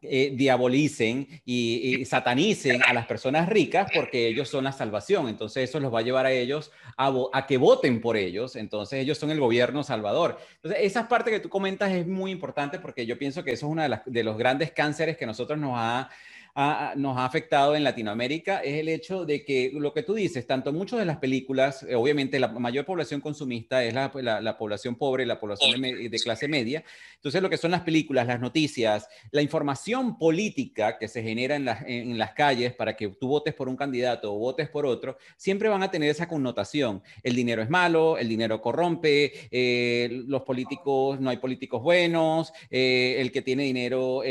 eh, 0.01 0.31
diabolicen 0.33 1.27
y, 1.43 2.05
satanicen 2.05 2.81
a 2.83 2.93
las 2.93 3.05
personas 3.07 3.49
ricas 3.49 3.91
porque 3.93 4.27
ellos 4.27 4.47
son 4.47 4.63
la 4.63 4.71
salvación. 4.71 5.27
Entonces 5.27 5.69
eso 5.69 5.79
los 5.81 5.93
va 5.93 5.99
a 5.99 6.03
llevar 6.03 6.25
a 6.25 6.31
ellos 6.31 6.71
a, 6.97 7.45
que 7.45 7.57
voten 7.57 7.99
por 7.99 8.15
ellos. 8.15 8.55
Entonces 8.55 8.99
ellos 8.99 9.17
son 9.17 9.31
el 9.31 9.39
gobierno 9.39 9.83
salvador. 9.83 10.37
Entonces 10.55 10.81
esa 10.83 11.09
parte 11.09 11.29
que 11.29 11.41
tú 11.41 11.49
comentas 11.49 11.91
es 11.91 12.07
muy 12.07 12.31
importante 12.31 12.79
porque 12.79 13.05
yo 13.05 13.17
pienso 13.17 13.43
que 13.43 13.51
eso 13.51 13.65
es 13.65 13.71
uno 13.71 13.81
de, 13.81 13.99
de 14.05 14.23
los 14.23 14.37
grandes 14.37 14.71
cánceres 14.71 15.17
que 15.17 15.25
nosotros 15.25 15.59
nos 15.59 15.73
ha 15.75 16.09
nos 16.55 17.17
ha 17.17 17.25
afectado 17.25 17.75
en 17.75 17.83
Latinoamérica 17.83 18.59
es 18.59 18.79
el 18.79 18.87
hecho 18.87 19.25
de 19.25 19.43
que 19.43 19.71
lo 19.73 19.93
que 19.93 20.03
tú 20.03 20.13
dices, 20.13 20.47
tanto 20.47 20.71
muchas 20.71 20.99
de 20.99 21.05
las 21.05 21.17
películas, 21.17 21.83
eh, 21.83 21.95
obviamente 21.95 22.39
la 22.39 22.47
mayor 22.47 22.85
población 22.85 23.19
consumista 23.19 23.83
es 23.83 23.93
la, 23.93 24.09
población 24.57 24.95
pobre, 24.95 25.25
la 25.25 25.37
población 25.37 25.81
de, 25.81 26.19
clase 26.23 26.47
media. 26.47 26.83
Entonces, 27.15 27.41
lo 27.41 27.49
que 27.49 27.57
son 27.57 27.71
las 27.71 27.81
películas, 27.81 28.25
las 28.25 28.39
noticias, 28.39 29.09
la 29.31 29.41
información 29.41 30.17
política 30.17 30.97
que 30.97 31.09
se 31.09 31.21
genera 31.21 31.57
en, 31.57 31.67
en 31.87 32.17
las 32.17 32.31
calles 32.31 32.73
para 32.73 32.95
que 32.95 33.09
tú 33.09 33.27
votes 33.27 33.53
por 33.53 33.67
un 33.67 33.75
candidato 33.75 34.33
o 34.33 34.39
votes 34.39 34.69
por 34.69 34.85
otro, 34.85 35.17
siempre 35.35 35.67
van 35.67 35.83
a 35.83 35.91
tener 35.91 36.09
esa 36.09 36.27
connotación. 36.27 37.03
El 37.21 37.35
dinero 37.35 37.61
es 37.61 37.69
malo, 37.69 38.17
el 38.17 38.29
dinero 38.29 38.61
corrompe, 38.61 39.33
eh, 39.51 40.23
los 40.27 40.43
políticos, 40.43 41.19
no 41.19 41.29
hay 41.29 41.37
políticos 41.37 41.83
buenos, 41.83 42.53
eh, 42.69 43.17
el 43.19 43.33
que 43.33 43.41
tiene 43.41 43.63
dinero, 43.63 44.21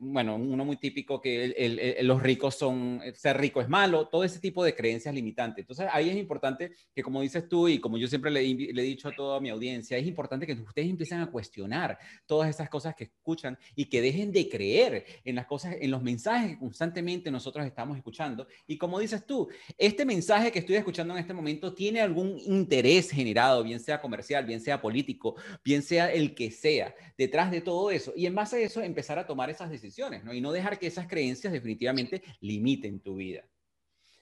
bueno, 0.00 0.36
uno 0.36 0.64
muy 0.66 0.76
típico 0.76 1.20
que 1.20 1.61
los 1.68 2.22
ricos 2.22 2.54
son, 2.54 3.00
eh, 3.04 3.14
ser 3.14 3.38
rico 3.38 3.60
es 3.60 3.68
malo, 3.68 4.08
todo 4.08 4.24
ese 4.24 4.38
tipo 4.38 4.64
de 4.64 4.74
creencias 4.74 5.14
limitantes. 5.14 5.62
Entonces 5.62 5.86
ahí 5.92 6.10
es 6.10 6.16
importante 6.16 6.72
que 6.94 7.02
como 7.02 7.20
dices 7.20 7.48
tú 7.48 7.68
y 7.68 7.78
como 7.78 7.98
yo 7.98 8.08
siempre 8.08 8.30
le, 8.30 8.40
he 8.40 8.82
dicho 8.82 9.08
a 9.08 9.14
toda 9.14 9.40
mi 9.40 9.50
audiencia, 9.50 9.96
es 9.96 10.06
importante 10.06 10.46
que 10.46 10.54
ustedes 10.54 10.88
empiecen 10.88 11.20
a 11.20 11.30
cuestionar 11.30 11.98
todas 12.26 12.50
esas 12.50 12.68
cosas 12.68 12.94
que 12.94 13.04
escuchan 13.04 13.58
y 13.74 13.86
que 13.86 14.00
dejen 14.00 14.32
de 14.32 14.48
creer 14.48 15.04
en 15.24 15.36
las 15.36 15.46
cosas, 15.46 15.76
en 15.80 15.90
los 15.90 16.02
mensajes 16.02 16.52
que 16.52 16.58
constantemente 16.58 17.30
nosotros 17.30 17.66
estamos 17.66 17.96
escuchando. 17.96 18.46
Y 18.66 18.78
como 18.78 18.98
dices 18.98 19.26
tú, 19.26 19.48
este 19.78 20.04
mensaje 20.04 20.52
que 20.52 20.58
estoy 20.58 20.76
escuchando 20.76 21.14
en 21.14 21.20
este 21.20 21.34
momento 21.34 21.74
tiene 21.74 22.00
algún 22.00 22.38
interés 22.38 23.10
generado, 23.10 23.62
bien 23.62 23.80
sea 23.80 24.00
comercial, 24.00 24.44
bien 24.44 24.60
sea 24.60 24.80
político, 24.80 25.36
bien 25.64 25.82
sea 25.82 26.12
el 26.12 26.34
que 26.34 26.50
sea, 26.50 26.94
detrás 27.16 27.50
de 27.50 27.60
todo 27.60 27.90
eso. 27.90 28.12
Y 28.16 28.26
en 28.26 28.34
base 28.34 28.56
a 28.56 28.60
eso 28.60 28.80
empezar 28.82 29.18
a 29.18 29.26
tomar 29.26 29.50
esas 29.50 29.70
decisiones, 29.70 30.24
¿no? 30.24 30.32
Y 30.34 30.40
no 30.40 30.52
dejar 30.52 30.78
que 30.78 30.86
esas 30.86 31.06
creencias 31.06 31.51
definitivamente 31.52 32.22
limiten 32.40 33.00
tu 33.00 33.16
vida. 33.16 33.44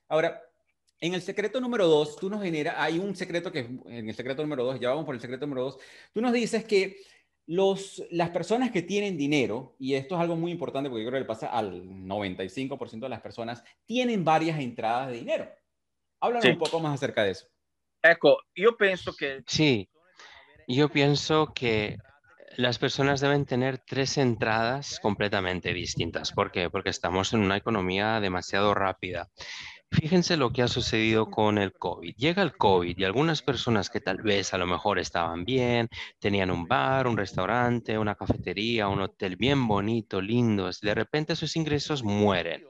Ahora, 0.08 0.42
en 1.00 1.14
el 1.14 1.22
secreto 1.22 1.60
número 1.60 1.86
dos, 1.86 2.16
tú 2.16 2.28
nos 2.28 2.42
genera, 2.42 2.82
hay 2.82 2.98
un 2.98 3.16
secreto 3.16 3.50
que 3.50 3.60
en 3.60 4.08
el 4.08 4.14
secreto 4.14 4.42
número 4.42 4.64
dos, 4.64 4.78
ya 4.78 4.90
vamos 4.90 5.06
por 5.06 5.14
el 5.14 5.20
secreto 5.20 5.46
número 5.46 5.64
dos, 5.64 5.78
tú 6.12 6.20
nos 6.20 6.32
dices 6.32 6.64
que 6.64 6.98
los, 7.46 8.04
las 8.10 8.30
personas 8.30 8.70
que 8.70 8.82
tienen 8.82 9.16
dinero, 9.16 9.74
y 9.78 9.94
esto 9.94 10.14
es 10.14 10.20
algo 10.20 10.36
muy 10.36 10.52
importante 10.52 10.90
porque 10.90 11.02
yo 11.02 11.10
creo 11.10 11.18
que 11.18 11.24
le 11.24 11.28
pasa 11.28 11.48
al 11.48 11.84
95% 11.84 13.00
de 13.00 13.08
las 13.08 13.20
personas, 13.20 13.64
tienen 13.86 14.24
varias 14.24 14.60
entradas 14.60 15.08
de 15.08 15.18
dinero. 15.18 15.48
Háblanos 16.20 16.44
un 16.44 16.58
poco 16.58 16.80
más 16.80 16.94
acerca 16.94 17.24
de 17.24 17.30
eso. 17.30 17.48
Eco, 18.02 18.38
yo 18.54 18.76
pienso 18.76 19.12
que... 19.14 19.42
Sí, 19.46 19.88
yo 20.68 20.88
pienso 20.90 21.52
que 21.54 21.96
las 22.56 22.78
personas 22.78 23.20
deben 23.20 23.46
tener 23.46 23.78
tres 23.78 24.18
entradas 24.18 24.98
completamente 25.00 25.72
distintas. 25.72 26.32
¿Por 26.32 26.50
qué? 26.50 26.70
Porque 26.70 26.90
estamos 26.90 27.32
en 27.32 27.40
una 27.40 27.56
economía 27.56 28.20
demasiado 28.20 28.74
rápida. 28.74 29.28
Fíjense 29.92 30.36
lo 30.36 30.52
que 30.52 30.62
ha 30.62 30.68
sucedido 30.68 31.30
con 31.30 31.58
el 31.58 31.72
COVID. 31.72 32.14
Llega 32.16 32.42
el 32.42 32.56
COVID 32.56 32.96
y 32.96 33.04
algunas 33.04 33.42
personas 33.42 33.90
que 33.90 34.00
tal 34.00 34.18
vez 34.18 34.54
a 34.54 34.58
lo 34.58 34.66
mejor 34.66 35.00
estaban 35.00 35.44
bien, 35.44 35.88
tenían 36.20 36.52
un 36.52 36.68
bar, 36.68 37.08
un 37.08 37.16
restaurante, 37.16 37.98
una 37.98 38.14
cafetería, 38.14 38.86
un 38.86 39.00
hotel 39.00 39.36
bien 39.36 39.66
bonito, 39.66 40.20
lindo, 40.20 40.70
de 40.80 40.94
repente 40.94 41.34
sus 41.34 41.56
ingresos 41.56 42.04
mueren. 42.04 42.64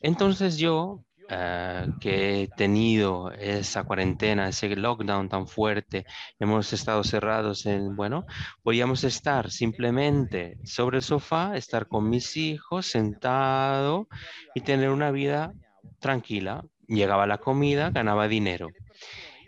Entonces 0.00 0.58
yo 0.58 1.02
Ah, 1.30 1.86
que 2.00 2.42
he 2.42 2.48
tenido 2.48 3.32
esa 3.32 3.84
cuarentena, 3.84 4.48
ese 4.48 4.76
lockdown 4.76 5.28
tan 5.30 5.46
fuerte, 5.46 6.04
hemos 6.38 6.72
estado 6.74 7.02
cerrados 7.02 7.64
en, 7.64 7.96
bueno, 7.96 8.26
podíamos 8.62 9.04
estar 9.04 9.50
simplemente 9.50 10.58
sobre 10.64 10.98
el 10.98 11.02
sofá, 11.02 11.56
estar 11.56 11.88
con 11.88 12.10
mis 12.10 12.36
hijos, 12.36 12.86
sentado 12.86 14.06
y 14.54 14.60
tener 14.60 14.90
una 14.90 15.10
vida 15.10 15.54
tranquila. 15.98 16.64
Llegaba 16.86 17.26
la 17.26 17.38
comida, 17.38 17.90
ganaba 17.90 18.28
dinero. 18.28 18.68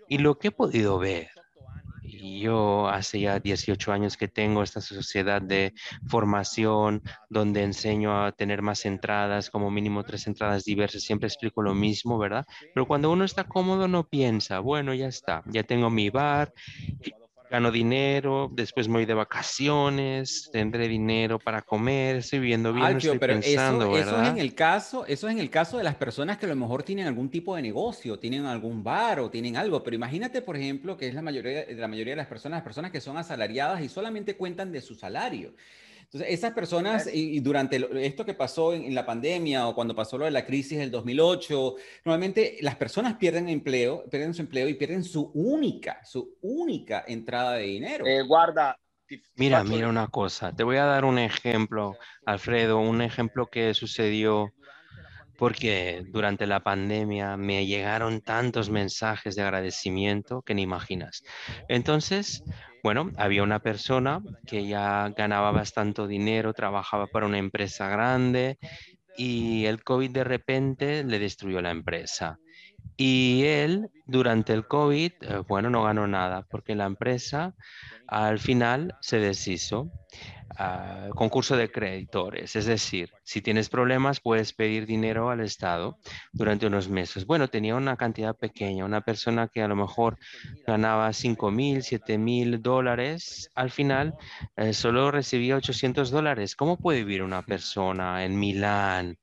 Y 0.09 0.18
lo 0.18 0.39
que 0.39 0.49
he 0.49 0.53
podido 0.53 0.99
ver 0.99 1.36
yo 2.41 2.89
hace 2.89 3.20
ya 3.20 3.39
18 3.39 3.93
años 3.93 4.16
que 4.16 4.29
tengo 4.29 4.62
esta 4.62 4.81
sociedad 4.81 5.41
de 5.43 5.72
formación 6.09 7.03
donde 7.29 7.62
enseño 7.62 8.24
a 8.24 8.33
tener 8.33 8.62
más 8.62 8.85
entradas, 8.85 9.51
como 9.51 9.70
mínimo 9.70 10.05
tres 10.05 10.27
entradas 10.27 10.64
diversas, 10.64 11.03
siempre 11.03 11.29
explico 11.29 11.62
lo 11.62 11.74
mismo, 11.74 12.18
¿verdad? 12.18 12.45
Pero 12.74 12.87
cuando 12.87 13.11
uno 13.11 13.24
está 13.24 13.45
cómodo 13.45 13.89
no 13.89 14.05
piensa, 14.09 14.61
bueno, 14.61 14.95
ya 14.95 15.09
está, 15.09 15.43
ya 15.47 15.62
tengo 15.62 15.91
mi 15.91 16.11
bar, 16.11 16.53
gano 17.57 17.70
dinero, 17.70 18.50
después 18.52 18.86
me 18.86 18.94
voy 18.94 19.07
de 19.07 19.14
vacaciones, 19.14 20.50
tendré 20.52 20.88
dinero 20.88 21.38
para 21.38 21.62
comer, 21.62 22.16
estoy 22.16 22.40
viviendo 22.40 22.70
bien, 22.70 22.98
estoy 22.98 23.18
pero 23.18 23.32
pensando, 23.32 23.96
eso, 23.96 24.22
es 24.22 24.28
en 24.28 24.36
el 24.36 24.54
caso, 24.54 25.07
eso 25.07 25.26
es 25.26 25.32
en 25.32 25.38
el 25.38 25.48
caso 25.48 25.78
de 25.78 25.84
las 25.84 25.94
personas 25.94 26.36
que 26.36 26.44
a 26.44 26.50
lo 26.50 26.57
mejor 26.57 26.82
tienen 26.82 27.07
algún 27.07 27.30
tipo 27.30 27.57
de 27.57 27.62
negocio, 27.62 28.18
tienen 28.18 28.44
algún 28.44 28.84
bar 28.84 29.20
o 29.20 29.30
tienen 29.30 29.57
algo, 29.57 29.82
pero 29.82 29.96
imagínate, 29.96 30.42
por 30.42 30.54
ejemplo, 30.59 30.98
que 30.98 31.09
es 31.09 31.14
la 31.14 31.22
mayoría, 31.22 31.64
la 31.70 31.88
mayoría 31.88 32.12
de 32.12 32.18
las 32.18 32.26
personas, 32.26 32.59
las 32.59 32.64
personas 32.64 32.90
que 32.90 33.00
son 33.00 33.16
asalariadas 33.16 33.80
y 33.80 33.88
solamente 33.88 34.36
cuentan 34.36 34.70
de 34.70 34.82
su 34.82 34.94
salario. 34.94 35.54
Entonces, 36.07 36.28
esas 36.32 36.52
personas, 36.52 37.11
y, 37.12 37.40
durante 37.40 38.07
esto 38.07 38.24
que 38.24 38.34
pasó 38.34 38.72
en, 38.72 38.94
la 38.94 39.04
pandemia 39.04 39.66
o 39.66 39.74
cuando 39.74 39.94
pasó 39.94 40.16
lo 40.16 40.24
de 40.24 40.30
la 40.30 40.46
crisis 40.46 40.78
del 40.78 40.90
2008, 40.90 41.74
normalmente 42.04 42.59
las 42.61 42.76
personas 42.76 43.16
pierden 43.16 43.48
empleo, 43.48 44.04
pierden 44.09 44.32
su 44.32 44.42
empleo 44.42 44.68
y 44.68 44.74
pierden 44.74 45.02
su 45.02 45.32
única, 45.34 46.04
su 46.04 46.36
única 46.42 47.04
entrada 47.09 47.54
de 47.54 47.64
dinero. 47.64 48.07
Eh, 48.07 48.22
guarda. 48.22 48.78
Mira, 49.34 49.64
mira 49.64 49.88
una 49.88 50.07
cosa. 50.09 50.54
Te 50.54 50.62
voy 50.62 50.76
a 50.76 50.84
dar 50.84 51.04
un 51.04 51.18
ejemplo, 51.18 51.96
Alfredo, 52.24 52.78
un 52.78 53.02
ejemplo 53.02 53.46
que 53.46 53.74
sucedió 53.74 54.52
porque 55.39 56.05
durante 56.09 56.47
la 56.47 56.61
pandemia 56.61 57.37
me 57.37 57.66
llegaron 57.66 58.20
tantos 58.20 58.70
mensajes 58.70 59.37
de 59.37 59.43
agradecimiento 59.43 60.43
que 60.43 60.55
ni 60.55 60.62
imaginas. 60.62 61.22
Entonces, 61.68 62.43
bueno, 62.82 63.11
había 63.16 63.43
una 63.43 63.61
persona 63.61 64.22
que 64.47 64.66
ya 64.66 65.12
ganaba 65.16 65.51
bastante 65.51 66.07
dinero, 66.07 66.55
trabajaba 66.55 67.07
para 67.07 67.26
una 67.26 67.39
empresa 67.39 67.89
grande 67.89 68.59
y 69.16 69.64
el 69.66 69.82
COVID 69.82 70.11
de 70.11 70.24
repente 70.24 71.05
le 71.05 71.18
destruyó 71.18 71.61
la 71.61 71.70
empresa. 71.70 72.39
Y 72.97 73.43
él, 73.45 73.91
durante 74.07 74.53
el 74.53 74.66
COVID, 74.66 75.12
eh, 75.20 75.43
bueno, 75.49 75.68
no 75.68 75.82
ganó 75.82 76.07
nada 76.07 76.47
porque 76.49 76.74
la 76.74 76.87
empresa 76.87 77.55
al 78.07 78.39
final 78.39 78.95
se 79.01 79.18
deshizo. 79.18 79.91
Ah, 80.59 81.09
concurso 81.14 81.57
de 81.57 81.70
creditores, 81.70 82.57
es 82.57 82.66
decir, 82.66 83.11
si 83.24 83.42
tienes 83.42 83.68
problemas 83.68 84.20
puedes 84.20 84.53
pedir 84.55 84.86
dinero 84.86 85.28
al 85.28 85.40
Estado 85.40 85.99
durante 86.32 86.66
unos 86.66 86.88
meses. 86.88 87.26
Bueno, 87.26 87.49
tenía 87.49 87.74
una 87.74 87.97
cantidad 87.97 88.34
pequeña, 88.34 88.84
una 88.84 89.03
persona 89.03 89.49
que 89.49 89.61
a 89.61 89.68
lo 89.68 89.76
mejor 89.76 90.18
ganaba 90.66 91.12
5 91.12 91.51
mil, 91.51 91.82
7 91.82 92.16
mil 92.16 92.62
dólares, 92.62 93.51
al 93.55 93.70
final 93.70 94.14
eh, 94.57 94.72
solo 94.72 95.11
recibía 95.11 95.57
800 95.57 96.11
dólares. 96.11 96.57
¿Cómo 96.57 96.78
puede 96.78 97.01
vivir 97.01 97.22
una 97.22 97.42
persona 97.42 98.24
en 98.24 98.38
Milán? 98.38 99.18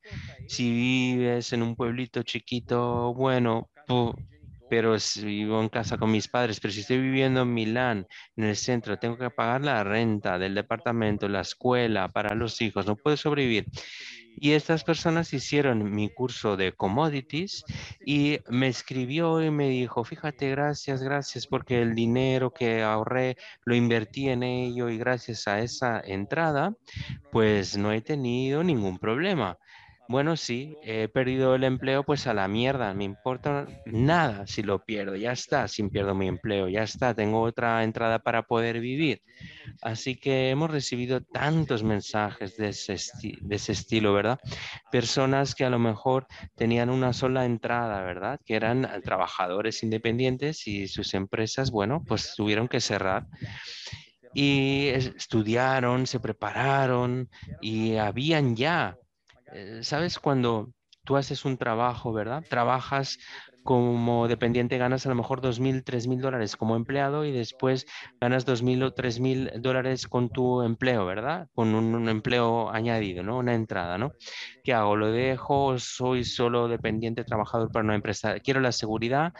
Si 0.47 0.69
vives 0.71 1.51
en 1.53 1.63
un 1.63 1.75
pueblito 1.75 2.21
chiquito, 2.21 3.13
bueno, 3.15 3.69
pero 4.75 4.97
si 4.97 5.23
vivo 5.23 5.61
en 5.61 5.69
casa 5.69 5.99
con 5.99 6.09
mis 6.09 6.27
padres, 6.27 6.59
pero 6.59 6.73
si 6.73 6.79
estoy 6.79 6.97
viviendo 6.97 7.43
en 7.43 7.53
Milán, 7.53 8.07
en 8.35 8.45
el 8.45 8.55
centro, 8.55 8.97
tengo 8.97 9.19
que 9.19 9.29
pagar 9.29 9.61
la 9.61 9.83
renta 9.83 10.39
del 10.39 10.55
departamento, 10.55 11.29
la 11.29 11.41
escuela 11.41 12.11
para 12.11 12.33
los 12.33 12.59
hijos, 12.59 12.87
no 12.87 12.95
puedo 12.95 13.15
sobrevivir. 13.15 13.67
Y 14.35 14.53
estas 14.53 14.83
personas 14.83 15.31
hicieron 15.31 15.93
mi 15.93 16.09
curso 16.09 16.57
de 16.57 16.71
commodities 16.71 17.63
y 18.03 18.39
me 18.49 18.67
escribió 18.67 19.43
y 19.43 19.51
me 19.51 19.69
dijo, 19.69 20.03
fíjate, 20.03 20.49
gracias, 20.49 21.03
gracias, 21.03 21.45
porque 21.45 21.79
el 21.79 21.93
dinero 21.93 22.49
que 22.49 22.81
ahorré 22.81 23.37
lo 23.65 23.75
invertí 23.75 24.29
en 24.29 24.41
ello 24.41 24.89
y 24.89 24.97
gracias 24.97 25.47
a 25.47 25.59
esa 25.59 26.01
entrada, 26.03 26.73
pues 27.31 27.77
no 27.77 27.91
he 27.91 28.01
tenido 28.01 28.63
ningún 28.63 28.97
problema. 28.97 29.59
Bueno, 30.13 30.37
sí, 30.37 30.77
he 30.83 31.07
perdido 31.07 31.55
el 31.55 31.63
empleo, 31.63 32.03
pues 32.03 32.27
a 32.27 32.35
la 32.35 32.47
mierda, 32.47 32.93
me 32.93 33.03
importa 33.03 33.65
nada 33.87 34.45
si 34.45 34.61
lo 34.61 34.85
pierdo, 34.85 35.15
ya 35.15 35.31
está, 35.31 35.67
si 35.67 35.81
pierdo 35.89 36.13
mi 36.13 36.27
empleo, 36.27 36.69
ya 36.69 36.83
está, 36.83 37.15
tengo 37.15 37.41
otra 37.41 37.83
entrada 37.83 38.19
para 38.19 38.43
poder 38.43 38.79
vivir. 38.79 39.23
Así 39.81 40.15
que 40.15 40.51
hemos 40.51 40.69
recibido 40.69 41.21
tantos 41.21 41.81
mensajes 41.81 42.55
de 42.57 42.69
ese, 42.69 42.95
de 43.41 43.55
ese 43.55 43.71
estilo, 43.71 44.13
¿verdad? 44.13 44.37
Personas 44.91 45.55
que 45.55 45.65
a 45.65 45.71
lo 45.71 45.79
mejor 45.79 46.27
tenían 46.55 46.91
una 46.91 47.11
sola 47.11 47.45
entrada, 47.45 48.03
¿verdad? 48.03 48.39
Que 48.45 48.53
eran 48.53 48.87
trabajadores 49.03 49.81
independientes 49.81 50.67
y 50.67 50.87
sus 50.89 51.15
empresas, 51.15 51.71
bueno, 51.71 52.03
pues 52.07 52.35
tuvieron 52.37 52.67
que 52.67 52.81
cerrar 52.81 53.25
y 54.35 54.89
estudiaron, 54.89 56.05
se 56.05 56.19
prepararon 56.19 57.29
y 57.61 57.95
habían 57.95 58.55
ya 58.55 58.95
¿sabes? 59.81 60.19
Cuando 60.19 60.71
tú 61.03 61.17
haces 61.17 61.45
un 61.45 61.57
trabajo, 61.57 62.13
¿verdad? 62.13 62.43
Trabajas 62.49 63.17
como 63.63 64.27
dependiente, 64.27 64.77
ganas 64.77 65.05
a 65.05 65.09
lo 65.09 65.15
mejor 65.15 65.39
dos 65.39 65.59
mil, 65.59 65.83
tres 65.83 66.07
mil 66.07 66.19
dólares 66.19 66.57
como 66.57 66.75
empleado 66.75 67.23
y 67.23 67.31
después 67.31 67.85
ganas 68.19 68.45
dos 68.45 68.61
mil 68.61 68.83
o 68.83 68.93
tres 68.93 69.19
mil 69.19 69.51
dólares 69.61 70.07
con 70.07 70.29
tu 70.29 70.61
empleo, 70.61 71.05
¿verdad? 71.05 71.47
Con 71.55 71.73
un, 71.73 72.09
empleo 72.09 72.69
añadido, 72.69 73.23
¿no? 73.23 73.37
Una 73.37 73.55
entrada, 73.55 73.97
¿no? 73.97 74.11
¿Qué 74.63 74.73
hago? 74.73 74.95
¿Lo 74.97 75.11
dejo? 75.11 75.79
¿Soy 75.79 76.25
solo 76.25 76.67
dependiente 76.67 77.23
trabajador 77.23 77.71
para 77.71 77.85
una 77.85 77.95
empresa? 77.95 78.39
Quiero 78.39 78.59
la 78.59 78.71
seguridad 78.73 79.33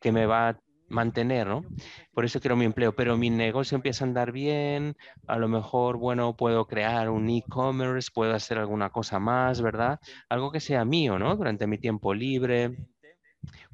que 0.00 0.12
me 0.12 0.26
va 0.26 0.58
mantener, 0.88 1.46
¿no? 1.46 1.64
Por 2.12 2.24
eso 2.24 2.40
quiero 2.40 2.56
mi 2.56 2.64
empleo, 2.64 2.94
pero 2.94 3.16
mi 3.16 3.30
negocio 3.30 3.76
empieza 3.76 4.04
a 4.04 4.08
andar 4.08 4.32
bien, 4.32 4.96
a 5.26 5.38
lo 5.38 5.48
mejor, 5.48 5.96
bueno, 5.96 6.36
puedo 6.36 6.66
crear 6.66 7.10
un 7.10 7.28
e-commerce, 7.30 8.10
puedo 8.12 8.34
hacer 8.34 8.58
alguna 8.58 8.90
cosa 8.90 9.18
más, 9.18 9.60
¿verdad? 9.60 9.98
Algo 10.28 10.52
que 10.52 10.60
sea 10.60 10.84
mío, 10.84 11.18
¿no? 11.18 11.36
Durante 11.36 11.66
mi 11.66 11.78
tiempo 11.78 12.14
libre, 12.14 12.76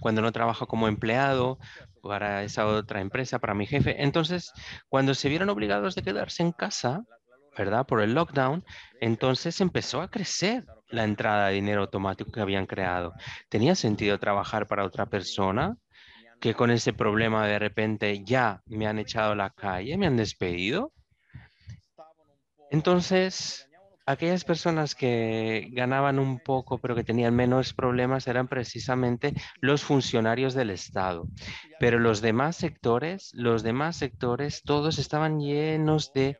cuando 0.00 0.22
no 0.22 0.32
trabajo 0.32 0.66
como 0.66 0.88
empleado 0.88 1.58
para 2.02 2.42
esa 2.42 2.66
otra 2.66 3.00
empresa, 3.00 3.38
para 3.38 3.54
mi 3.54 3.66
jefe. 3.66 4.02
Entonces, 4.02 4.52
cuando 4.88 5.14
se 5.14 5.28
vieron 5.28 5.50
obligados 5.50 5.94
de 5.94 6.02
quedarse 6.02 6.42
en 6.42 6.52
casa, 6.52 7.04
¿verdad? 7.56 7.86
Por 7.86 8.00
el 8.00 8.14
lockdown, 8.14 8.64
entonces 9.00 9.60
empezó 9.60 10.00
a 10.00 10.10
crecer 10.10 10.64
la 10.88 11.04
entrada 11.04 11.48
de 11.48 11.54
dinero 11.54 11.82
automático 11.82 12.32
que 12.32 12.40
habían 12.40 12.66
creado. 12.66 13.12
¿Tenía 13.48 13.74
sentido 13.74 14.18
trabajar 14.18 14.66
para 14.66 14.84
otra 14.84 15.06
persona? 15.06 15.76
Que 16.40 16.54
con 16.54 16.70
ese 16.70 16.92
problema 16.92 17.46
de 17.46 17.58
repente 17.58 18.24
ya 18.24 18.62
me 18.66 18.86
han 18.86 18.98
echado 18.98 19.32
a 19.32 19.36
la 19.36 19.50
calle, 19.50 19.96
me 19.98 20.06
han 20.06 20.16
despedido. 20.16 20.92
Entonces, 22.70 23.68
aquellas 24.06 24.44
personas 24.44 24.94
que 24.94 25.68
ganaban 25.72 26.18
un 26.18 26.38
poco 26.38 26.78
pero 26.78 26.94
que 26.94 27.04
tenían 27.04 27.34
menos 27.34 27.74
problemas 27.74 28.26
eran 28.26 28.48
precisamente 28.48 29.34
los 29.60 29.82
funcionarios 29.82 30.54
del 30.54 30.70
Estado. 30.70 31.28
Pero 31.78 31.98
los 31.98 32.20
demás 32.20 32.56
sectores, 32.56 33.30
los 33.34 33.62
demás 33.62 33.96
sectores, 33.96 34.62
todos 34.62 34.98
estaban 34.98 35.40
llenos 35.40 36.12
de 36.12 36.38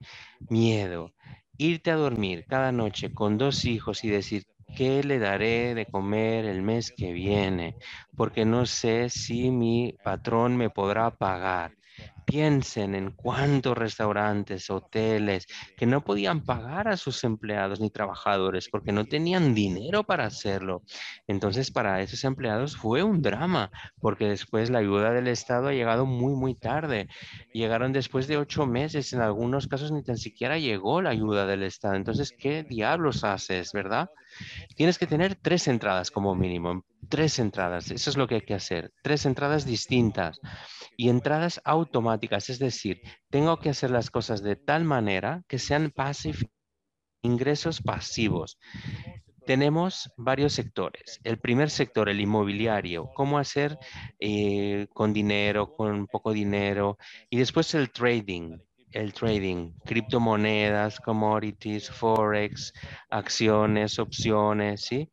miedo. 0.49 1.13
Irte 1.59 1.91
a 1.91 1.97
dormir 1.97 2.47
cada 2.49 2.73
noche 2.73 3.13
con 3.13 3.37
dos 3.37 3.67
hijos 3.67 4.03
y 4.03 4.09
decir, 4.09 4.45
¿Qué 4.73 5.03
le 5.03 5.19
daré 5.19 5.75
de 5.75 5.87
comer 5.87 6.45
el 6.47 6.63
mes 6.63 6.93
que 6.93 7.13
viene? 7.13 7.77
Porque 8.17 8.45
no 8.45 8.67
sé 8.67 9.11
si 9.11 9.51
mi 9.51 9.95
patrón 10.03 10.57
me 10.57 10.71
podrá 10.71 11.11
pagar. 11.11 11.77
Piensen 12.25 12.95
en 12.95 13.11
cuántos 13.11 13.77
restaurantes, 13.77 14.71
hoteles 14.71 15.47
que 15.77 15.87
no 15.87 16.05
podían 16.05 16.45
pagar 16.45 16.89
a 16.89 16.97
sus 16.97 17.25
empleados 17.25 17.81
ni 17.81 17.91
trabajadores 17.91 18.69
porque 18.71 18.93
no 18.93 19.07
tenían 19.07 19.55
dinero 19.55 20.05
para 20.05 20.27
hacerlo. 20.27 20.83
Entonces, 21.27 21.71
para 21.73 22.01
esos 22.03 22.23
empleados 22.25 22.77
fue 22.77 23.03
un 23.03 23.21
drama 23.23 23.71
porque 24.01 24.27
después 24.29 24.71
la 24.71 24.79
ayuda 24.79 25.13
del 25.13 25.29
Estado 25.29 25.69
ha 25.69 25.73
llegado 25.73 26.07
muy, 26.07 26.35
muy 26.35 26.55
tarde. 26.55 27.09
Llegaron 27.53 27.93
después 27.93 28.27
de 28.29 28.37
ocho 28.39 28.67
meses. 28.67 29.13
En 29.13 29.21
algunos 29.21 29.67
casos 29.67 29.91
ni 29.93 30.03
tan 30.03 30.17
siquiera 30.17 30.59
llegó 30.59 31.03
la 31.03 31.11
ayuda 31.11 31.47
del 31.47 31.63
Estado. 31.65 31.95
Entonces, 31.97 32.33
¿qué 32.39 32.63
diablos 32.65 33.25
haces, 33.25 33.73
verdad? 33.73 34.09
Tienes 34.77 34.99
que 34.99 35.07
tener 35.07 35.37
tres 35.37 35.69
entradas 35.69 36.11
como 36.11 36.35
mínimo, 36.35 36.85
tres 37.09 37.39
entradas, 37.39 37.91
eso 37.91 38.11
es 38.11 38.17
lo 38.17 38.27
que 38.27 38.37
hay 38.37 38.41
que 38.43 38.55
hacer, 38.55 38.93
tres 39.03 39.27
entradas 39.27 39.65
distintas 39.65 40.41
y 40.97 41.09
entradas 41.09 41.61
automáticas, 41.65 42.51
es 42.51 42.59
decir, 42.59 43.01
tengo 43.31 43.59
que 43.59 43.71
hacer 43.71 43.91
las 43.91 44.11
cosas 44.11 44.43
de 44.43 44.57
tal 44.57 44.85
manera 44.85 45.43
que 45.49 45.59
sean 45.59 45.93
ingresos 47.23 47.83
pasivos. 47.83 48.59
Tenemos 49.47 50.13
varios 50.17 50.53
sectores. 50.53 51.19
El 51.25 51.39
primer 51.39 51.71
sector, 51.71 52.09
el 52.09 52.21
inmobiliario, 52.21 53.11
cómo 53.15 53.39
hacer 53.39 53.79
eh, 54.21 54.87
con 54.93 55.13
dinero, 55.13 55.75
con 55.75 56.07
poco 56.07 56.33
dinero. 56.33 56.99
Y 57.31 57.39
después 57.39 57.75
el 57.75 57.91
trading, 57.91 58.59
el 58.93 59.13
trading, 59.13 59.73
criptomonedas, 59.85 61.01
commodities, 61.01 61.91
forex, 61.91 62.73
acciones, 63.11 63.99
opciones, 63.99 64.83
¿sí? 64.83 65.11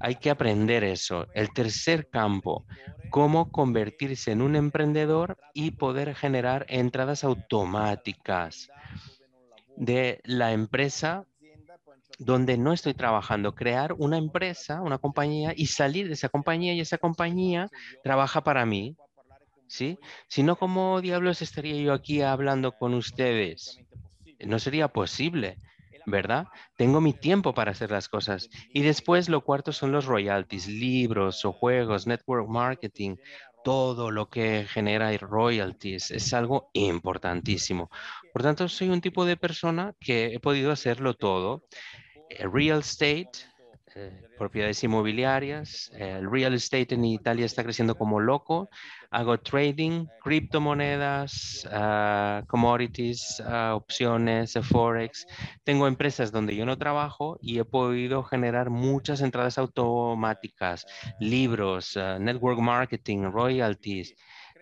Hay 0.00 0.16
que 0.16 0.30
aprender 0.30 0.84
eso. 0.84 1.26
El 1.34 1.52
tercer 1.52 2.08
campo, 2.08 2.66
cómo 3.10 3.50
convertirse 3.50 4.32
en 4.32 4.42
un 4.42 4.56
emprendedor 4.56 5.38
y 5.52 5.72
poder 5.72 6.14
generar 6.14 6.66
entradas 6.68 7.24
automáticas 7.24 8.68
de 9.76 10.20
la 10.24 10.52
empresa 10.52 11.24
donde 12.18 12.56
no 12.56 12.72
estoy 12.72 12.94
trabajando, 12.94 13.54
crear 13.54 13.92
una 13.94 14.18
empresa, 14.18 14.82
una 14.82 14.98
compañía 14.98 15.52
y 15.56 15.66
salir 15.66 16.06
de 16.06 16.14
esa 16.14 16.28
compañía 16.28 16.72
y 16.72 16.80
esa 16.80 16.98
compañía 16.98 17.68
trabaja 18.02 18.42
para 18.42 18.64
mí, 18.66 18.96
¿sí? 19.66 19.98
Si 20.28 20.42
no, 20.42 20.56
¿cómo 20.56 21.00
diablos 21.00 21.42
estaría 21.42 21.80
yo 21.80 21.92
aquí 21.92 22.22
hablando 22.22 22.72
con 22.72 22.94
ustedes? 22.94 23.78
No 24.40 24.58
sería 24.58 24.88
posible, 24.88 25.58
¿verdad? 26.06 26.46
Tengo 26.76 27.00
mi 27.00 27.12
tiempo 27.12 27.54
para 27.54 27.72
hacer 27.72 27.90
las 27.90 28.08
cosas. 28.08 28.48
Y 28.72 28.82
después 28.82 29.28
lo 29.28 29.42
cuarto 29.42 29.72
son 29.72 29.92
los 29.92 30.06
royalties, 30.06 30.68
libros 30.68 31.44
o 31.44 31.52
juegos, 31.52 32.06
network 32.06 32.48
marketing, 32.48 33.16
todo 33.64 34.10
lo 34.10 34.28
que 34.28 34.66
genera 34.68 35.16
royalties 35.16 36.10
es 36.10 36.34
algo 36.34 36.68
importantísimo. 36.74 37.88
Por 38.32 38.42
tanto, 38.42 38.68
soy 38.68 38.90
un 38.90 39.00
tipo 39.00 39.24
de 39.24 39.36
persona 39.38 39.94
que 39.98 40.34
he 40.34 40.40
podido 40.40 40.70
hacerlo 40.70 41.14
todo. 41.14 41.64
Eh, 42.28 42.46
real 42.46 42.80
estate, 42.80 43.30
eh, 43.96 44.10
propiedades 44.36 44.82
inmobiliarias. 44.82 45.90
El 45.94 46.30
real 46.30 46.54
estate 46.54 46.94
en 46.94 47.04
Italia 47.04 47.46
está 47.46 47.62
creciendo 47.62 47.96
como 47.96 48.18
loco. 48.18 48.68
Hago 49.10 49.38
trading, 49.38 50.06
criptomonedas, 50.22 51.68
ah, 51.70 52.42
commodities, 52.48 53.40
ah, 53.46 53.74
opciones, 53.76 54.58
forex. 54.62 55.26
Tengo 55.62 55.86
empresas 55.86 56.32
donde 56.32 56.56
yo 56.56 56.66
no 56.66 56.76
trabajo 56.76 57.38
y 57.40 57.58
he 57.58 57.64
podido 57.64 58.24
generar 58.24 58.70
muchas 58.70 59.20
entradas 59.20 59.58
automáticas, 59.58 60.86
libros, 61.20 61.96
ah, 61.96 62.18
network 62.18 62.58
marketing, 62.58 63.30
royalties 63.30 64.14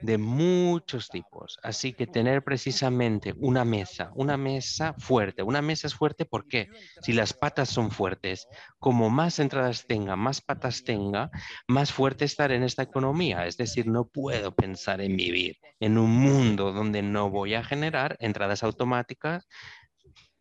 de 0.02 0.18
muchos 0.18 1.08
tipos. 1.08 1.58
Así 1.62 1.92
que 1.92 2.06
tener 2.06 2.42
precisamente 2.42 3.34
una 3.38 3.64
mesa, 3.64 4.10
una 4.14 4.36
mesa 4.36 4.94
fuerte. 4.98 5.42
Una 5.42 5.62
mesa 5.62 5.86
es 5.86 5.94
fuerte 5.94 6.24
porque 6.24 6.68
si 7.00 7.12
las 7.12 7.32
patas 7.32 7.68
son 7.68 7.90
fuertes, 7.90 8.48
como 8.78 9.10
más 9.10 9.38
entradas 9.38 9.86
tenga, 9.86 10.16
más 10.16 10.40
patas 10.40 10.84
tenga, 10.84 11.30
más 11.66 11.92
fuerte 11.92 12.24
estar 12.24 12.52
en 12.52 12.62
esta 12.62 12.82
economía. 12.82 13.46
Es 13.46 13.56
decir, 13.56 13.86
no 13.86 14.06
puedo 14.06 14.54
pensar 14.54 15.00
en 15.00 15.16
vivir 15.16 15.58
en 15.80 15.98
un 15.98 16.10
mundo 16.10 16.72
donde 16.72 17.02
no 17.02 17.30
voy 17.30 17.54
a 17.54 17.64
generar 17.64 18.16
entradas 18.20 18.62
automáticas, 18.62 19.48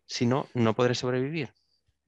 si 0.06 0.26
no, 0.26 0.46
no 0.54 0.74
podré 0.74 0.94
sobrevivir. 0.94 1.50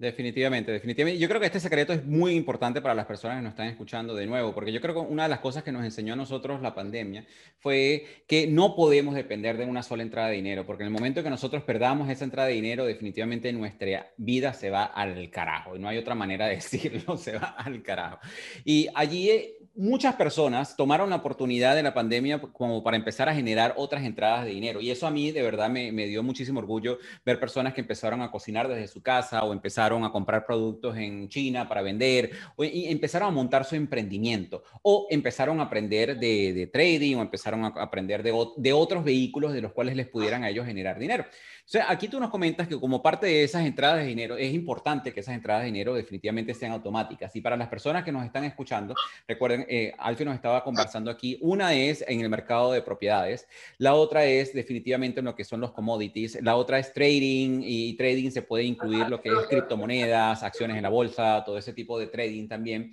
Definitivamente, 0.04 0.70
definitivamente. 0.70 1.18
Yo 1.18 1.28
creo 1.28 1.40
que 1.40 1.46
este 1.46 1.60
secreto 1.60 1.94
es 1.94 2.04
muy 2.04 2.34
importante 2.34 2.82
para 2.82 2.94
las 2.94 3.06
personas 3.06 3.38
que 3.38 3.42
nos 3.42 3.52
están 3.52 3.68
escuchando 3.68 4.14
de 4.14 4.26
nuevo, 4.26 4.54
porque 4.54 4.70
yo 4.70 4.82
creo 4.82 4.92
que 4.94 5.00
una 5.00 5.22
de 5.22 5.30
las 5.30 5.38
cosas 5.38 5.62
que 5.62 5.72
nos 5.72 5.82
enseñó 5.82 6.12
a 6.12 6.16
nosotros 6.16 6.60
la 6.60 6.74
pandemia 6.74 7.24
fue 7.58 8.04
que 8.26 8.46
no 8.46 8.76
podemos 8.76 9.14
depender 9.14 9.56
de 9.56 9.64
una 9.64 9.82
sola 9.82 10.02
entrada 10.02 10.28
de 10.28 10.34
dinero, 10.34 10.66
porque 10.66 10.82
en 10.82 10.88
el 10.88 10.92
momento 10.92 11.22
que 11.22 11.30
nosotros 11.30 11.62
perdamos 11.62 12.10
esa 12.10 12.24
entrada 12.24 12.48
de 12.48 12.54
dinero, 12.54 12.84
definitivamente 12.84 13.50
nuestra 13.54 14.12
vida 14.18 14.52
se 14.52 14.68
va 14.68 14.84
al 14.84 15.30
carajo. 15.30 15.74
Y 15.74 15.78
no 15.78 15.88
hay 15.88 15.96
otra 15.96 16.14
manera 16.14 16.48
de 16.48 16.54
decirlo, 16.56 17.16
se 17.16 17.38
va 17.38 17.54
al 17.56 17.82
carajo. 17.82 18.18
Y 18.62 18.88
allí 18.94 19.30
muchas 19.76 20.14
personas 20.14 20.76
tomaron 20.76 21.10
la 21.10 21.16
oportunidad 21.16 21.74
de 21.74 21.82
la 21.82 21.94
pandemia 21.94 22.40
como 22.40 22.82
para 22.82 22.96
empezar 22.96 23.28
a 23.28 23.34
generar 23.34 23.74
otras 23.76 24.04
entradas 24.04 24.44
de 24.44 24.52
dinero. 24.52 24.80
Y 24.80 24.90
eso 24.90 25.06
a 25.06 25.10
mí 25.10 25.32
de 25.32 25.42
verdad 25.42 25.68
me, 25.68 25.90
dio 26.06 26.22
muchísimo 26.22 26.60
orgullo 26.60 26.98
ver 27.24 27.40
personas 27.40 27.74
que 27.74 27.80
empezaron 27.80 28.22
a 28.22 28.30
cocinar 28.30 28.68
desde 28.68 28.86
su 28.86 29.02
casa 29.02 29.42
o 29.42 29.52
empezaron 29.52 30.04
a 30.04 30.12
comprar 30.12 30.46
productos 30.46 30.96
en 30.96 31.28
China 31.28 31.68
para 31.68 31.82
vender 31.82 32.30
o 32.56 32.64
empezaron 32.64 33.28
a 33.28 33.32
montar 33.32 33.64
su 33.64 33.74
emprendimiento 33.74 34.62
o 34.82 35.06
empezaron 35.10 35.60
a 35.60 35.64
aprender 35.64 36.18
de, 36.18 36.70
trading 36.72 37.16
o 37.16 37.22
empezaron 37.22 37.64
a 37.64 37.68
aprender 37.68 38.22
de, 38.22 38.32
de 38.56 38.72
otros 38.72 39.04
vehículos 39.04 39.52
de 39.52 39.60
los 39.60 39.72
cuales 39.72 39.96
les 39.96 40.06
pudieran 40.06 40.44
a 40.44 40.50
ellos 40.50 40.66
generar 40.66 40.98
dinero. 40.98 41.24
O 41.64 41.66
sea, 41.66 41.90
aquí 41.90 42.08
tú 42.08 42.20
nos 42.20 42.28
comentas 42.28 42.68
que 42.68 42.78
como 42.78 43.02
parte 43.02 43.26
de 43.26 43.42
esas 43.42 43.64
entradas 43.64 44.00
de 44.00 44.06
dinero, 44.06 44.36
es 44.36 44.52
importante 44.52 45.14
que 45.14 45.20
esas 45.20 45.34
entradas 45.34 45.62
de 45.62 45.68
dinero 45.68 45.94
definitivamente 45.94 46.52
sean 46.52 46.72
automáticas. 46.72 47.34
Y 47.36 47.40
para 47.40 47.56
las 47.56 47.68
personas 47.68 48.04
que 48.04 48.12
nos 48.12 48.22
están 48.22 48.44
escuchando, 48.44 48.94
recuerden, 49.26 49.64
eh, 49.66 49.94
Alfie 49.98 50.26
nos 50.26 50.34
estaba 50.34 50.62
conversando 50.62 51.10
aquí, 51.10 51.38
una 51.40 51.72
es 51.72 52.04
en 52.06 52.20
el 52.20 52.28
mercado 52.28 52.72
de 52.72 52.82
propiedades, 52.82 53.48
la 53.78 53.94
otra 53.94 54.26
es 54.26 54.52
definitivamente 54.52 55.20
en 55.20 55.24
lo 55.24 55.34
que 55.34 55.44
son 55.44 55.62
los 55.62 55.72
commodities, 55.72 56.38
la 56.42 56.56
otra 56.56 56.78
es 56.78 56.92
trading 56.92 57.62
y 57.64 57.96
trading 57.96 58.30
se 58.30 58.42
puede 58.42 58.64
incluir 58.64 59.08
lo 59.08 59.22
que 59.22 59.30
es 59.30 59.46
criptomonedas, 59.48 60.42
acciones 60.42 60.76
en 60.76 60.82
la 60.82 60.90
bolsa, 60.90 61.44
todo 61.46 61.56
ese 61.56 61.72
tipo 61.72 61.98
de 61.98 62.08
trading 62.08 62.46
también. 62.46 62.90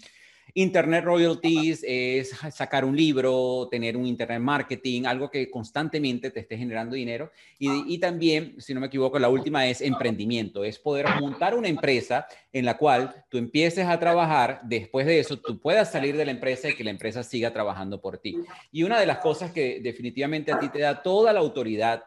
Internet 0.53 1.03
royalties 1.05 1.83
es 1.87 2.29
sacar 2.51 2.85
un 2.85 2.95
libro, 2.95 3.67
tener 3.69 3.95
un 3.95 4.05
internet 4.05 4.39
marketing, 4.39 5.05
algo 5.05 5.29
que 5.29 5.49
constantemente 5.49 6.31
te 6.31 6.41
esté 6.41 6.57
generando 6.57 6.95
dinero. 6.95 7.31
Y, 7.59 7.97
también, 7.99 8.55
si 8.59 8.73
no 8.73 8.79
me 8.79 8.87
equivoco, 8.87 9.19
la 9.19 9.29
última 9.29 9.67
es 9.67 9.81
emprendimiento, 9.81 10.63
es 10.63 10.79
poder 10.79 11.05
montar 11.19 11.55
una 11.55 11.67
empresa 11.67 12.25
en 12.51 12.65
la 12.65 12.77
cual 12.77 13.23
tú 13.29 13.37
empieces 13.37 13.85
a 13.85 13.99
trabajar, 13.99 14.61
después 14.63 15.05
de 15.05 15.19
eso 15.19 15.37
tú 15.37 15.59
puedas 15.59 15.91
salir 15.91 16.17
de 16.17 16.25
la 16.25 16.31
empresa 16.31 16.69
y 16.69 16.75
que 16.75 16.83
la 16.83 16.91
empresa 16.91 17.23
siga 17.23 17.53
trabajando 17.53 18.01
por 18.01 18.17
ti. 18.17 18.37
Y 18.71 18.83
una 18.83 18.99
de 18.99 19.05
las 19.05 19.19
cosas 19.19 19.51
que 19.51 19.79
definitivamente 19.81 20.51
a 20.51 20.59
ti 20.59 20.69
te 20.69 20.79
da 20.79 21.01
toda 21.01 21.33
la 21.33 21.39
autoridad 21.39 22.03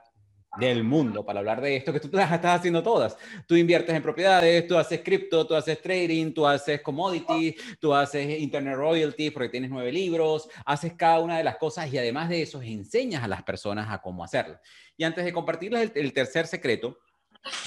del 0.59 0.85
mundo 0.85 1.25
para 1.25 1.41
hablar 1.41 1.61
de 1.61 1.77
esto, 1.77 1.93
que 1.93 2.01
tú 2.01 2.07
estás 2.07 2.45
haciendo 2.45 2.83
todas. 2.83 3.17
Tú 3.47 3.57
inviertes 3.57 3.95
en 3.95 4.03
propiedades, 4.03 4.67
tú 4.67 4.77
haces 4.77 5.01
cripto, 5.03 5.47
tú 5.47 5.55
haces 5.55 5.81
trading, 5.81 6.33
tú 6.33 6.47
haces 6.47 6.81
commodity, 6.81 7.57
tú 7.81 7.95
haces 7.95 8.41
internet 8.41 8.77
royalty 8.77 9.31
porque 9.31 9.49
tienes 9.49 9.71
nueve 9.71 9.93
libros, 9.93 10.49
haces 10.65 10.95
cada 10.95 11.21
una 11.21 11.39
de 11.39 11.45
las 11.45 11.57
cosas 11.57 11.93
y 11.93 11.99
además 11.99 12.29
de 12.29 12.43
eso 12.43 12.63
enseñas 12.63 13.23
a 13.23 13.29
las 13.29 13.43
personas 13.43 13.91
a 13.91 14.01
cómo 14.01 14.25
hacerlo. 14.25 14.59
Y 14.97 15.05
antes 15.05 15.25
de 15.25 15.33
compartirles 15.33 15.91
el, 15.91 15.93
el 15.95 16.13
tercer 16.13 16.47
secreto, 16.47 16.99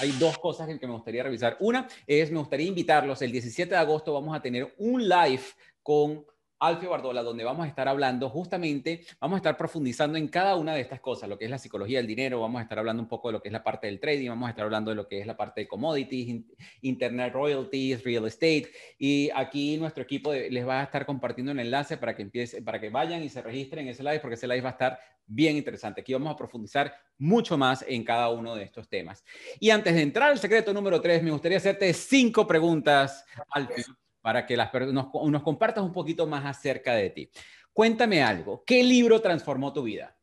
hay 0.00 0.10
dos 0.12 0.38
cosas 0.38 0.66
que 0.66 0.86
me 0.86 0.92
gustaría 0.92 1.22
revisar. 1.22 1.56
Una 1.60 1.86
es, 2.06 2.30
me 2.30 2.38
gustaría 2.38 2.66
invitarlos, 2.66 3.22
el 3.22 3.32
17 3.32 3.70
de 3.70 3.76
agosto 3.76 4.12
vamos 4.12 4.36
a 4.36 4.42
tener 4.42 4.74
un 4.78 5.08
live 5.08 5.42
con 5.82 6.24
Alfio 6.60 6.90
Bardola, 6.90 7.22
donde 7.22 7.44
vamos 7.44 7.64
a 7.64 7.68
estar 7.68 7.88
hablando 7.88 8.28
justamente, 8.28 9.04
vamos 9.20 9.36
a 9.36 9.38
estar 9.38 9.56
profundizando 9.56 10.18
en 10.18 10.28
cada 10.28 10.56
una 10.56 10.74
de 10.74 10.80
estas 10.80 11.00
cosas, 11.00 11.28
lo 11.28 11.38
que 11.38 11.44
es 11.44 11.50
la 11.50 11.58
psicología 11.58 11.98
del 11.98 12.06
dinero, 12.06 12.40
vamos 12.40 12.58
a 12.58 12.62
estar 12.62 12.78
hablando 12.78 13.02
un 13.02 13.08
poco 13.08 13.28
de 13.28 13.32
lo 13.32 13.42
que 13.42 13.48
es 13.48 13.52
la 13.52 13.62
parte 13.62 13.86
del 13.86 14.00
trading, 14.00 14.28
vamos 14.28 14.48
a 14.48 14.50
estar 14.50 14.64
hablando 14.64 14.90
de 14.90 14.96
lo 14.96 15.06
que 15.06 15.20
es 15.20 15.26
la 15.26 15.36
parte 15.36 15.62
de 15.62 15.68
commodities, 15.68 16.44
internet 16.82 17.32
royalties, 17.32 18.02
real 18.02 18.26
estate, 18.26 18.70
y 18.98 19.30
aquí 19.34 19.76
nuestro 19.76 20.02
equipo 20.02 20.32
les 20.32 20.66
va 20.66 20.80
a 20.80 20.84
estar 20.84 21.06
compartiendo 21.06 21.52
un 21.52 21.60
enlace 21.60 21.96
para 21.96 22.16
que 22.16 22.22
empiece, 22.22 22.62
para 22.62 22.80
que 22.80 22.90
vayan 22.90 23.22
y 23.22 23.28
se 23.28 23.40
registren 23.40 23.86
en 23.86 23.92
ese 23.92 24.02
live, 24.02 24.20
porque 24.20 24.34
ese 24.34 24.48
live 24.48 24.62
va 24.62 24.70
a 24.70 24.72
estar 24.72 24.98
bien 25.26 25.56
interesante. 25.56 26.00
Aquí 26.00 26.12
vamos 26.12 26.32
a 26.32 26.36
profundizar 26.36 26.92
mucho 27.18 27.56
más 27.58 27.84
en 27.86 28.02
cada 28.02 28.30
uno 28.30 28.54
de 28.54 28.64
estos 28.64 28.88
temas. 28.88 29.24
Y 29.60 29.70
antes 29.70 29.94
de 29.94 30.02
entrar 30.02 30.30
al 30.30 30.38
secreto 30.38 30.72
número 30.72 31.00
tres, 31.00 31.22
me 31.22 31.30
gustaría 31.30 31.58
hacerte 31.58 31.92
cinco 31.92 32.46
preguntas, 32.46 33.24
Alfio 33.50 33.84
para 34.28 34.44
que 34.44 34.58
las 34.58 34.70
nos, 34.92 35.06
nos 35.14 35.42
compartas 35.42 35.82
un 35.82 35.90
poquito 35.90 36.26
más 36.26 36.44
acerca 36.44 36.92
de 36.92 37.08
ti. 37.08 37.30
Cuéntame 37.72 38.22
algo, 38.22 38.62
¿qué 38.66 38.84
libro 38.84 39.22
transformó 39.22 39.72
tu 39.72 39.84
vida? 39.84 40.14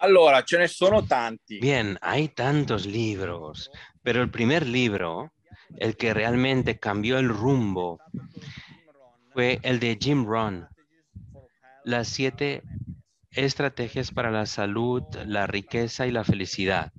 Allora, 0.00 0.44
ce 0.44 0.58
ne 0.58 0.68
sono 0.68 1.02
tanti. 1.02 1.60
Bien, 1.60 1.96
hay 2.02 2.28
tantos 2.28 2.84
libros, 2.84 3.70
pero 4.02 4.20
el 4.20 4.30
primer 4.30 4.66
libro, 4.66 5.32
el 5.78 5.96
que 5.96 6.12
realmente 6.12 6.78
cambió 6.78 7.18
el 7.18 7.30
rumbo, 7.30 7.98
fue 9.32 9.58
el 9.62 9.80
de 9.80 9.96
Jim 9.98 10.26
Rohn, 10.26 10.68
Las 11.84 12.08
siete 12.08 12.62
estrategias 13.30 14.10
para 14.10 14.30
la 14.30 14.44
salud, 14.44 15.04
la 15.24 15.46
riqueza 15.46 16.06
y 16.06 16.10
la 16.10 16.22
felicidad. 16.22 16.92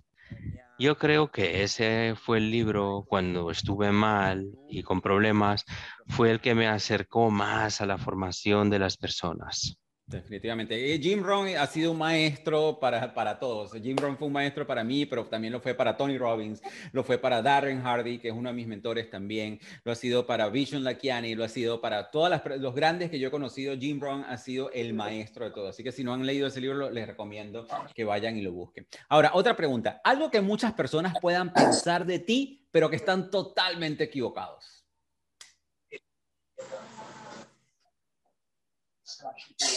Yo 0.80 0.97
creo 0.97 1.32
que 1.32 1.63
ese 1.63 2.15
fue 2.15 2.39
el 2.39 2.49
libro 2.49 3.05
cuando 3.07 3.51
estuve 3.51 3.91
mal 3.91 4.47
y 4.67 4.82
con 4.82 5.01
problemas, 5.01 5.65
fue 6.07 6.32
el 6.32 6.41
que 6.41 6.55
me 6.55 6.67
acercó 6.67 7.30
más 7.30 7.80
a 7.80 7.86
la 7.86 7.97
formación 7.97 8.69
de 8.69 8.80
las 8.80 8.97
personas. 8.97 9.78
Definitivamente. 10.05 10.93
Eh, 10.93 10.99
Jim 10.99 11.23
Rohn 11.23 11.47
ha 11.57 11.65
sido 11.65 11.91
un 11.91 11.97
maestro 11.97 12.77
para, 12.79 13.13
para 13.13 13.39
todos. 13.39 13.71
Jim 13.81 13.95
Rohn 13.95 14.17
fue 14.17 14.27
un 14.27 14.33
maestro 14.33 14.67
para 14.67 14.83
mí, 14.83 15.05
pero 15.05 15.25
también 15.25 15.53
lo 15.53 15.61
fue 15.61 15.73
para 15.73 15.95
Tony 15.95 16.17
Robbins, 16.17 16.61
lo 16.91 17.03
fue 17.03 17.17
para 17.17 17.41
Darren 17.41 17.81
Hardy, 17.81 18.19
que 18.19 18.27
es 18.27 18.33
uno 18.33 18.49
de 18.49 18.55
mis 18.55 18.67
mentores 18.67 19.09
también, 19.09 19.59
lo 19.85 19.93
ha 19.93 19.95
sido 19.95 20.25
para 20.27 20.49
Vision 20.49 20.83
Lakiani, 20.83 21.35
lo 21.35 21.45
ha 21.45 21.49
sido 21.49 21.79
para 21.79 22.11
todos 22.11 22.41
los 22.59 22.75
grandes 22.75 23.09
que 23.09 23.17
yo 23.17 23.29
he 23.29 23.31
conocido. 23.31 23.77
Jim 23.77 23.99
Rohn 24.01 24.25
ha 24.27 24.37
sido 24.37 24.69
el 24.71 24.93
maestro 24.93 25.45
de 25.45 25.51
todo. 25.51 25.69
Así 25.69 25.83
que 25.83 25.93
si 25.93 26.03
no 26.03 26.13
han 26.13 26.25
leído 26.25 26.47
ese 26.47 26.59
libro, 26.59 26.91
les 26.91 27.07
recomiendo 27.07 27.65
que 27.95 28.03
vayan 28.03 28.37
y 28.37 28.41
lo 28.41 28.51
busquen. 28.51 28.85
Ahora, 29.07 29.31
otra 29.33 29.55
pregunta. 29.55 30.01
Algo 30.03 30.29
que 30.29 30.41
muchas 30.41 30.73
personas 30.73 31.13
puedan 31.21 31.53
pensar 31.53 32.05
de 32.05 32.19
ti, 32.19 32.67
pero 32.71 32.89
que 32.89 32.97
están 32.97 33.31
totalmente 33.31 34.03
equivocados. 34.03 34.85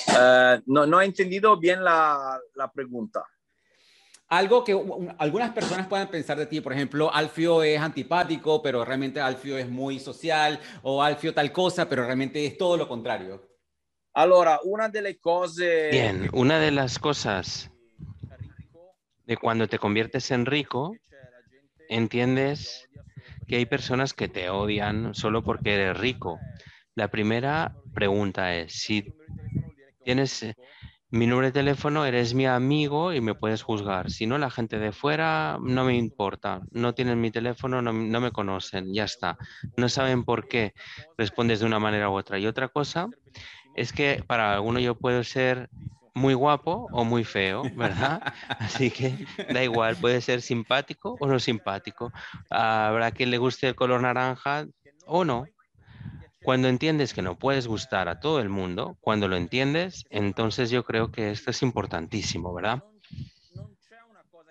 Uh, 0.09 0.63
no, 0.67 0.87
no 0.87 1.01
he 1.01 1.05
entendido 1.05 1.57
bien 1.59 1.83
la, 1.83 2.39
la 2.55 2.71
pregunta. 2.71 3.25
Algo 4.29 4.65
que 4.65 4.73
algunas 5.19 5.53
personas 5.53 5.87
pueden 5.87 6.09
pensar 6.09 6.37
de 6.37 6.47
ti, 6.47 6.61
por 6.61 6.73
ejemplo, 6.73 7.15
Alfio 7.15 7.63
es 7.63 7.81
antipático, 7.81 8.61
pero 8.61 8.85
realmente 8.85 9.21
Alfio 9.21 9.57
es 9.57 9.69
muy 9.69 10.01
social, 10.01 10.59
o 10.83 11.01
Alfio 11.01 11.33
tal 11.33 11.53
cosa, 11.53 11.89
pero 11.89 12.05
realmente 12.05 12.45
es 12.45 12.59
todo 12.59 12.77
lo 12.77 12.89
contrario. 12.89 13.49
Allora, 14.15 14.59
una 14.65 14.89
de 14.89 15.03
las 15.03 15.17
cosas... 15.21 15.91
Bien, 15.93 16.29
una 16.33 16.59
de 16.59 16.73
las 16.73 16.99
cosas 16.99 17.71
de 19.27 19.37
cuando 19.37 19.69
te 19.69 19.79
conviertes 19.79 20.31
en 20.33 20.47
rico, 20.47 20.97
entiendes 21.89 22.89
que 23.47 23.57
hay 23.57 23.67
personas 23.67 24.13
que 24.13 24.27
te 24.27 24.51
odian 24.51 25.15
solo 25.15 25.45
porque 25.45 25.75
eres 25.75 25.97
rico. 25.99 26.41
La 26.97 27.09
primera 27.09 27.77
pregunta 27.97 28.55
es, 28.55 28.75
si 28.75 29.11
tienes 30.05 30.43
eh, 30.43 30.55
mi 31.11 31.27
número 31.27 31.47
de 31.47 31.53
teléfono, 31.53 32.05
eres 32.05 32.35
mi 32.35 32.45
amigo 32.45 33.15
y 33.15 33.23
me 33.23 33.35
puedes 33.35 33.63
juzgar. 33.63 34.11
Si 34.11 34.27
no, 34.27 34.37
la 34.37 34.51
gente 34.51 34.79
de 34.79 34.93
fuera 34.93 35.57
no 35.63 35.85
me 35.85 35.97
importa. 35.97 36.61
No 36.73 36.93
tienen 36.93 37.23
mi 37.23 37.31
teléfono, 37.31 37.81
no, 37.81 37.93
me 37.93 38.33
conocen, 38.33 38.93
ya 38.93 39.05
está. 39.05 39.39
No 39.79 39.89
saben 39.89 40.25
por 40.25 40.47
qué 40.47 40.75
respondes 41.17 41.61
de 41.61 41.67
una 41.67 41.79
manera 41.79 42.11
u 42.11 42.13
otra. 42.13 42.39
Y 42.39 42.47
otra 42.47 42.69
cosa 42.69 43.09
es 43.75 43.95
que 43.95 44.23
para 44.27 44.53
alguno 44.53 44.79
yo 44.79 44.95
puedo 44.95 45.25
ser 45.25 45.71
muy 46.15 46.35
guapo 46.35 46.89
o 46.93 47.05
muy 47.05 47.25
feo, 47.25 47.63
¿verdad? 47.77 48.21
Así 48.59 48.91
que 48.91 49.27
da 49.53 49.65
igual, 49.65 49.97
puede 49.97 50.21
ser 50.21 50.43
simpático 50.43 51.17
o 51.19 51.27
no 51.27 51.39
simpático. 51.41 52.13
Habrá 52.51 53.11
quien 53.13 53.31
le 53.31 53.39
guste 53.39 53.69
el 53.69 53.75
color 53.75 54.03
naranja 54.03 54.67
o 55.07 55.25
no, 55.25 55.47
Cuando 56.47 56.69
entiendes 56.69 57.13
que 57.13 57.23
no 57.23 57.37
puedes 57.37 57.67
gustar 57.67 58.09
a 58.09 58.21
todo 58.21 58.39
el 58.39 58.49
mundo, 58.49 58.97
cuando 59.01 59.27
lo 59.27 59.35
entiendes, 59.35 60.05
entonces 60.11 60.71
yo 60.71 60.85
creo 60.85 61.11
que 61.11 61.33
esto 61.33 61.51
es 61.51 61.61
importantísimo, 61.61 62.55
¿verdad? 62.55 62.85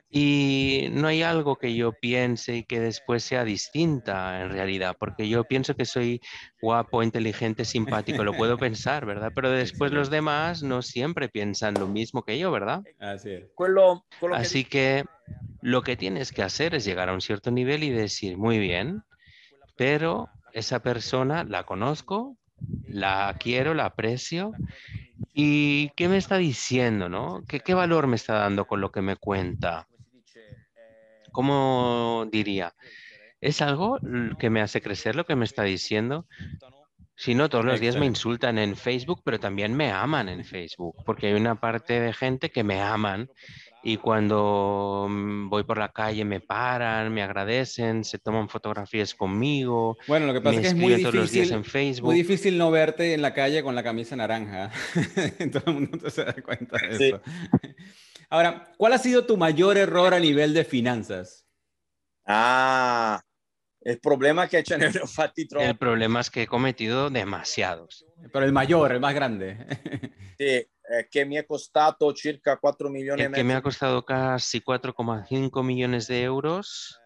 Y 0.10 0.89
no 0.91 1.08
hay 1.08 1.24
algo 1.24 1.56
que 1.56 1.74
yo 1.74 1.93
piense 1.93 2.58
y 2.58 2.64
que 2.66 2.82
después 2.82 3.24
sea 3.24 3.46
distinta 3.46 4.41
en 4.41 4.50
realidad, 4.50 4.98
porque 5.00 5.30
yo 5.30 5.46
pienso 5.46 5.74
que 5.78 5.86
soy 5.86 6.20
guapo, 6.62 7.02
inteligente, 7.02 7.64
simpático, 7.64 8.26
lo 8.26 8.36
puedo 8.36 8.58
pensar, 8.76 9.06
¿verdad? 9.06 9.32
Pero 9.34 9.50
después 9.50 9.93
los 9.93 10.10
demás 10.10 10.64
no 10.64 10.82
siempre 10.82 11.30
piensan 11.30 11.76
lo 11.76 11.88
mismo 11.88 12.24
que 12.24 12.38
yo, 12.38 12.52
¿verdad? 12.52 12.84
Así 13.00 13.30
es. 13.30 13.46
Así 14.34 14.66
que 14.66 15.06
lo 15.62 15.82
que 15.82 15.96
tienes 15.96 16.34
que 16.34 16.43
hacer 16.43 16.76
es 16.76 16.84
llegar 16.84 17.08
a 17.08 17.14
un 17.14 17.22
cierto 17.22 17.52
nivel 17.52 17.86
y 17.86 17.89
decir, 17.89 18.38
muy 18.38 18.60
bien, 18.60 19.02
pero 19.78 20.28
esa 20.56 20.82
persona 20.82 21.43
la 21.43 21.64
conozco, 21.64 22.38
la 22.88 23.36
quiero, 23.39 23.74
la 23.74 23.86
aprecio. 23.86 24.53
¿Y 25.34 25.89
qué 25.95 26.10
me 26.10 26.18
está 26.18 26.38
diciendo, 26.38 27.10
no? 27.10 27.43
¿Qué, 27.47 27.60
qué 27.60 27.74
valor 27.74 28.08
me 28.08 28.16
está 28.16 28.34
dando 28.36 28.66
con 28.66 28.82
lo 28.82 28.91
que 28.91 29.01
me 29.01 29.16
cuenta? 29.16 29.88
¿cómo 31.36 32.26
diría? 32.32 32.74
¿Es 33.41 33.62
algo 33.62 33.99
que 34.39 34.49
me 34.49 34.62
hace 34.62 34.82
crecer 34.82 35.18
lo 35.18 35.26
que 35.26 35.36
me 35.36 35.43
está 35.43 35.64
diciendo? 35.64 36.26
Si 37.18 37.36
no, 37.36 37.49
todos 37.49 37.66
los 37.66 37.82
días 37.82 37.97
me 37.97 38.06
insultan 38.06 38.58
en 38.58 38.78
Facebook, 38.78 39.22
pero 39.24 39.38
también 39.38 39.76
me 39.76 39.91
aman 39.91 40.30
en 40.30 40.45
Facebook, 40.45 40.95
porque 41.06 41.28
hay 41.28 41.34
una 41.34 41.60
parte 41.60 41.99
de 41.99 42.14
gente 42.14 42.51
que 42.51 42.64
me 42.64 42.82
aman 42.82 43.30
y 43.88 43.98
cuando 43.98 45.06
mm, 45.08 45.48
voy 45.48 45.64
por 45.64 45.78
la 45.78 45.90
calle 45.90 46.26
me 46.26 46.40
paran, 46.40 47.14
me 47.14 47.22
agradecen, 47.22 48.04
se 48.04 48.18
toman 48.18 48.50
fotografías 48.50 49.14
conmigo. 49.14 49.96
Bueno, 50.08 50.26
lo 50.26 50.34
que 50.34 50.42
pasa 50.42 50.56
es 50.56 50.62
que 50.62 50.68
es 50.70 50.74
muy 50.74 50.96
difícil, 50.96 51.54
en 51.54 51.64
Facebook. 51.64 52.08
muy 52.08 52.16
difícil 52.16 52.58
no 52.58 52.72
verte 52.72 53.14
en 53.14 53.22
la 53.22 53.36
calle 53.36 53.62
con 53.62 53.76
la 53.76 53.84
camisa 53.84 54.16
naranja. 54.16 54.72
Todo 55.52 55.64
el 55.68 55.74
mundo 55.74 56.10
se 56.10 56.26
da 56.26 56.34
cuenta 56.34 56.80
de 56.80 57.10
eso. 57.10 57.22
Ahora, 58.32 58.74
¿cuál 58.76 58.94
ha 58.94 58.98
sido 58.98 59.28
tu 59.28 59.38
mayor 59.38 59.78
error 59.78 60.16
a 60.16 60.20
nivel 60.20 60.56
de 60.56 60.66
finanzas? 60.66 61.46
Ah, 62.26 63.22
el 63.86 64.00
problema 64.00 64.48
que 64.48 64.58
hecho 64.58 64.76
El 64.76 65.78
problema 65.78 66.20
es 66.20 66.32
que 66.32 66.42
he 66.42 66.48
cometido 66.48 67.12
demasiados. 67.12 68.04
Pero 68.34 68.44
el 68.44 68.52
mayor, 68.52 68.92
el 68.92 69.00
más 69.00 69.14
grande. 69.14 69.58
sí, 70.40 70.46
eh, 70.46 70.68
que 71.12 71.24
me 71.24 71.38
ha 71.38 71.46
costado 71.46 72.16
circa 72.16 72.58
4 72.58 72.90
millones. 72.90 73.28
El 73.28 73.34
que 73.34 73.44
me 73.44 73.54
ha 73.54 73.62
costado 73.62 74.04
casi 74.04 74.60
4,5 74.60 75.64
millones 75.64 76.08
de 76.08 76.24
euros 76.24 77.00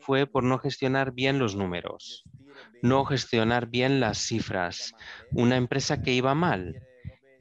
fue 0.00 0.26
por 0.26 0.42
no 0.42 0.58
gestionar 0.58 1.12
bien 1.12 1.38
los 1.38 1.54
números, 1.54 2.24
no 2.82 3.04
gestionar 3.04 3.68
bien 3.68 4.00
las 4.00 4.18
cifras. 4.18 4.92
Una 5.30 5.56
empresa 5.56 6.02
que 6.02 6.12
iba 6.12 6.34
mal 6.34 6.85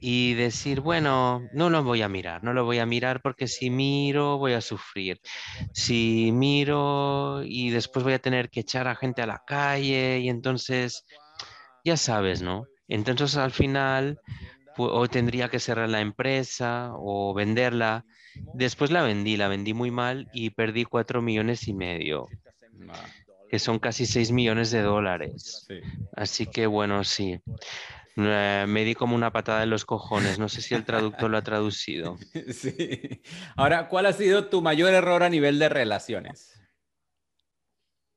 y 0.08 0.36
decir, 0.36 0.82
bueno, 0.82 1.50
no 1.52 1.72
lo 1.72 1.84
voy 1.84 2.04
a 2.04 2.08
mirar, 2.08 2.44
no 2.44 2.54
lo 2.54 2.64
voy 2.64 2.78
a 2.78 2.86
mirar 2.86 3.24
porque 3.24 3.48
si 3.48 3.72
miro 3.72 4.38
voy 4.38 4.54
a 4.54 4.62
sufrir. 4.62 5.20
Si 5.74 6.30
miro 6.32 7.42
y 7.44 7.72
después 7.72 8.04
voy 8.04 8.14
a 8.14 8.20
tener 8.20 8.52
que 8.52 8.60
echar 8.60 8.88
a 8.88 8.96
gente 8.96 9.24
a 9.24 9.26
la 9.26 9.42
calle 9.48 10.20
y 10.20 10.30
entonces, 10.30 11.08
ya 11.84 11.98
sabes, 11.98 12.44
¿no? 12.44 12.68
Entonces 12.88 13.36
al 13.36 13.50
final, 13.50 14.20
o 14.78 15.08
tendría 15.08 15.50
que 15.50 15.60
cerrar 15.60 15.90
la 15.90 16.02
empresa 16.02 16.92
o 16.94 17.34
venderla. 17.34 18.06
Después 18.54 18.92
la 18.92 19.02
vendí, 19.02 19.38
la 19.38 19.48
vendí 19.48 19.74
muy 19.74 19.90
mal 19.90 20.30
y 20.32 20.52
perdí 20.52 20.86
cuatro 20.86 21.24
millones 21.24 21.68
y 21.68 21.74
medio 21.74 22.28
que 23.50 23.60
son 23.60 23.80
casi 23.80 24.06
6 24.06 24.32
millones 24.32 24.72
de 24.72 24.82
dólares. 24.82 25.68
Así 26.16 26.46
que 26.46 26.68
bueno, 26.68 27.04
sí. 27.04 27.40
Eh, 28.18 28.66
me 28.68 28.84
di 28.84 28.96
como 28.96 29.16
una 29.16 29.32
patada 29.32 29.64
en 29.64 29.70
los 29.70 29.86
cojones. 29.86 30.40
No 30.40 30.48
sé 30.48 30.62
si 30.62 30.74
el 30.74 30.86
traductor 30.86 31.30
lo 31.30 31.38
ha 31.38 31.42
traducido. 31.42 32.18
Sí. 32.54 33.22
Ahora, 33.56 33.88
¿cuál 33.88 34.06
ha 34.06 34.14
sido 34.14 34.48
tu 34.48 34.62
mayor 34.62 34.94
error 34.94 35.24
a 35.24 35.30
nivel 35.30 35.60
de 35.60 35.70
relaciones? 35.70 36.56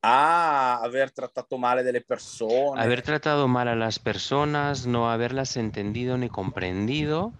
Ah, 0.03 0.81
haber 0.83 1.11
tratado 1.11 1.59
mal 1.59 1.79
a 1.79 1.83
las 1.83 2.05
personas. 2.05 2.85
Haber 2.85 3.03
tratado 3.03 3.49
mal 3.49 3.69
a 3.69 3.75
las 3.75 3.99
personas, 3.99 4.87
no 4.87 5.11
haberlas 5.11 5.57
entendido 5.57 6.17
ni 6.17 6.29
comprendido. 6.29 7.33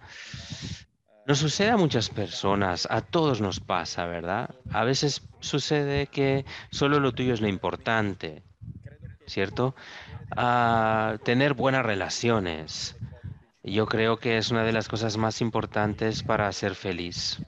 Nos 1.25 1.37
sucede 1.37 1.69
a 1.69 1.77
muchas 1.77 2.09
personas, 2.09 2.87
a 2.89 3.01
todos 3.01 3.39
nos 3.39 3.59
pasa, 3.59 4.05
¿verdad? 4.07 4.49
A 4.73 4.83
veces 4.83 5.21
sucede 5.39 6.07
que 6.07 6.43
solo 6.71 6.99
lo 6.99 7.13
tuyo 7.13 7.33
es 7.33 7.39
lo 7.41 7.47
importante, 7.47 8.43
¿cierto? 9.27 9.75
A 10.35 11.17
tener 11.23 11.53
buenas 11.53 11.85
relaciones. 11.85 12.95
Yo 13.63 13.85
creo 13.85 14.17
que 14.17 14.37
es 14.37 14.51
una 14.51 14.63
de 14.63 14.71
las 14.71 14.87
cosas 14.87 15.17
más 15.17 15.41
importantes 15.41 16.23
para 16.23 16.51
ser 16.51 16.75
feliz. 16.75 17.41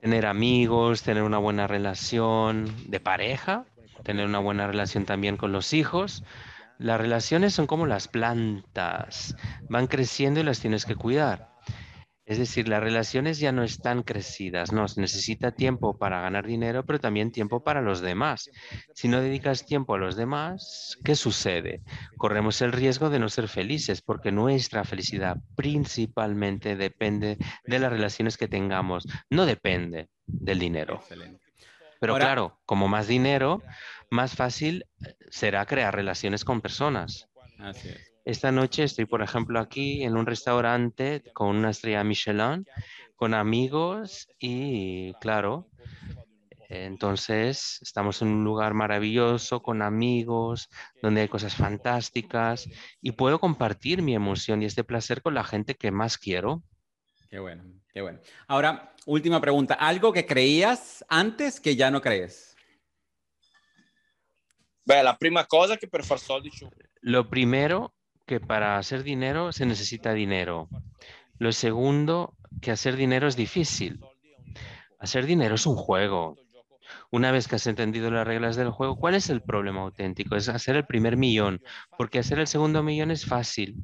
Tener 0.00 0.26
amigos, 0.26 1.02
tener 1.02 1.22
una 1.22 1.38
buena 1.38 1.66
relación 1.66 2.72
de 2.86 3.00
pareja, 3.00 3.64
tener 4.02 4.26
una 4.26 4.38
buena 4.38 4.66
relación 4.66 5.04
también 5.04 5.36
con 5.36 5.52
los 5.52 5.72
hijos. 5.72 6.24
Las 6.78 7.00
relaciones 7.00 7.52
son 7.52 7.66
como 7.66 7.86
las 7.86 8.08
plantas, 8.08 9.36
van 9.68 9.86
creciendo 9.86 10.40
y 10.40 10.44
las 10.44 10.60
tienes 10.60 10.86
que 10.86 10.96
cuidar. 10.96 11.49
Es 12.30 12.38
decir, 12.38 12.68
las 12.68 12.80
relaciones 12.80 13.40
ya 13.40 13.50
no 13.50 13.64
están 13.64 14.04
crecidas, 14.04 14.70
no, 14.70 14.86
se 14.86 15.00
necesita 15.00 15.50
tiempo 15.50 15.98
para 15.98 16.20
ganar 16.20 16.46
dinero, 16.46 16.86
pero 16.86 17.00
también 17.00 17.32
tiempo 17.32 17.64
para 17.64 17.82
los 17.82 18.00
demás. 18.00 18.48
Si 18.94 19.08
no 19.08 19.20
dedicas 19.20 19.66
tiempo 19.66 19.96
a 19.96 19.98
los 19.98 20.14
demás, 20.14 20.96
¿qué 21.04 21.16
sucede? 21.16 21.82
Corremos 22.18 22.62
el 22.62 22.70
riesgo 22.70 23.10
de 23.10 23.18
no 23.18 23.28
ser 23.28 23.48
felices, 23.48 24.00
porque 24.00 24.30
nuestra 24.30 24.84
felicidad 24.84 25.38
principalmente 25.56 26.76
depende 26.76 27.36
de 27.64 27.78
las 27.80 27.90
relaciones 27.90 28.36
que 28.36 28.46
tengamos, 28.46 29.08
no 29.28 29.44
depende 29.44 30.08
del 30.24 30.60
dinero. 30.60 31.02
Pero 31.98 32.14
claro, 32.14 32.60
como 32.64 32.86
más 32.86 33.08
dinero, 33.08 33.60
más 34.08 34.36
fácil 34.36 34.86
eh, 35.04 35.16
será 35.30 35.66
crear 35.66 35.92
relaciones 35.92 36.44
con 36.44 36.60
personas. 36.60 37.28
Así 37.58 37.88
es. 37.88 38.09
Esta 38.24 38.52
noche 38.52 38.84
estoy, 38.84 39.06
por 39.06 39.22
ejemplo, 39.22 39.60
aquí 39.60 40.02
en 40.02 40.16
un 40.16 40.26
restaurante 40.26 41.22
con 41.32 41.56
una 41.56 41.70
estrella 41.70 42.04
Michelin, 42.04 42.66
con 43.16 43.34
amigos 43.34 44.28
y, 44.38 45.14
claro, 45.14 45.68
entonces 46.68 47.78
estamos 47.82 48.22
en 48.22 48.28
un 48.28 48.44
lugar 48.44 48.74
maravilloso, 48.74 49.62
con 49.62 49.82
amigos, 49.82 50.68
donde 51.02 51.22
hay 51.22 51.28
cosas 51.28 51.54
fantásticas 51.54 52.68
y 53.00 53.12
puedo 53.12 53.40
compartir 53.40 54.02
mi 54.02 54.14
emoción 54.14 54.62
y 54.62 54.66
este 54.66 54.84
placer 54.84 55.22
con 55.22 55.34
la 55.34 55.42
gente 55.42 55.74
que 55.74 55.90
más 55.90 56.16
quiero. 56.16 56.62
Qué 57.28 57.38
bueno, 57.38 57.64
qué 57.92 58.02
bueno. 58.02 58.20
Ahora, 58.46 58.94
última 59.06 59.40
pregunta. 59.40 59.74
¿Algo 59.74 60.12
que 60.12 60.26
creías 60.26 61.04
antes 61.08 61.58
que 61.58 61.74
ya 61.74 61.90
no 61.90 62.00
crees? 62.00 62.50
la 64.86 65.16
primera 65.16 65.46
cosa 65.46 65.76
que 65.76 65.86
per 65.86 66.04
far 66.04 66.18
soldi 66.18 66.50
Lo 67.00 67.28
primero 67.30 67.94
que 68.30 68.38
para 68.38 68.78
hacer 68.78 69.02
dinero 69.02 69.50
se 69.50 69.66
necesita 69.66 70.12
dinero. 70.12 70.68
Lo 71.38 71.50
segundo, 71.50 72.36
que 72.62 72.70
hacer 72.70 72.94
dinero 72.94 73.26
es 73.26 73.34
difícil. 73.34 73.98
Hacer 75.00 75.26
dinero 75.26 75.56
es 75.56 75.66
un 75.66 75.74
juego. 75.74 76.36
Una 77.10 77.32
vez 77.32 77.48
que 77.48 77.56
has 77.56 77.66
entendido 77.66 78.08
las 78.08 78.24
reglas 78.24 78.54
del 78.54 78.70
juego, 78.70 78.94
¿cuál 78.94 79.16
es 79.16 79.30
el 79.30 79.42
problema 79.42 79.80
auténtico? 79.80 80.36
Es 80.36 80.48
hacer 80.48 80.76
el 80.76 80.86
primer 80.86 81.16
millón, 81.16 81.60
porque 81.98 82.20
hacer 82.20 82.38
el 82.38 82.46
segundo 82.46 82.84
millón 82.84 83.10
es 83.10 83.26
fácil. 83.26 83.74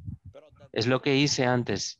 Es 0.72 0.86
lo 0.86 1.03
que 1.03 1.16
hice 1.16 1.44
antes. 1.44 1.99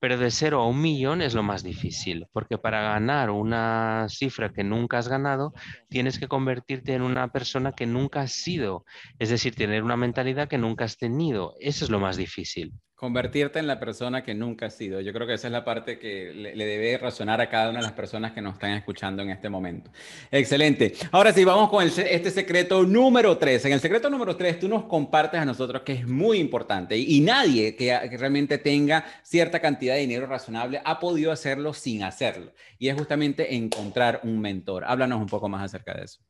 Pero 0.00 0.16
de 0.18 0.30
cero 0.30 0.60
a 0.60 0.68
un 0.68 0.80
millón 0.80 1.22
es 1.22 1.34
lo 1.34 1.42
más 1.42 1.62
difícil, 1.62 2.26
porque 2.32 2.58
para 2.58 2.82
ganar 2.82 3.30
una 3.30 4.06
cifra 4.08 4.52
que 4.52 4.64
nunca 4.64 4.98
has 4.98 5.08
ganado, 5.08 5.52
tienes 5.88 6.18
que 6.18 6.28
convertirte 6.28 6.94
en 6.94 7.02
una 7.02 7.28
persona 7.32 7.72
que 7.72 7.86
nunca 7.86 8.20
has 8.22 8.32
sido, 8.32 8.84
es 9.18 9.28
decir, 9.30 9.54
tener 9.54 9.82
una 9.82 9.96
mentalidad 9.96 10.48
que 10.48 10.58
nunca 10.58 10.84
has 10.84 10.96
tenido. 10.98 11.54
Eso 11.60 11.84
es 11.84 11.90
lo 11.90 12.00
más 12.00 12.16
difícil. 12.16 12.72
Convertirte 12.98 13.60
en 13.60 13.68
la 13.68 13.78
persona 13.78 14.24
que 14.24 14.34
nunca 14.34 14.66
has 14.66 14.74
sido. 14.74 15.00
Yo 15.00 15.12
creo 15.12 15.24
que 15.24 15.34
esa 15.34 15.46
es 15.46 15.52
la 15.52 15.64
parte 15.64 16.00
que 16.00 16.32
le, 16.34 16.66
debe 16.66 16.98
razonar 16.98 17.40
a 17.40 17.48
cada 17.48 17.70
una 17.70 17.78
de 17.78 17.84
las 17.84 17.92
personas 17.92 18.32
que 18.32 18.42
nos 18.42 18.54
están 18.54 18.72
escuchando 18.72 19.22
en 19.22 19.30
este 19.30 19.48
momento. 19.48 19.92
Excelente. 20.32 20.94
Ahora 21.12 21.32
sí, 21.32 21.44
vamos 21.44 21.70
con 21.70 21.86
este 21.86 22.30
secreto 22.32 22.82
número 22.82 23.38
tres. 23.38 23.64
En 23.66 23.72
el 23.72 23.78
secreto 23.78 24.10
número 24.10 24.34
tres, 24.34 24.58
tú 24.58 24.66
nos 24.66 24.86
compartes 24.86 25.38
a 25.38 25.44
nosotros 25.44 25.82
que 25.82 25.92
es 25.92 26.08
muy 26.08 26.38
importante 26.38 26.98
y, 26.98 27.20
nadie 27.20 27.76
que, 27.76 27.96
realmente 28.18 28.58
tenga 28.58 29.04
cierta 29.22 29.60
cantidad 29.60 29.94
de 29.94 30.00
dinero 30.00 30.26
razonable 30.26 30.82
ha 30.84 30.98
podido 30.98 31.30
hacerlo 31.30 31.74
sin 31.74 32.02
hacerlo. 32.02 32.52
Y 32.80 32.88
es 32.88 32.96
justamente 32.96 33.54
encontrar 33.54 34.22
un 34.24 34.40
mentor. 34.40 34.82
Háblanos 34.84 35.20
un 35.20 35.28
poco 35.28 35.48
más 35.48 35.62
acerca 35.62 35.94
de 35.94 36.02
eso. 36.02 36.20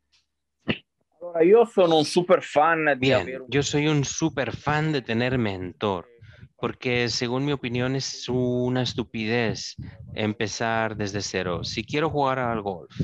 yo 1.46 1.64
soy 1.64 1.90
un 1.90 2.04
super 2.04 2.42
fan 2.42 2.84
de 2.84 3.40
yo 3.48 3.62
soy 3.62 3.88
un 3.88 4.04
super 4.04 4.54
fan 4.54 4.92
de 4.92 5.00
tener 5.00 5.38
mentor 5.38 6.17
porque 6.58 7.08
según 7.08 7.44
mi 7.44 7.52
opinión 7.52 7.94
es 7.94 8.28
una 8.28 8.82
estupidez 8.82 9.76
empezar 10.14 10.96
desde 10.96 11.22
cero. 11.22 11.62
Si 11.64 11.84
quiero 11.84 12.10
jugar 12.10 12.38
al 12.38 12.62
golf, 12.62 12.94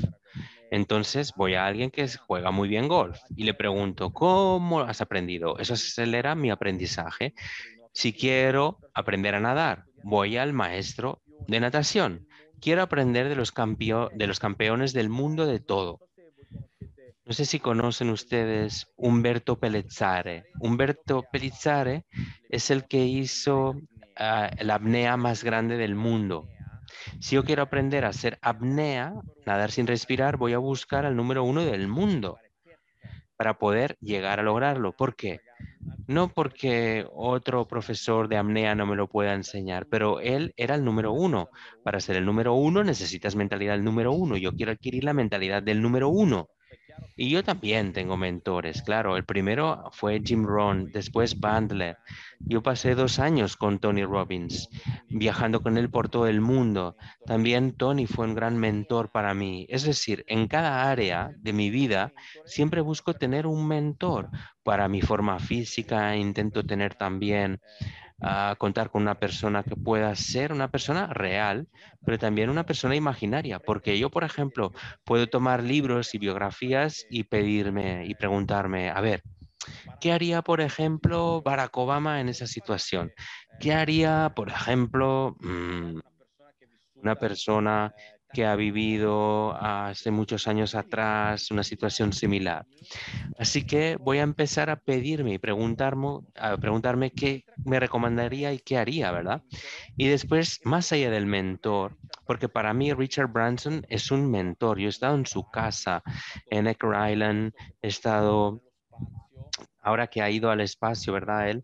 Entonces 0.71 1.31
voy 1.37 1.53
a 1.53 1.65
alguien 1.65 1.91
que 1.91 2.07
juega 2.27 2.51
muy 2.51 2.67
bien 2.67 2.87
golf 2.87 3.17
y 3.35 3.43
le 3.43 3.53
pregunto, 3.53 4.11
¿cómo 4.11 4.81
has 4.81 4.99
aprendido? 4.99 5.57
Eso 5.57 5.75
acelera 5.75 6.35
mi 6.35 6.49
aprendizaje. 6.49 7.33
Si 7.93 8.11
quiero 8.11 8.79
aprender 8.93 9.35
a 9.35 9.39
nadar, 9.39 9.85
voy 10.03 10.37
al 10.37 10.51
maestro 10.51 11.21
de 11.47 11.59
natación. 11.59 12.27
Quiero 12.59 12.81
aprender 12.81 13.29
de 13.29 13.35
los, 13.35 13.53
de 13.53 14.27
los 14.27 14.39
campeones 14.39 14.91
del 14.91 15.09
mundo 15.09 15.45
de 15.45 15.59
todo. 15.59 15.99
No 17.25 17.33
sé 17.33 17.45
si 17.45 17.59
conocen 17.59 18.11
ustedes 18.11 18.87
Umberto 18.97 19.57
Pellizzare. 19.57 20.45
Umberto 20.59 21.23
Pellizzare 21.31 22.05
es 22.49 22.69
el 22.69 22.85
que 22.85 23.03
hizo 23.03 23.75
ah, 24.15 24.51
la 24.59 24.75
apnea 24.75 25.17
más 25.17 25.43
grande 25.43 25.75
del 25.75 25.95
mundo. 25.95 26.47
Si 27.19 27.33
yo 27.33 27.43
quiero 27.43 27.63
aprender 27.63 28.05
a 28.05 28.09
hacer 28.09 28.37
apnea, 28.43 29.13
nadar 29.43 29.71
sin 29.71 29.87
respirar, 29.87 30.37
voy 30.37 30.53
a 30.53 30.59
buscar 30.59 31.03
al 31.05 31.15
número 31.15 31.43
uno 31.43 31.65
del 31.65 31.87
mundo 31.87 32.37
para 33.37 33.57
poder 33.57 33.97
llegar 33.99 34.39
a 34.39 34.43
lograrlo. 34.43 34.91
¿Por 34.91 35.15
qué? 35.15 35.39
No 36.07 36.29
porque 36.29 37.07
otro 37.11 37.67
profesor 37.67 38.27
de 38.27 38.37
apnea 38.37 38.75
no 38.75 38.85
me 38.85 38.95
lo 38.95 39.07
pueda 39.07 39.33
enseñar, 39.33 39.87
pero 39.87 40.19
él 40.19 40.53
era 40.57 40.75
el 40.75 40.85
número 40.85 41.11
uno. 41.11 41.49
Para 41.83 41.99
ser 41.99 42.17
el 42.17 42.25
número 42.25 42.53
uno 42.53 42.83
necesitas 42.83 43.35
mentalidad 43.35 43.73
del 43.73 43.83
número 43.83 44.11
uno. 44.13 44.37
Yo 44.37 44.51
quiero 44.53 44.71
adquirir 44.71 45.03
la 45.03 45.13
mentalidad 45.13 45.63
del 45.63 45.81
número 45.81 46.09
uno. 46.09 46.49
Y 47.17 47.29
yo 47.29 47.43
también 47.43 47.93
tengo 47.93 48.17
mentores, 48.17 48.81
claro. 48.81 49.15
El 49.15 49.23
primero 49.23 49.89
fue 49.93 50.21
Jim 50.23 50.43
Rohn, 50.45 50.91
después 50.91 51.39
Bandler. 51.39 51.97
Yo 52.39 52.61
pasé 52.61 52.93
dos 52.93 53.19
años 53.19 53.55
con 53.55 53.79
Tony 53.79 54.03
Robbins, 54.03 54.67
viajando 55.09 55.61
con 55.61 55.77
él 55.77 55.89
por 55.89 56.09
todo 56.09 56.27
el 56.27 56.41
mundo. 56.41 56.97
También 57.25 57.71
Tony 57.71 58.05
fue 58.05 58.25
un 58.25 58.35
gran 58.35 58.57
mentor 58.57 59.11
para 59.11 59.33
mí. 59.33 59.65
Es 59.69 59.83
decir, 59.83 60.25
en 60.27 60.47
cada 60.47 60.89
área 60.89 61.31
de 61.37 61.53
mi 61.53 61.69
vida 61.69 62.11
siempre 62.45 62.81
busco 62.81 63.13
tener 63.13 63.47
un 63.47 63.65
mentor. 63.65 64.29
Para 64.63 64.89
mi 64.89 65.01
forma 65.01 65.39
física 65.39 66.15
intento 66.17 66.65
tener 66.65 66.95
también 66.95 67.61
a 68.21 68.55
contar 68.57 68.89
con 68.89 69.01
una 69.01 69.19
persona 69.19 69.63
que 69.63 69.75
pueda 69.75 70.15
ser 70.15 70.51
una 70.53 70.69
persona 70.69 71.07
real, 71.07 71.67
pero 72.05 72.17
también 72.17 72.49
una 72.49 72.65
persona 72.65 72.95
imaginaria, 72.95 73.59
porque 73.59 73.99
yo, 73.99 74.09
por 74.09 74.23
ejemplo, 74.23 74.71
puedo 75.03 75.27
tomar 75.27 75.63
libros 75.63 76.15
y 76.15 76.17
biografías 76.17 77.05
y 77.09 77.23
pedirme 77.23 78.05
y 78.05 78.15
preguntarme, 78.15 78.89
a 78.89 79.01
ver, 79.01 79.21
¿qué 79.99 80.11
haría, 80.13 80.41
por 80.41 80.61
ejemplo, 80.61 81.41
Barack 81.41 81.75
Obama 81.77 82.21
en 82.21 82.29
esa 82.29 82.47
situación? 82.47 83.11
¿Qué 83.59 83.73
haría, 83.73 84.31
por 84.35 84.49
ejemplo, 84.49 85.35
mm, 85.41 85.99
una 86.95 87.15
persona 87.15 87.93
que 88.35 88.45
ha 88.45 88.57
vivido 88.57 89.55
hace 89.55 90.11
muchos 90.11 90.45
años 90.49 90.75
atrás 90.75 91.51
una 91.51 91.63
situación 91.63 92.11
similar. 92.11 92.65
Así 93.39 93.65
que 93.65 93.95
voy 93.95 94.17
a 94.17 94.23
empezar 94.23 94.69
a 94.69 94.75
pedirme 94.75 95.35
y 95.35 95.37
preguntarme, 95.37 96.19
a 96.35 96.57
preguntarme 96.57 97.11
qué 97.11 97.45
me 97.63 97.79
recomendaría 97.79 98.51
y 98.51 98.59
qué 98.59 98.77
haría, 98.77 99.09
¿verdad? 99.11 99.41
Y 99.95 100.09
después, 100.09 100.59
más 100.65 100.91
allá 100.91 101.09
del 101.09 101.25
mentor, 101.25 101.97
porque 102.27 102.49
para 102.49 102.73
mí 102.73 102.91
Richard 102.91 103.31
Branson 103.31 103.85
es 103.87 104.11
un 104.11 104.29
mentor. 104.29 104.79
Yo 104.79 104.87
he 104.87 104.89
estado 104.89 105.15
en 105.15 105.25
su 105.25 105.49
casa 105.49 106.03
en 106.51 106.67
Ecker 106.67 106.91
Island, 107.09 107.53
he 107.81 107.87
estado 107.87 108.61
ahora 109.81 110.07
que 110.07 110.21
ha 110.21 110.29
ido 110.29 110.51
al 110.51 110.59
espacio, 110.59 111.13
¿verdad? 111.13 111.49
Él, 111.49 111.63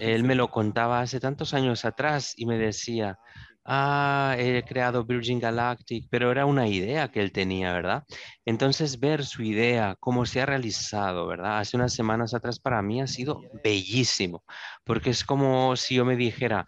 él 0.00 0.22
me 0.24 0.34
lo 0.34 0.50
contaba 0.50 1.00
hace 1.00 1.18
tantos 1.18 1.54
años 1.54 1.86
atrás 1.86 2.34
y 2.36 2.44
me 2.44 2.58
decía, 2.58 3.18
ah, 3.64 4.34
he 4.38 4.62
creado 4.62 5.04
Virgin 5.04 5.40
Galactic, 5.40 6.06
pero 6.10 6.30
era 6.30 6.46
una 6.46 6.68
idea 6.68 7.10
que 7.10 7.20
él 7.20 7.32
tenía, 7.32 7.72
¿verdad? 7.72 8.04
Entonces 8.44 9.00
ver 9.00 9.24
su 9.24 9.42
idea, 9.42 9.96
cómo 10.00 10.26
se 10.26 10.40
ha 10.40 10.46
realizado, 10.46 11.26
¿verdad? 11.26 11.58
Hace 11.58 11.76
unas 11.76 11.94
semanas 11.94 12.34
atrás 12.34 12.58
para 12.58 12.82
mí 12.82 13.00
ha 13.00 13.06
sido 13.06 13.42
bellísimo, 13.62 14.44
porque 14.84 15.10
es 15.10 15.24
como 15.24 15.76
si 15.76 15.96
yo 15.96 16.04
me 16.04 16.16
dijera, 16.16 16.66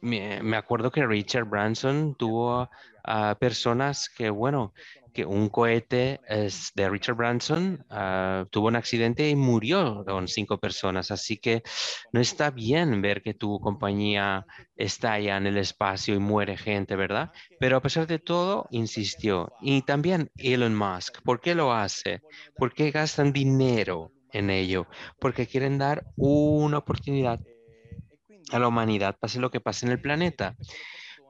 me, 0.00 0.56
acuerdo 0.56 0.90
que 0.90 1.06
Richard 1.06 1.44
Branson 1.44 2.14
tuvo 2.16 2.68
a 3.04 3.34
personas 3.36 4.08
que, 4.08 4.30
bueno, 4.30 4.72
un 5.24 5.48
cohete 5.48 6.20
es 6.28 6.72
de 6.74 6.88
Richard 6.88 7.16
Branson 7.16 7.84
ah, 7.90 8.46
tuvo 8.50 8.68
un 8.68 8.76
accidente 8.76 9.28
y 9.28 9.36
murió 9.36 10.04
con 10.06 10.28
cinco 10.28 10.58
personas. 10.58 11.10
Así 11.10 11.36
que 11.38 11.62
no 12.12 12.20
está 12.20 12.50
bien 12.50 13.02
ver 13.02 13.22
que 13.22 13.34
tu 13.34 13.60
compañía 13.60 14.46
está 14.76 15.12
allá 15.14 15.36
en 15.36 15.46
el 15.46 15.58
espacio 15.58 16.14
y 16.14 16.18
muere 16.18 16.56
gente, 16.56 16.96
¿verdad? 16.96 17.30
Pero 17.60 17.76
a 17.76 17.82
pesar 17.82 18.06
de 18.06 18.18
todo, 18.18 18.66
insistió. 18.70 19.52
Y 19.60 19.82
también 19.82 20.30
Elon 20.36 20.74
Musk, 20.74 21.22
¿por 21.22 21.40
qué 21.40 21.54
lo 21.54 21.72
hace? 21.72 22.22
¿Por 22.56 22.72
qué 22.74 22.90
gastan 22.90 23.32
dinero 23.32 24.12
en 24.32 24.50
ello? 24.50 24.86
Porque 25.20 25.46
quieren 25.46 25.78
dar 25.78 26.04
una 26.16 26.78
oportunidad 26.78 27.40
a 28.50 28.58
la 28.58 28.68
humanidad, 28.68 29.16
pase 29.18 29.40
lo 29.40 29.50
que 29.50 29.60
pase 29.60 29.86
en 29.86 29.92
el 29.92 30.00
planeta. 30.00 30.56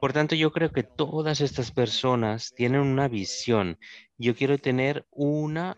Por 0.00 0.12
tanto, 0.12 0.34
yo 0.34 0.52
creo 0.52 0.70
que 0.72 0.84
todas 0.84 1.40
estas 1.40 1.72
personas 1.72 2.52
tienen 2.54 2.80
una 2.80 3.08
visión. 3.08 3.78
Yo 4.16 4.34
quiero 4.34 4.58
tener 4.58 5.06
una 5.10 5.76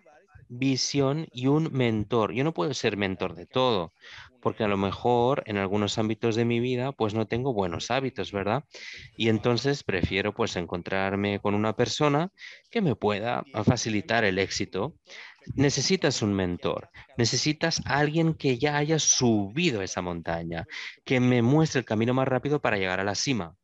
visión 0.49 1.27
y 1.33 1.47
un 1.47 1.71
mentor. 1.73 2.33
Yo 2.33 2.45
no 2.45 2.53
puedo 2.53 2.75
ser 2.75 2.97
mentor 2.97 3.35
de 3.35 3.47
todo, 3.47 3.95
porque 4.41 4.65
a 4.65 4.69
lo 4.69 4.77
mejor 4.77 5.43
en 5.47 5.57
algunos 5.59 5.99
ámbitos 5.99 6.37
de 6.37 6.45
mi 6.45 6.61
vida 6.61 6.93
pues 6.93 7.15
no 7.15 7.27
tengo 7.27 7.55
buenos 7.55 7.91
hábitos, 7.91 8.33
¿verdad? 8.33 8.65
Y 9.17 9.29
entonces 9.29 9.85
prefiero 9.85 10.35
pues 10.35 10.57
encontrarme 10.57 11.41
con 11.41 11.55
una 11.55 11.75
persona 11.77 12.31
que 12.71 12.83
me 12.83 12.97
pueda 12.97 13.47
facilitar 13.65 14.25
el 14.25 14.39
éxito. 14.39 14.97
Necesitas 15.57 16.23
un 16.23 16.35
mentor, 16.35 16.91
necesitas 17.17 17.83
alguien 17.87 18.35
que 18.35 18.59
ya 18.59 18.77
haya 18.77 18.99
subido 18.99 19.83
esa 19.83 20.03
montaña, 20.03 20.67
que 21.05 21.21
me 21.21 21.43
muestre 21.43 21.81
el 21.81 21.87
camino 21.87 22.15
más 22.15 22.29
rápido 22.29 22.61
para 22.61 22.77
llegar 22.79 23.01
a 23.01 23.05
la 23.05 23.15
cima. 23.15 23.55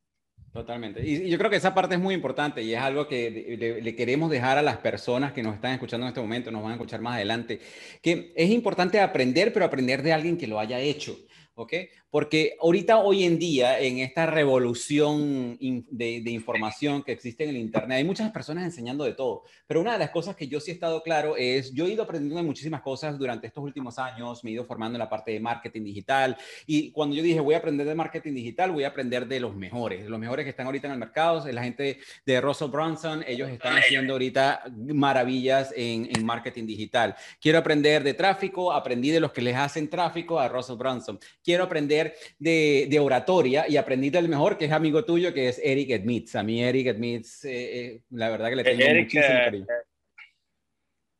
Totalmente. 0.57 1.07
Y, 1.07 1.29
yo 1.29 1.37
creo 1.37 1.51
que 1.51 1.57
esa 1.57 1.75
parte 1.75 1.97
es 1.97 2.01
muy 2.01 2.15
importante 2.15 2.63
y 2.63 2.73
es 2.73 2.81
algo 2.81 3.07
que 3.07 3.79
le, 3.83 3.95
queremos 3.95 4.31
dejar 4.31 4.57
a 4.57 4.63
las 4.63 4.79
personas 4.79 5.35
que 5.35 5.43
nos 5.43 5.55
están 5.55 5.73
escuchando 5.73 6.07
en 6.07 6.09
este 6.09 6.21
momento, 6.23 6.51
nos 6.51 6.63
van 6.63 6.73
a 6.73 6.75
escuchar 6.77 7.03
más 7.03 7.17
adelante, 7.17 7.61
que 8.01 8.33
es 8.35 8.51
importante 8.51 8.99
aprender, 9.01 9.53
pero 9.53 9.67
aprender 9.67 10.03
de 10.03 10.15
alguien 10.15 10.39
que 10.39 10.47
lo 10.47 10.59
haya 10.59 10.81
hecho. 10.81 11.19
¿Ok? 11.57 11.73
Porque 12.11 12.57
ahorita, 12.61 12.99
hoy 12.99 13.25
en 13.25 13.39
día, 13.39 13.81
en 13.81 13.99
esta 13.99 14.27
revolución 14.27 15.57
de, 15.59 16.23
información 16.27 17.03
que 17.03 17.13
existe 17.13 17.45
en 17.45 17.51
el 17.51 17.57
Internet, 17.57 17.97
hay 17.97 18.05
muchas 18.05 18.31
personas 18.31 18.65
enseñando 18.65 19.05
de 19.05 19.15
todo, 19.15 19.43
pero 19.67 19.81
una 19.81 19.95
de 19.95 19.99
las 19.99 20.11
cosas 20.11 20.37
que 20.37 20.49
yo 20.49 20.61
sí 20.61 20.71
he 20.71 20.75
estado 20.75 21.03
claro 21.03 21.35
es, 21.37 21.73
yo 21.73 21.87
he 21.87 21.91
ido 21.91 22.03
aprendiendo 22.03 22.43
muchísimas 22.43 22.83
cosas 22.83 23.19
durante 23.19 23.47
estos 23.47 23.65
últimos 23.65 23.99
años, 23.99 24.45
me 24.45 24.51
he 24.51 24.53
ido 24.53 24.67
formando 24.67 24.97
en 24.97 25.01
la 25.01 25.09
parte 25.09 25.33
de 25.33 25.41
marketing 25.41 25.83
digital, 25.83 26.37
y 26.67 26.91
cuando 26.93 27.17
yo 27.17 27.23
dije, 27.23 27.41
voy 27.41 27.55
a 27.55 27.59
aprender 27.59 27.87
de 27.87 27.95
marketing 27.95 28.35
digital, 28.35 28.71
voy 28.71 28.85
a 28.85 28.89
aprender 28.89 29.27
de 29.27 29.41
los 29.41 29.57
mejores, 29.57 30.07
los 30.07 30.21
mejores 30.21 30.45
que 30.45 30.51
están 30.51 30.67
ahorita 30.67 30.89
en 30.89 30.93
el 30.93 30.99
mercado, 30.99 31.47
es 31.47 31.55
la 31.55 31.63
gente 31.63 31.99
de 32.27 32.41
Russell 32.41 32.69
Brunson, 32.69 33.25
ellos 33.27 33.49
están 33.49 33.79
haciendo 33.79 34.13
ahorita 34.13 34.65
maravillas 34.77 35.73
en, 35.75 36.09
en 36.15 36.25
marketing 36.25 36.67
digital. 36.67 37.17
Quiero 37.41 37.59
aprender 37.59 38.03
de 38.03 38.13
tráfico, 38.13 38.73
aprendí 38.73 39.11
de 39.11 39.21
los 39.21 39.33
que 39.33 39.41
les 39.41 39.57
hacen 39.57 39.89
tráfico 39.89 40.39
a 40.39 40.49
Russell 40.49 40.77
Brunson 40.77 41.19
quiero 41.47 41.65
aprender 41.65 42.15
de, 42.41 42.99
oratoria 43.01 43.67
y 43.69 43.77
aprendí 43.77 44.11
del 44.11 44.29
mejor, 44.29 44.59
que 44.59 44.65
es 44.65 44.73
amigo 44.73 45.05
tuyo, 45.05 45.33
que 45.33 45.49
es 45.49 45.61
Eric 45.63 45.91
Edmitz. 45.91 46.35
A 46.35 46.43
mí 46.43 46.63
Eric 46.63 46.89
Edmitz, 46.89 47.45
eh, 47.45 47.51
eh, 47.87 48.01
la 48.11 48.29
verdad 48.29 48.51
que 48.51 48.57
le 48.57 48.65
tengo 48.65 49.01
muchísimo 49.01 49.39
cariño. 49.39 49.67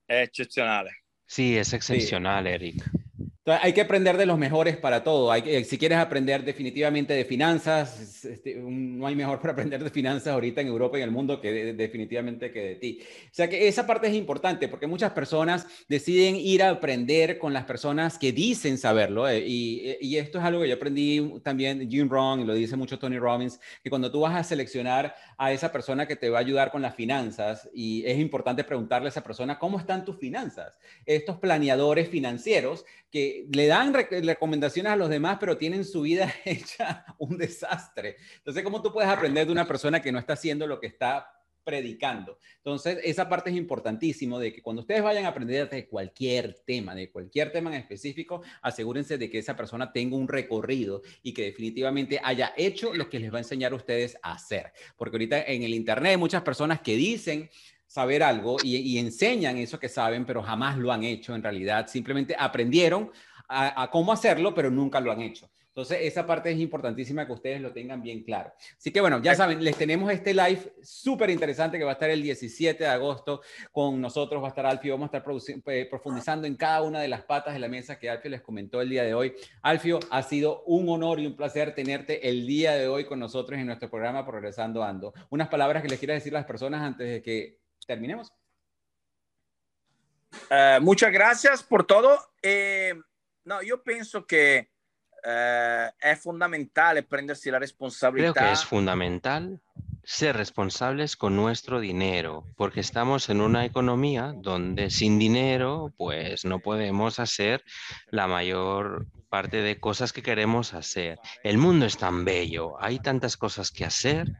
Es 0.09 0.29
excepcional. 0.29 0.89
Sí, 1.27 1.57
es 1.57 1.73
excepcional, 1.73 2.47
Eric 2.47 2.83
hay 3.47 3.73
que 3.73 3.81
aprender 3.81 4.17
de 4.17 4.27
los 4.27 4.39
mejores 4.39 4.77
para 4.77 5.05
todo. 5.05 5.31
Hay 5.31 5.43
que, 5.43 5.63
si 5.65 5.79
quieres 5.79 5.99
aprender 5.99 6.45
definitivamente 6.45 7.15
de 7.15 7.25
finanzas, 7.25 8.25
este, 8.25 8.57
no 8.57 9.07
hay 9.07 9.15
mejor 9.15 9.41
para 9.41 9.53
aprender 9.53 9.85
de 9.85 9.91
finanzas 9.91 10.35
ahorita 10.35 10.61
en 10.61 10.67
Europa 10.67 10.99
y 10.99 11.03
en 11.03 11.09
el 11.09 11.15
mundo 11.15 11.41
que 11.41 11.73
definitivamente 11.75 12.51
que 12.51 12.61
de 12.61 12.75
ti. 12.75 12.99
O 13.03 13.29
sea 13.35 13.49
que 13.49 13.69
esa 13.69 13.87
parte 13.87 14.09
es 14.09 14.15
importante 14.15 14.67
porque 14.67 14.89
muchas 14.89 15.13
personas 15.13 15.67
deciden 15.89 16.35
ir 16.35 16.63
a 16.63 16.71
aprender 16.71 17.39
con 17.39 17.53
las 17.53 17.65
personas 17.65 18.19
que 18.19 18.33
dicen 18.33 18.79
saberlo. 18.79 19.29
Eh, 19.29 19.45
y, 19.47 19.97
y, 20.01 20.17
esto 20.17 20.39
es 20.39 20.45
algo 20.45 20.63
que 20.63 20.69
yo 20.69 20.75
aprendí 20.75 21.41
también 21.45 21.89
Jim 21.89 22.09
Rohn 22.09 22.41
y 22.41 22.45
lo 22.45 22.55
dice 22.55 22.75
mucho 22.75 22.99
Tony 22.99 23.19
Robbins, 23.19 23.61
que 23.83 23.91
cuando 23.91 24.11
tú 24.11 24.21
vas 24.21 24.35
a 24.35 24.43
seleccionar 24.43 25.15
a 25.39 25.53
esa 25.53 25.71
persona 25.71 26.07
que 26.07 26.17
te 26.17 26.31
va 26.31 26.39
a 26.39 26.41
ayudar 26.41 26.71
con 26.71 26.83
las 26.83 26.95
finanzas, 26.95 27.69
y 27.75 28.05
es 28.07 28.19
importante 28.19 28.65
preguntarle 28.65 29.09
a 29.09 29.11
esa 29.11 29.23
persona, 29.23 29.59
¿cómo 29.59 29.79
están 29.79 30.05
tus 30.05 30.19
finanzas? 30.19 30.75
Estos 31.05 31.39
planeadores 31.39 32.09
financieros 32.09 32.85
que 33.11 33.47
le 33.53 33.67
dan 33.67 33.95
recomendaciones 33.95 34.93
a 34.93 34.97
los 34.97 35.11
demás, 35.11 35.37
pero 35.39 35.57
tienen 35.57 35.85
su 35.85 36.03
vida 36.03 36.33
hecha 36.45 37.05
un 37.19 37.37
desastre. 37.37 38.17
Entonces, 38.39 38.63
¿cómo 38.63 38.83
tú 38.83 38.93
puedes 38.93 39.11
aprender 39.11 39.47
de 39.47 39.53
una 39.53 39.67
persona 39.67 40.01
que 40.01 40.13
no 40.13 40.19
está 40.19 40.33
haciendo 40.33 40.67
lo 40.67 40.81
que 40.81 40.87
está 40.87 41.36
predicando. 41.67 42.39
Entonces, 42.59 43.01
esa 43.03 43.29
parte 43.29 43.51
es 43.51 43.57
importantísimo 43.57 44.39
de 44.39 44.53
que 44.53 44.63
cuando 44.63 44.83
ustedes 44.83 45.03
vayan 45.03 45.25
a 45.25 45.29
aprender 45.29 45.69
de 45.69 45.89
cualquier 45.89 46.55
tema, 46.65 46.95
de 46.95 47.11
cualquier 47.11 47.51
tema 47.51 47.71
en 47.71 47.81
específico, 47.81 48.41
asegúrense 48.63 49.19
de 49.19 49.29
que 49.29 49.39
esa 49.39 49.57
persona 49.57 49.93
tenga 49.93 50.17
un 50.17 50.29
recorrido 50.29 51.03
y 51.25 51.35
que 51.35 51.43
definitivamente 51.43 52.21
haya 52.23 52.55
hecho 52.57 52.95
lo 52.95 53.11
que 53.11 53.19
les 53.19 53.33
va 53.33 53.39
a 53.39 53.41
enseñar 53.41 53.73
a 53.73 53.77
ustedes 53.77 54.17
a 54.23 54.35
hacer. 54.35 54.73
Porque 54.97 55.17
ahorita 55.17 55.43
en 55.43 55.65
el 55.65 55.75
Internet 55.75 56.13
hay 56.13 56.17
muchas 56.17 56.43
personas 56.43 56.81
que 56.81 56.95
dicen 56.95 57.51
saber 57.89 58.23
algo 58.23 58.59
y, 58.63 58.97
enseñan 58.99 59.57
eso 59.57 59.81
que 59.81 59.89
saben, 59.89 60.25
pero 60.25 60.43
jamás 60.43 60.79
lo 60.79 60.93
han 60.93 61.03
hecho 61.03 61.35
en 61.35 61.43
realidad. 61.43 61.89
Simplemente 61.89 62.37
aprendieron 62.39 63.11
a, 63.49 63.89
cómo 63.91 64.13
hacerlo, 64.13 64.55
pero 64.55 64.71
nunca 64.71 65.01
lo 65.01 65.11
han 65.11 65.23
hecho. 65.23 65.51
Entonces, 65.77 65.99
esa 66.05 66.27
parte 66.27 66.51
es 66.51 66.59
importantísima 66.59 67.27
que 67.27 67.35
ustedes 67.35 67.61
lo 67.61 67.71
tengan 67.71 68.01
bien 68.01 68.23
claro. 68.25 68.51
Así 68.79 68.91
que 68.91 69.03
bueno, 69.03 69.21
ya 69.21 69.35
saben, 69.35 69.63
les 69.63 69.77
tenemos 69.77 70.11
este 70.11 70.33
live 70.33 70.73
súper 70.83 71.29
interesante 71.29 71.77
que 71.77 71.85
va 71.85 71.91
a 71.91 71.93
estar 71.93 72.09
el 72.09 72.23
17 72.23 72.83
de 72.83 72.89
agosto 72.89 73.43
con 73.73 74.01
nosotros, 74.01 74.43
va 74.43 74.47
a 74.47 74.49
estar 74.49 74.65
Alfio, 74.65 74.95
vamos 74.95 75.13
a 75.13 75.19
estar 75.19 75.31
eh, 75.67 75.87
profundizando 75.91 76.47
en 76.47 76.57
cada 76.57 76.81
una 76.81 77.01
de 77.01 77.09
las 77.09 77.25
patas 77.25 77.53
de 77.53 77.61
la 77.61 77.69
mesa 77.69 77.99
que 77.99 78.09
Alfio 78.09 78.31
les 78.31 78.41
comentó 78.41 78.81
el 78.81 78.89
día 78.89 79.03
de 79.03 79.13
hoy. 79.13 79.35
Alfio, 79.61 80.01
ha 80.09 80.23
sido 80.23 80.63
un 80.65 80.89
honor 80.89 81.21
y 81.21 81.27
un 81.27 81.37
placer 81.37 81.75
tenerte 81.75 82.27
el 82.27 82.47
día 82.47 82.73
de 82.73 82.89
hoy 82.89 83.05
con 83.05 83.19
nosotros 83.19 83.61
en 83.61 83.67
nuestro 83.67 83.91
programa 83.91 84.25
Progresando 84.25 84.83
Ando. 84.83 85.13
Unas 85.29 85.49
palabras 85.49 85.83
que 85.83 85.91
les 85.91 85.99
quieras 85.99 86.17
decir 86.23 86.35
a 86.35 86.39
las 86.39 86.47
personas 86.47 86.81
antes 86.81 87.07
de 87.07 87.21
que 87.21 87.59
terminemos. 87.87 88.33
Uh, 90.51 90.81
muchas 90.81 91.13
gracias 91.13 91.63
por 91.63 91.87
todo. 91.87 92.19
Eh, 92.41 92.95
no, 93.45 93.63
yo 93.63 93.83
pienso 93.83 94.27
que 94.27 94.75
uh, 95.25 95.91
es 96.01 96.21
fundamental 96.21 97.03
prenderse 97.05 97.51
la 97.51 97.59
responsabilidad. 97.59 98.35
Creo 98.35 98.47
que 98.47 98.53
es 98.53 98.65
fundamental 98.65 99.61
ser 100.07 100.37
responsables 100.37 101.17
con 101.17 101.35
nuestro 101.35 101.81
dinero, 101.81 102.45
porque 102.57 102.79
estamos 102.79 103.29
en 103.29 103.41
una 103.41 103.65
economía 103.65 104.33
donde 104.37 104.89
sin 104.91 105.19
dinero, 105.19 105.93
pues 105.97 106.45
no 106.45 106.61
podemos 106.61 107.19
hacer 107.19 107.65
la 108.13 108.29
mayor 108.29 109.09
parte 109.29 109.61
de 109.63 109.81
cosas 109.81 110.13
que 110.13 110.23
queremos 110.23 110.73
hacer. 110.75 111.19
El 111.43 111.59
mundo 111.59 111.87
es 111.87 111.99
tan 111.99 112.25
bello, 112.25 112.75
hay 112.81 112.99
tantas 112.99 113.37
cosas 113.37 113.71
que 113.71 113.85
hacer 113.85 114.33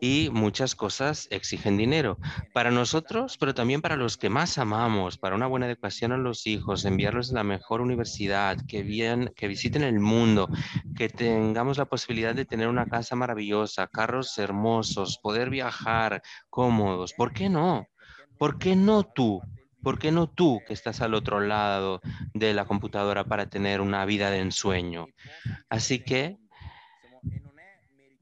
y 0.00 0.30
muchas 0.32 0.74
cosas 0.74 1.28
exigen 1.30 1.76
dinero. 1.76 2.18
Para 2.52 2.70
nosotros, 2.70 3.36
pero 3.38 3.54
también 3.54 3.82
para 3.82 3.96
los 3.96 4.16
que 4.16 4.30
más 4.30 4.58
amamos, 4.58 5.18
para 5.18 5.36
una 5.36 5.46
buena 5.46 5.66
educación 5.66 6.12
a 6.12 6.16
los 6.16 6.46
hijos, 6.46 6.84
enviarlos 6.84 7.30
a 7.30 7.34
la 7.34 7.44
mejor 7.44 7.80
universidad, 7.80 8.56
que, 8.66 8.82
bien, 8.82 9.32
que 9.36 9.48
visiten 9.48 9.82
el 9.82 10.00
mundo, 10.00 10.48
que 10.96 11.08
tengamos 11.08 11.78
la 11.78 11.84
posibilidad 11.84 12.34
de 12.34 12.44
tener 12.44 12.68
una 12.68 12.86
casa 12.86 13.14
maravillosa, 13.14 13.86
carros 13.86 14.36
hermosos, 14.38 15.01
poder 15.22 15.50
viajar 15.50 16.22
cómodos. 16.50 17.12
¿Por 17.12 17.32
qué 17.32 17.48
no? 17.48 17.86
¿Por 18.38 18.58
qué 18.58 18.76
no 18.76 19.04
tú? 19.04 19.40
¿Por 19.82 19.98
qué 19.98 20.12
no 20.12 20.28
tú 20.28 20.60
que 20.66 20.74
estás 20.74 21.00
al 21.00 21.14
otro 21.14 21.40
lado 21.40 22.00
de 22.34 22.54
la 22.54 22.64
computadora 22.64 23.24
para 23.24 23.46
tener 23.46 23.80
una 23.80 24.04
vida 24.04 24.30
de 24.30 24.38
ensueño? 24.38 25.06
Así 25.68 25.98
que 25.98 26.38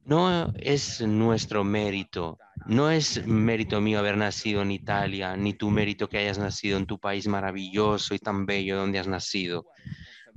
no 0.05 0.53
es 0.57 1.01
nuestro 1.03 1.63
mérito, 1.63 2.39
no 2.67 2.91
es 2.91 3.27
mérito 3.27 3.81
mío 3.81 3.99
haber 3.99 4.17
nacido 4.17 4.63
en 4.63 4.71
Italia, 4.73 5.37
ni 5.37 5.53
tu 5.53 5.71
mérito 5.71 6.09
que 6.09 6.19
hayas 6.19 6.39
nacido 6.39 6.79
en 6.79 6.87
tu 6.87 6.99
país 6.99 7.29
maravilloso 7.29 8.15
y 8.15 8.19
tan 8.19 8.47
bello 8.47 8.77
donde 8.77 8.99
has 8.99 9.07
nacido, 9.07 9.67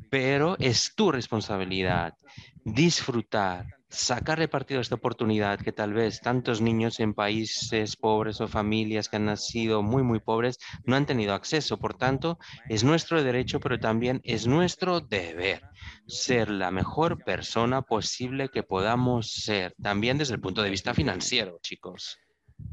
pero 0.09 0.57
es 0.59 0.93
tu 0.93 1.11
responsabilidad 1.11 2.13
disfrutar 2.63 3.65
sacarle 3.93 4.47
partido 4.47 4.79
a 4.79 4.81
esta 4.81 4.95
oportunidad 4.95 5.59
que 5.59 5.71
tal 5.71 5.93
vez 5.93 6.19
tantos 6.19 6.61
niños 6.61 6.99
en 6.99 7.13
países 7.13 7.95
pobres 7.95 8.41
o 8.41 8.47
familias 8.47 9.07
que 9.07 9.17
han 9.17 9.25
nacido 9.25 9.81
muy, 9.83 10.03
muy 10.03 10.19
pobres 10.19 10.57
no 10.85 10.95
han 10.95 11.05
tenido 11.05 11.33
acceso. 11.33 11.77
Por 11.77 11.93
tanto, 11.93 12.39
es 12.67 12.83
nuestro 12.83 13.23
derecho, 13.23 13.59
pero 13.59 13.79
también 13.79 14.19
es 14.23 14.47
nuestro 14.47 14.99
deber 14.99 15.61
ser 16.07 16.49
la 16.49 16.71
mejor 16.71 17.23
persona 17.23 17.81
posible 17.83 18.49
que 18.49 18.63
podamos 18.63 19.31
ser, 19.31 19.75
también 19.81 20.17
desde 20.17 20.33
el 20.35 20.41
punto 20.41 20.61
de 20.63 20.69
vista 20.69 20.93
financiero, 20.93 21.59
chicos. 21.61 22.17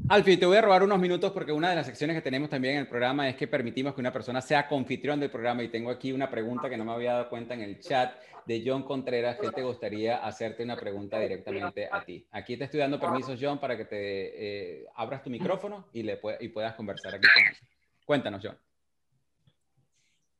Alfie, 0.09 0.37
te 0.37 0.45
voy 0.45 0.57
a 0.57 0.61
robar 0.61 0.83
unos 0.83 0.99
minutos 0.99 1.31
porque 1.31 1.51
una 1.51 1.69
de 1.69 1.75
las 1.75 1.85
secciones 1.85 2.15
que 2.15 2.21
tenemos 2.21 2.49
también 2.49 2.75
en 2.75 2.79
el 2.81 2.87
programa 2.87 3.29
es 3.29 3.35
que 3.35 3.47
permitimos 3.47 3.93
que 3.93 4.01
una 4.01 4.11
persona 4.11 4.41
sea 4.41 4.67
confitrión 4.67 5.19
del 5.19 5.31
programa 5.31 5.63
y 5.63 5.69
tengo 5.69 5.89
aquí 5.89 6.11
una 6.11 6.29
pregunta 6.29 6.69
que 6.69 6.75
no 6.75 6.83
me 6.83 6.91
había 6.91 7.13
dado 7.13 7.29
cuenta 7.29 7.53
en 7.53 7.61
el 7.61 7.79
chat 7.79 8.13
de 8.45 8.63
John 8.65 8.83
Contreras 8.83 9.37
que 9.39 9.51
te 9.51 9.63
gustaría 9.63 10.17
hacerte 10.17 10.63
una 10.63 10.75
pregunta 10.75 11.19
directamente 11.19 11.87
a 11.89 12.03
ti. 12.03 12.27
Aquí 12.31 12.57
te 12.57 12.65
estoy 12.65 12.79
dando 12.81 12.99
permiso, 12.99 13.35
John, 13.39 13.59
para 13.59 13.77
que 13.77 13.85
te 13.85 14.81
eh, 14.81 14.85
abras 14.95 15.23
tu 15.23 15.29
micrófono 15.29 15.87
y, 15.93 16.03
le 16.03 16.19
y 16.39 16.49
puedas 16.49 16.75
conversar 16.75 17.15
aquí 17.15 17.27
con 17.33 17.45
nosotros. 17.45 17.69
Cuéntanos, 18.05 18.41
John. 18.43 18.57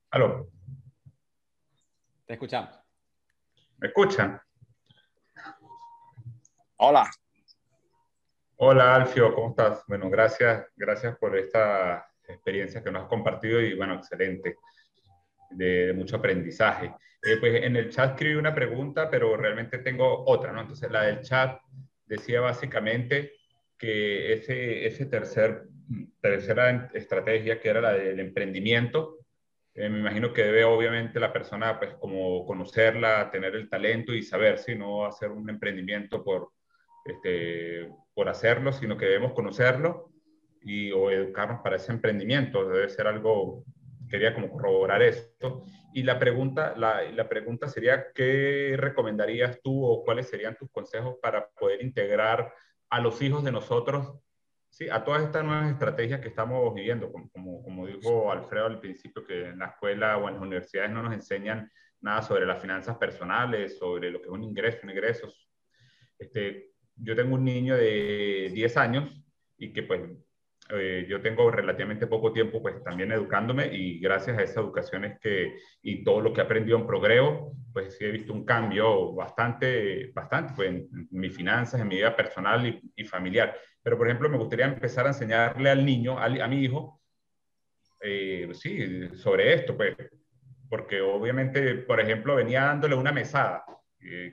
Aló. 0.09 0.49
Te 2.25 2.33
escuchamos. 2.33 2.75
¿Me 3.77 3.87
escuchan? 3.87 4.41
Hola. 6.77 7.09
Hola 8.63 8.93
Alfio, 8.93 9.33
¿cómo 9.33 9.49
estás? 9.49 9.83
Bueno, 9.87 10.07
gracias, 10.07 10.67
gracias 10.75 11.17
por 11.17 11.35
esta 11.35 12.05
experiencia 12.27 12.83
que 12.83 12.91
nos 12.91 13.01
has 13.01 13.09
compartido 13.09 13.59
y 13.59 13.73
bueno, 13.73 13.95
excelente, 13.95 14.57
de, 15.49 15.93
mucho 15.93 16.17
aprendizaje. 16.17 16.93
Eh, 17.23 17.37
pues 17.39 17.63
en 17.63 17.75
el 17.75 17.89
chat 17.89 18.11
escribí 18.11 18.35
una 18.35 18.53
pregunta, 18.53 19.09
pero 19.09 19.35
realmente 19.35 19.79
tengo 19.79 20.25
otra, 20.27 20.51
¿no? 20.51 20.61
Entonces 20.61 20.91
la 20.91 21.05
del 21.05 21.21
chat 21.21 21.59
decía 22.05 22.39
básicamente 22.41 23.31
que 23.79 24.33
ese, 24.33 24.85
ese 24.85 25.07
tercer, 25.07 25.63
tercera 26.21 26.91
estrategia, 26.93 27.59
que 27.59 27.67
era 27.67 27.81
la 27.81 27.93
del 27.93 28.19
emprendimiento, 28.19 29.17
eh, 29.73 29.89
me 29.89 30.01
imagino 30.01 30.33
que 30.33 30.43
debe 30.43 30.65
obviamente 30.65 31.19
la 31.19 31.33
persona 31.33 31.79
pues 31.79 31.95
como 31.95 32.45
conocerla, 32.45 33.31
tener 33.31 33.55
el 33.55 33.67
talento 33.67 34.13
y 34.13 34.21
saber 34.21 34.59
si 34.59 34.75
no 34.75 35.03
hacer 35.03 35.31
un 35.31 35.49
emprendimiento 35.49 36.23
por 36.23 36.51
este, 37.05 37.89
por 38.13 38.29
hacerlo, 38.29 38.73
sino 38.73 38.97
que 38.97 39.05
debemos 39.05 39.33
conocerlo 39.33 40.11
y, 40.61 40.91
o 40.91 41.11
educarnos 41.11 41.61
para 41.61 41.77
ese 41.77 41.91
emprendimiento. 41.91 42.67
Debe 42.67 42.89
ser 42.89 43.07
algo, 43.07 43.63
quería 44.09 44.33
como 44.33 44.49
corroborar 44.49 45.01
esto. 45.01 45.65
Y 45.93 46.03
la 46.03 46.19
pregunta, 46.19 46.73
la, 46.77 47.01
la 47.11 47.27
pregunta 47.27 47.67
sería, 47.67 48.11
¿qué 48.13 48.75
recomendarías 48.77 49.59
tú 49.61 49.85
o 49.85 50.03
cuáles 50.03 50.29
serían 50.29 50.55
tus 50.55 50.69
consejos 50.71 51.15
para 51.21 51.49
poder 51.49 51.83
integrar 51.83 52.53
a 52.89 52.99
los 52.99 53.21
hijos 53.21 53.43
de 53.43 53.51
nosotros 53.51 54.21
Sí, 54.71 54.87
a 54.89 55.03
todas 55.03 55.23
estas 55.23 55.43
nuevas 55.43 55.69
estrategias 55.69 56.21
que 56.21 56.29
estamos 56.29 56.73
viviendo, 56.73 57.11
como, 57.11 57.29
como, 57.29 57.61
como, 57.61 57.87
dijo 57.87 58.31
Alfredo 58.31 58.67
al 58.67 58.79
principio, 58.79 59.21
que 59.25 59.47
en 59.47 59.59
la 59.59 59.65
escuela 59.65 60.17
o 60.17 60.29
en 60.29 60.35
las 60.35 60.41
universidades 60.41 60.91
no 60.91 61.03
nos 61.03 61.13
enseñan 61.13 61.69
nada 61.99 62.21
sobre 62.21 62.45
las 62.45 62.61
finanzas 62.61 62.95
personales, 62.95 63.77
sobre 63.77 64.09
lo 64.09 64.21
que 64.21 64.27
es 64.27 64.31
un 64.31 64.43
ingreso, 64.43 64.87
ingresos. 64.87 65.49
Este, 66.17 66.70
yo 67.01 67.15
tengo 67.15 67.35
un 67.35 67.43
niño 67.43 67.75
de 67.75 68.51
10 68.53 68.77
años 68.77 69.09
y 69.57 69.73
que 69.73 69.83
pues 69.83 70.01
eh, 70.69 71.05
yo 71.09 71.21
tengo 71.21 71.51
relativamente 71.51 72.07
poco 72.07 72.31
tiempo 72.31 72.61
pues 72.61 72.81
también 72.83 73.11
educándome 73.11 73.67
y 73.73 73.99
gracias 73.99 74.37
a 74.37 74.43
esa 74.43 74.61
educación 74.61 75.05
es 75.05 75.19
que 75.19 75.57
y 75.81 76.03
todo 76.03 76.21
lo 76.21 76.31
que 76.31 76.41
he 76.41 76.43
aprendido 76.43 76.77
en 76.77 76.87
Progreso, 76.87 77.53
pues 77.73 77.97
sí 77.97 78.05
he 78.05 78.11
visto 78.11 78.33
un 78.33 78.45
cambio 78.45 79.13
bastante, 79.13 80.11
bastante 80.13 80.53
pues, 80.55 80.69
en, 80.69 81.07
mis 81.11 81.35
finanzas, 81.35 81.81
en 81.81 81.87
mi 81.87 81.95
vida 81.95 82.15
personal 82.15 82.65
y, 82.65 82.79
y, 82.95 83.03
familiar. 83.03 83.57
Pero 83.83 83.97
por 83.97 84.07
ejemplo 84.07 84.29
me 84.29 84.37
gustaría 84.37 84.65
empezar 84.65 85.05
a 85.05 85.09
enseñarle 85.09 85.69
al 85.69 85.85
niño, 85.85 86.17
a, 86.17 86.25
a 86.25 86.47
mi 86.47 86.63
hijo, 86.63 87.01
eh, 88.01 88.49
sí, 88.53 89.09
sobre 89.15 89.53
esto, 89.53 89.77
pues, 89.77 89.95
porque 90.69 91.01
obviamente, 91.01 91.75
por 91.75 91.99
ejemplo, 91.99 92.35
venía 92.35 92.63
dándole 92.63 92.95
una 92.95 93.11
mesada 93.11 93.63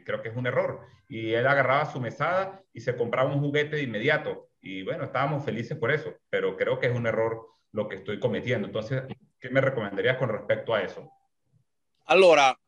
creo 0.05 0.23
que 0.23 0.29
es 0.29 0.37
un 0.37 0.47
error. 0.47 0.81
Y 1.09 1.33
él 1.33 1.47
agarraba 1.47 1.87
su 1.87 2.01
mesada 2.01 2.63
y 2.73 2.81
se 2.81 2.97
compraba 2.97 3.33
un 3.33 3.41
juguete 3.41 3.77
de 3.77 3.83
inmediato. 3.83 4.51
Y 4.61 4.83
bueno, 4.83 5.05
estábamos 5.05 5.45
felices 5.45 5.79
por 5.79 5.91
eso, 5.91 6.15
pero 6.31 6.57
creo 6.57 6.79
que 6.79 6.87
es 6.87 6.97
un 6.97 7.07
error 7.07 7.47
lo 7.73 7.89
que 7.89 7.97
estoy 7.97 8.19
cometiendo. 8.19 8.67
Entonces, 8.67 9.03
¿qué 9.39 9.51
me 9.51 9.61
recomendarías 9.61 10.17
con 10.17 10.29
respecto 10.29 10.75
a 10.75 10.83
eso? 10.83 11.11
Allora, 12.07 12.59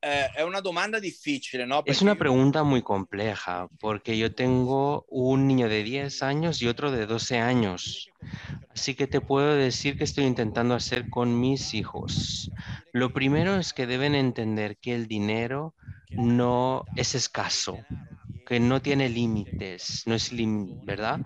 eh, 0.00 0.28
es 0.36 0.44
una 0.44 0.60
demanda 0.60 1.00
difícil, 1.00 1.66
¿no? 1.66 1.82
Es 1.84 2.02
una 2.02 2.14
pregunta 2.14 2.62
muy 2.62 2.82
compleja, 2.82 3.68
porque 3.80 4.16
yo 4.16 4.32
tengo 4.32 5.04
un 5.08 5.48
niño 5.48 5.68
de 5.68 5.82
10 5.82 6.22
años 6.22 6.62
y 6.62 6.68
otro 6.68 6.92
de 6.92 7.06
12 7.06 7.38
años. 7.38 8.10
Así 8.70 8.94
que 8.94 9.08
te 9.08 9.20
puedo 9.20 9.54
decir 9.54 9.98
que 9.98 10.04
estoy 10.04 10.24
intentando 10.24 10.74
hacer 10.74 11.10
con 11.10 11.40
mis 11.40 11.74
hijos. 11.74 12.50
Lo 12.92 13.12
primero 13.12 13.56
es 13.56 13.72
que 13.72 13.86
deben 13.86 14.14
entender 14.14 14.76
que 14.78 14.94
el 14.94 15.08
dinero 15.08 15.74
no 16.10 16.84
es 16.94 17.14
escaso, 17.16 17.78
que 18.46 18.60
no 18.60 18.80
tiene 18.80 19.08
límites, 19.08 20.04
no 20.06 20.14
es 20.14 20.30
¿verdad? 20.84 21.20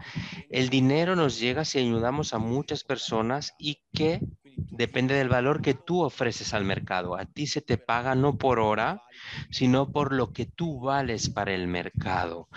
El 0.51 0.71
dinero 0.71 1.15
nos 1.15 1.39
llega 1.39 1.65
si 1.65 1.79
ayudamos 1.79 2.33
a 2.33 2.39
muchas 2.39 2.85
personas 2.85 3.55
y 3.59 3.83
que 3.93 4.21
depende 4.57 5.15
del 5.15 5.29
valor 5.29 5.63
que 5.63 5.75
tú 5.75 6.03
ofreces 6.03 6.55
al 6.55 6.65
mercado. 6.65 7.17
A 7.17 7.25
ti 7.25 7.47
se 7.47 7.61
te 7.61 7.79
paga 7.79 8.15
no 8.15 8.37
por 8.39 8.59
hora, 8.59 9.03
sino 9.51 9.91
por 9.91 10.13
lo 10.13 10.33
que 10.33 10.47
tú 10.47 10.81
vales 10.81 11.29
para 11.29 11.53
el 11.53 11.67
mercado. 11.69 12.49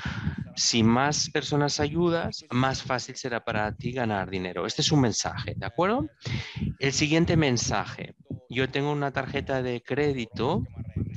Si 0.55 0.83
más 0.83 1.29
personas 1.29 1.79
ayudas, 1.79 2.45
más 2.51 2.83
fácil 2.83 3.15
será 3.15 3.43
para 3.43 3.71
ti 3.75 3.91
ganar 3.91 4.29
dinero. 4.29 4.65
Este 4.65 4.81
es 4.81 4.91
un 4.91 5.01
mensaje, 5.01 5.53
¿de 5.55 5.65
acuerdo? 5.65 6.09
El 6.79 6.93
siguiente 6.93 7.35
mensaje. 7.37 8.15
Yo 8.49 8.69
tengo 8.69 8.91
una 8.91 9.11
tarjeta 9.11 9.61
de 9.61 9.81
crédito 9.81 10.63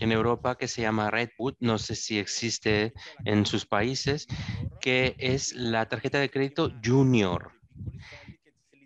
en 0.00 0.12
Europa 0.12 0.56
que 0.56 0.68
se 0.68 0.82
llama 0.82 1.10
Redwood, 1.10 1.54
no 1.60 1.78
sé 1.78 1.94
si 1.94 2.18
existe 2.18 2.92
en 3.24 3.46
sus 3.46 3.66
países, 3.66 4.26
que 4.80 5.14
es 5.18 5.54
la 5.54 5.86
tarjeta 5.86 6.18
de 6.18 6.30
crédito 6.30 6.72
junior. 6.84 7.52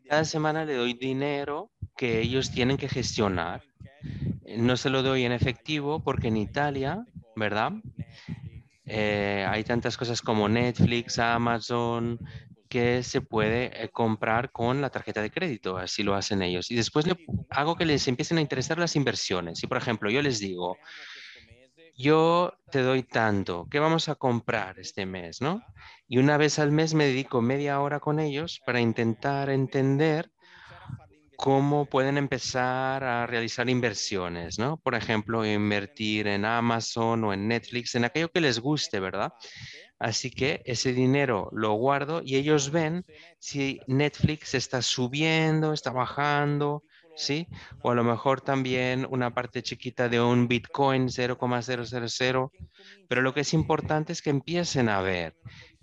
Cada 0.09 0.24
semana 0.24 0.64
le 0.64 0.74
doy 0.74 0.95
dinero 0.95 1.70
que 1.97 2.20
ellos 2.20 2.51
tienen 2.51 2.76
que 2.76 2.88
gestionar. 2.88 3.62
No 4.57 4.76
se 4.76 4.90
lo 4.90 5.03
doy 5.03 5.24
en 5.24 5.32
efectivo 5.32 6.03
porque 6.03 6.28
en 6.28 6.36
Italia, 6.36 7.05
¿verdad? 7.36 7.72
Eh, 8.84 9.47
hay 9.49 9.64
tantas 9.64 9.97
cosas 9.97 10.20
como 10.20 10.49
Netflix, 10.49 11.18
Amazon, 11.18 12.18
que 12.68 13.03
se 13.03 13.20
puede 13.20 13.84
eh, 13.84 13.90
comprar 13.90 14.51
con 14.51 14.80
la 14.80 14.90
tarjeta 14.90 15.20
de 15.22 15.30
crédito, 15.30 15.76
así 15.76 16.03
lo 16.03 16.14
hacen 16.14 16.43
ellos. 16.43 16.70
Y 16.70 16.74
después 16.74 17.07
hago 17.51 17.76
que 17.76 17.84
les 17.84 18.09
empiecen 18.09 18.38
a 18.38 18.40
interesar 18.40 18.78
las 18.78 18.97
inversiones. 18.97 19.62
Y 19.62 19.66
por 19.66 19.76
ejemplo, 19.76 20.11
yo 20.11 20.22
les 20.22 20.38
digo, 20.38 20.78
yo 21.97 22.55
te 22.70 22.80
doy 22.80 23.03
tanto, 23.03 23.68
¿qué 23.70 23.78
vamos 23.78 24.09
a 24.09 24.14
comprar 24.14 24.78
este 24.78 25.07
mes, 25.07 25.40
no? 25.40 25.62
Y 26.09 26.18
una 26.18 26.36
vez 26.38 26.59
al 26.59 26.72
mes 26.72 26.95
me 26.95 27.05
dedico 27.05 27.43
media 27.43 27.78
hora 27.80 28.01
con 28.01 28.18
ellos 28.18 28.61
para 28.64 28.80
intentar 28.80 29.51
entender 29.51 30.32
cómo 31.43 31.86
pueden 31.86 32.18
empezar 32.18 33.03
a 33.03 33.26
realizar 33.26 33.68
inversiones, 33.68 34.61
¿no? 34.61 34.76
Por 34.76 34.95
ejemplo, 34.95 35.45
invertir 35.45 36.28
en 36.28 36.45
Amazon 36.45 37.24
o 37.24 37.32
en 37.32 37.49
Netflix, 37.49 37.97
en 37.97 38.05
aquello 38.05 38.30
que 38.30 38.40
les 38.40 38.61
guste, 38.61 39.01
¿verdad? 39.01 39.32
Así 39.99 40.30
que 40.30 40.62
ese 40.66 40.93
dinero 40.93 41.49
lo 41.51 41.72
guardo 41.72 42.22
y 42.24 42.36
ellos 42.36 42.70
ven 42.70 43.05
si 43.40 43.80
Netflix 43.88 44.55
está 44.55 44.82
subiendo, 44.82 45.72
está 45.72 45.90
bajando, 45.90 46.84
¿sí? 47.16 47.49
O 47.82 47.90
a 47.90 47.97
lo 47.97 48.05
mejor 48.05 48.40
también 48.40 49.05
una 49.11 49.34
parte 49.34 49.64
chiquita 49.64 50.09
de 50.09 50.20
un 50.20 50.47
Bitcoin 50.47 51.11
0,000. 51.11 52.51
Pero 53.09 53.20
lo 53.20 53.34
que 53.34 53.40
es 53.40 53.53
importante 53.53 54.12
es 54.12 54.22
que 54.22 54.30
empiecen 54.30 54.88
a 54.88 55.01
ver 55.01 55.34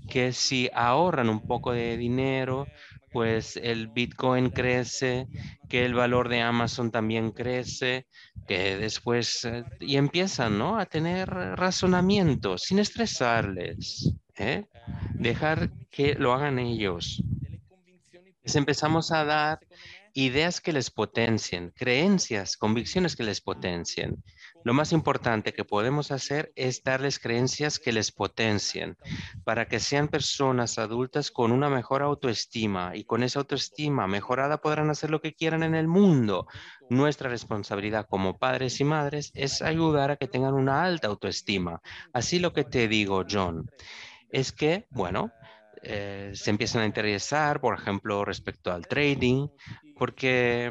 que 0.07 0.33
si 0.33 0.69
ahorran 0.73 1.29
un 1.29 1.41
poco 1.41 1.71
de 1.71 1.97
dinero, 1.97 2.67
pues 3.11 3.57
el 3.57 3.87
Bitcoin 3.87 4.49
crece, 4.49 5.27
que 5.67 5.85
el 5.85 5.93
valor 5.93 6.29
de 6.29 6.41
Amazon 6.41 6.91
también 6.91 7.31
crece, 7.31 8.07
que 8.47 8.77
después, 8.77 9.45
eh, 9.45 9.63
y 9.79 9.97
empiezan, 9.97 10.57
¿no? 10.57 10.79
A 10.79 10.85
tener 10.85 11.29
razonamiento 11.29 12.57
sin 12.57 12.79
estresarles, 12.79 14.13
¿eh? 14.37 14.65
Dejar 15.13 15.71
que 15.89 16.15
lo 16.15 16.33
hagan 16.33 16.59
ellos. 16.59 17.23
Les 18.43 18.55
empezamos 18.55 19.11
a 19.11 19.25
dar 19.25 19.59
ideas 20.13 20.61
que 20.61 20.73
les 20.73 20.89
potencien, 20.89 21.71
creencias, 21.75 22.57
convicciones 22.57 23.15
que 23.15 23.23
les 23.23 23.41
potencien. 23.41 24.23
Lo 24.63 24.73
más 24.73 24.91
importante 24.91 25.53
que 25.53 25.63
podemos 25.63 26.11
hacer 26.11 26.51
es 26.55 26.83
darles 26.83 27.19
creencias 27.19 27.79
que 27.79 27.91
les 27.91 28.11
potencien 28.11 28.97
para 29.43 29.67
que 29.67 29.79
sean 29.79 30.09
personas 30.09 30.77
adultas 30.77 31.31
con 31.31 31.51
una 31.51 31.69
mejor 31.69 32.01
autoestima 32.01 32.91
y 32.95 33.05
con 33.05 33.23
esa 33.23 33.39
autoestima 33.39 34.07
mejorada 34.07 34.57
podrán 34.57 34.89
hacer 34.89 35.09
lo 35.11 35.21
que 35.21 35.33
quieran 35.33 35.63
en 35.63 35.75
el 35.75 35.87
mundo. 35.87 36.47
Nuestra 36.89 37.29
responsabilidad 37.29 38.07
como 38.09 38.37
padres 38.37 38.79
y 38.81 38.83
madres 38.83 39.31
es 39.33 39.61
ayudar 39.61 40.11
a 40.11 40.17
que 40.17 40.27
tengan 40.27 40.53
una 40.53 40.83
alta 40.83 41.07
autoestima. 41.07 41.81
Así 42.13 42.39
lo 42.39 42.51
que 42.51 42.63
te 42.65 42.87
digo, 42.87 43.23
John, 43.29 43.69
es 44.29 44.51
que, 44.51 44.87
bueno, 44.89 45.31
eh, 45.81 46.31
se 46.33 46.49
empiezan 46.49 46.81
a 46.81 46.85
interesar, 46.85 47.61
por 47.61 47.75
ejemplo, 47.75 48.25
respecto 48.25 48.71
al 48.71 48.87
trading, 48.87 49.47
porque 49.97 50.69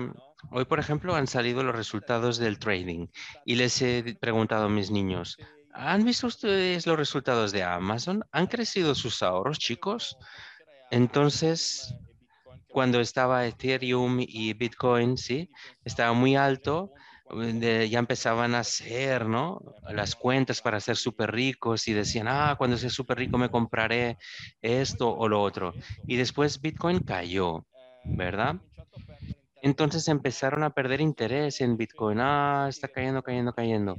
Hoy, 0.50 0.64
por 0.64 0.78
ejemplo, 0.78 1.14
han 1.14 1.26
salido 1.26 1.62
los 1.62 1.74
resultados 1.74 2.38
del 2.38 2.58
trading 2.58 3.08
y 3.44 3.56
les 3.56 3.80
he 3.82 4.16
preguntado 4.20 4.66
a 4.66 4.70
mis 4.70 4.90
niños, 4.90 5.36
¿han 5.72 6.04
visto 6.04 6.26
ustedes 6.26 6.86
los 6.86 6.96
resultados 6.96 7.52
de 7.52 7.62
Amazon? 7.62 8.24
¿Han 8.32 8.46
crecido 8.46 8.94
sus 8.94 9.22
ahorros, 9.22 9.58
chicos? 9.58 10.16
Entonces, 10.90 11.94
cuando 12.68 13.00
estaba 13.00 13.46
Ethereum 13.46 14.20
y 14.20 14.52
Bitcoin, 14.54 15.18
sí, 15.18 15.50
estaba 15.84 16.12
muy 16.12 16.36
alto, 16.36 16.92
ya 17.30 17.98
empezaban 17.98 18.54
a 18.54 18.60
hacer, 18.60 19.26
¿no? 19.26 19.60
Las 19.90 20.14
cuentas 20.14 20.62
para 20.62 20.80
ser 20.80 20.96
súper 20.96 21.30
ricos 21.32 21.86
y 21.88 21.92
decían, 21.92 22.26
ah, 22.28 22.54
cuando 22.56 22.78
sea 22.78 22.88
súper 22.88 23.18
rico 23.18 23.36
me 23.36 23.50
compraré 23.50 24.16
esto 24.62 25.14
o 25.14 25.28
lo 25.28 25.42
otro. 25.42 25.74
Y 26.06 26.16
después 26.16 26.60
Bitcoin 26.60 27.00
cayó, 27.00 27.66
¿verdad? 28.04 28.56
Entonces 29.62 30.08
empezaron 30.08 30.62
a 30.62 30.70
perder 30.70 31.00
interés 31.00 31.60
en 31.60 31.76
Bitcoin. 31.76 32.18
Ah, 32.20 32.66
está 32.68 32.88
cayendo, 32.88 33.22
cayendo, 33.22 33.52
cayendo. 33.52 33.96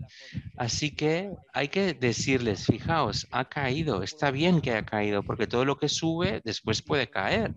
Así 0.56 0.96
que 0.96 1.32
hay 1.54 1.68
que 1.68 1.94
decirles, 1.94 2.66
fijaos, 2.66 3.28
ha 3.32 3.46
caído, 3.46 4.04
está 4.04 4.32
bien 4.32 4.62
que 4.62 4.76
ha 4.76 4.86
caído, 4.86 5.24
porque 5.24 5.48
todo 5.48 5.66
lo 5.66 5.78
que 5.78 5.90
sube 5.90 6.42
después 6.44 6.82
puede 6.82 7.10
caer. 7.10 7.54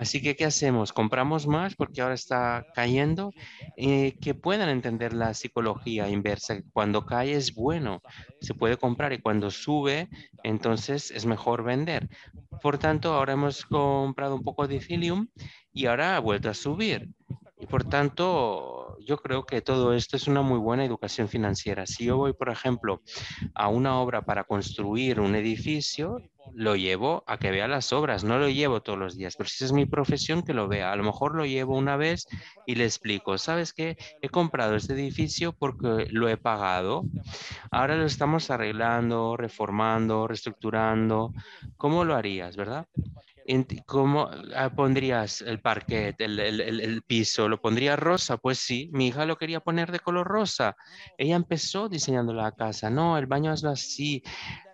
Así 0.00 0.22
que, 0.22 0.34
¿qué 0.34 0.46
hacemos? 0.46 0.94
¿Compramos 0.94 1.46
más 1.46 1.74
porque 1.76 2.00
ahora 2.00 2.14
está 2.14 2.66
cayendo? 2.74 3.32
Eh, 3.76 4.16
que 4.18 4.32
puedan 4.34 4.70
entender 4.70 5.12
la 5.12 5.34
psicología 5.34 6.08
inversa. 6.08 6.58
Cuando 6.72 7.04
cae 7.04 7.34
es 7.34 7.54
bueno, 7.54 8.00
se 8.40 8.54
puede 8.54 8.78
comprar 8.78 9.12
y 9.12 9.20
cuando 9.20 9.50
sube, 9.50 10.08
entonces 10.42 11.10
es 11.10 11.26
mejor 11.26 11.64
vender. 11.64 12.08
Por 12.62 12.78
tanto, 12.78 13.12
ahora 13.12 13.34
hemos 13.34 13.66
comprado 13.66 14.36
un 14.36 14.42
poco 14.42 14.66
de 14.66 14.76
Ethereum 14.76 15.28
y 15.74 15.84
ahora 15.84 16.16
ha 16.16 16.20
vuelto 16.20 16.48
a 16.48 16.54
subir. 16.54 17.10
Y 17.58 17.66
por 17.66 17.84
tanto, 17.84 18.79
yo 19.04 19.18
creo 19.18 19.44
que 19.44 19.60
todo 19.60 19.94
esto 19.94 20.16
es 20.16 20.26
una 20.28 20.42
muy 20.42 20.58
buena 20.58 20.84
educación 20.84 21.28
financiera. 21.28 21.86
Si 21.86 22.04
yo 22.04 22.16
voy, 22.16 22.32
por 22.32 22.48
ejemplo, 22.50 23.02
a 23.54 23.68
una 23.68 23.98
obra 24.00 24.22
para 24.22 24.44
construir 24.44 25.20
un 25.20 25.34
edificio, 25.34 26.18
lo 26.54 26.76
llevo 26.76 27.22
a 27.26 27.38
que 27.38 27.50
vea 27.50 27.68
las 27.68 27.92
obras, 27.92 28.24
no 28.24 28.38
lo 28.38 28.48
llevo 28.48 28.82
todos 28.82 28.98
los 28.98 29.16
días, 29.16 29.36
pero 29.36 29.48
si 29.48 29.64
es 29.64 29.72
mi 29.72 29.86
profesión, 29.86 30.42
que 30.42 30.54
lo 30.54 30.68
vea. 30.68 30.92
A 30.92 30.96
lo 30.96 31.04
mejor 31.04 31.34
lo 31.34 31.44
llevo 31.44 31.76
una 31.76 31.96
vez 31.96 32.26
y 32.66 32.74
le 32.74 32.84
explico, 32.84 33.38
¿sabes 33.38 33.72
qué? 33.72 33.96
He 34.20 34.28
comprado 34.28 34.76
este 34.76 34.94
edificio 34.94 35.52
porque 35.52 36.06
lo 36.10 36.28
he 36.28 36.36
pagado. 36.36 37.04
Ahora 37.70 37.96
lo 37.96 38.06
estamos 38.06 38.50
arreglando, 38.50 39.36
reformando, 39.36 40.26
reestructurando. 40.26 41.32
¿Cómo 41.76 42.04
lo 42.04 42.14
harías, 42.14 42.56
verdad? 42.56 42.86
¿Cómo 43.86 44.30
ah, 44.54 44.70
pondrías 44.70 45.40
el 45.40 45.60
parquet, 45.60 46.14
el, 46.20 47.02
piso? 47.06 47.48
¿Lo 47.48 47.60
pondría 47.60 47.96
rosa? 47.96 48.36
Pues 48.36 48.58
sí, 48.58 48.90
mi 48.92 49.08
hija 49.08 49.24
lo 49.24 49.36
quería 49.36 49.60
poner 49.60 49.90
de 49.90 49.98
color 49.98 50.28
rosa. 50.28 50.76
Ella 51.18 51.36
empezó 51.36 51.88
diseñando 51.88 52.32
la 52.32 52.52
casa. 52.52 52.90
No, 52.90 53.18
el 53.18 53.26
baño 53.26 53.52
es 53.52 53.64
así, 53.64 54.22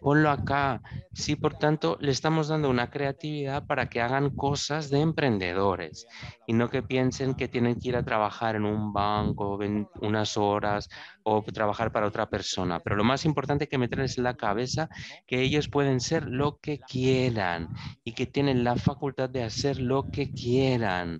ponlo 0.06 0.30
acá. 0.30 0.80
Sí, 1.12 1.34
por 1.34 1.54
tanto, 1.54 1.96
le 2.00 2.12
estamos 2.12 2.46
dando 2.46 2.70
una 2.70 2.90
creatividad 2.90 3.66
para 3.66 3.88
que 3.88 4.00
hagan 4.00 4.30
cosas 4.30 4.88
de 4.88 5.00
emprendedores 5.00 6.06
y 6.46 6.52
no 6.52 6.70
que 6.70 6.84
piensen 6.84 7.34
que 7.34 7.48
tienen 7.48 7.74
que 7.74 7.88
ir 7.88 7.96
a 7.96 8.04
trabajar 8.04 8.54
en 8.54 8.66
un 8.66 8.92
banco 8.92 9.58
unas 10.00 10.36
horas 10.36 10.88
o 11.24 11.42
trabajar 11.42 11.90
para 11.90 12.06
otra 12.06 12.30
persona. 12.30 12.78
Pero 12.78 12.94
lo 12.94 13.02
más 13.02 13.24
importante 13.24 13.66
que 13.66 13.78
meterles 13.78 14.16
en 14.16 14.22
la 14.22 14.36
cabeza 14.36 14.88
que 15.26 15.40
ellos 15.40 15.68
pueden 15.68 15.98
ser 15.98 16.28
lo 16.28 16.58
que 16.58 16.78
quieran 16.78 17.68
y 18.04 18.12
que 18.12 18.26
tienen 18.26 18.62
la 18.62 18.76
facultad 18.76 19.28
de 19.28 19.42
hacer 19.42 19.80
lo 19.80 20.08
que 20.12 20.32
quieran. 20.32 21.18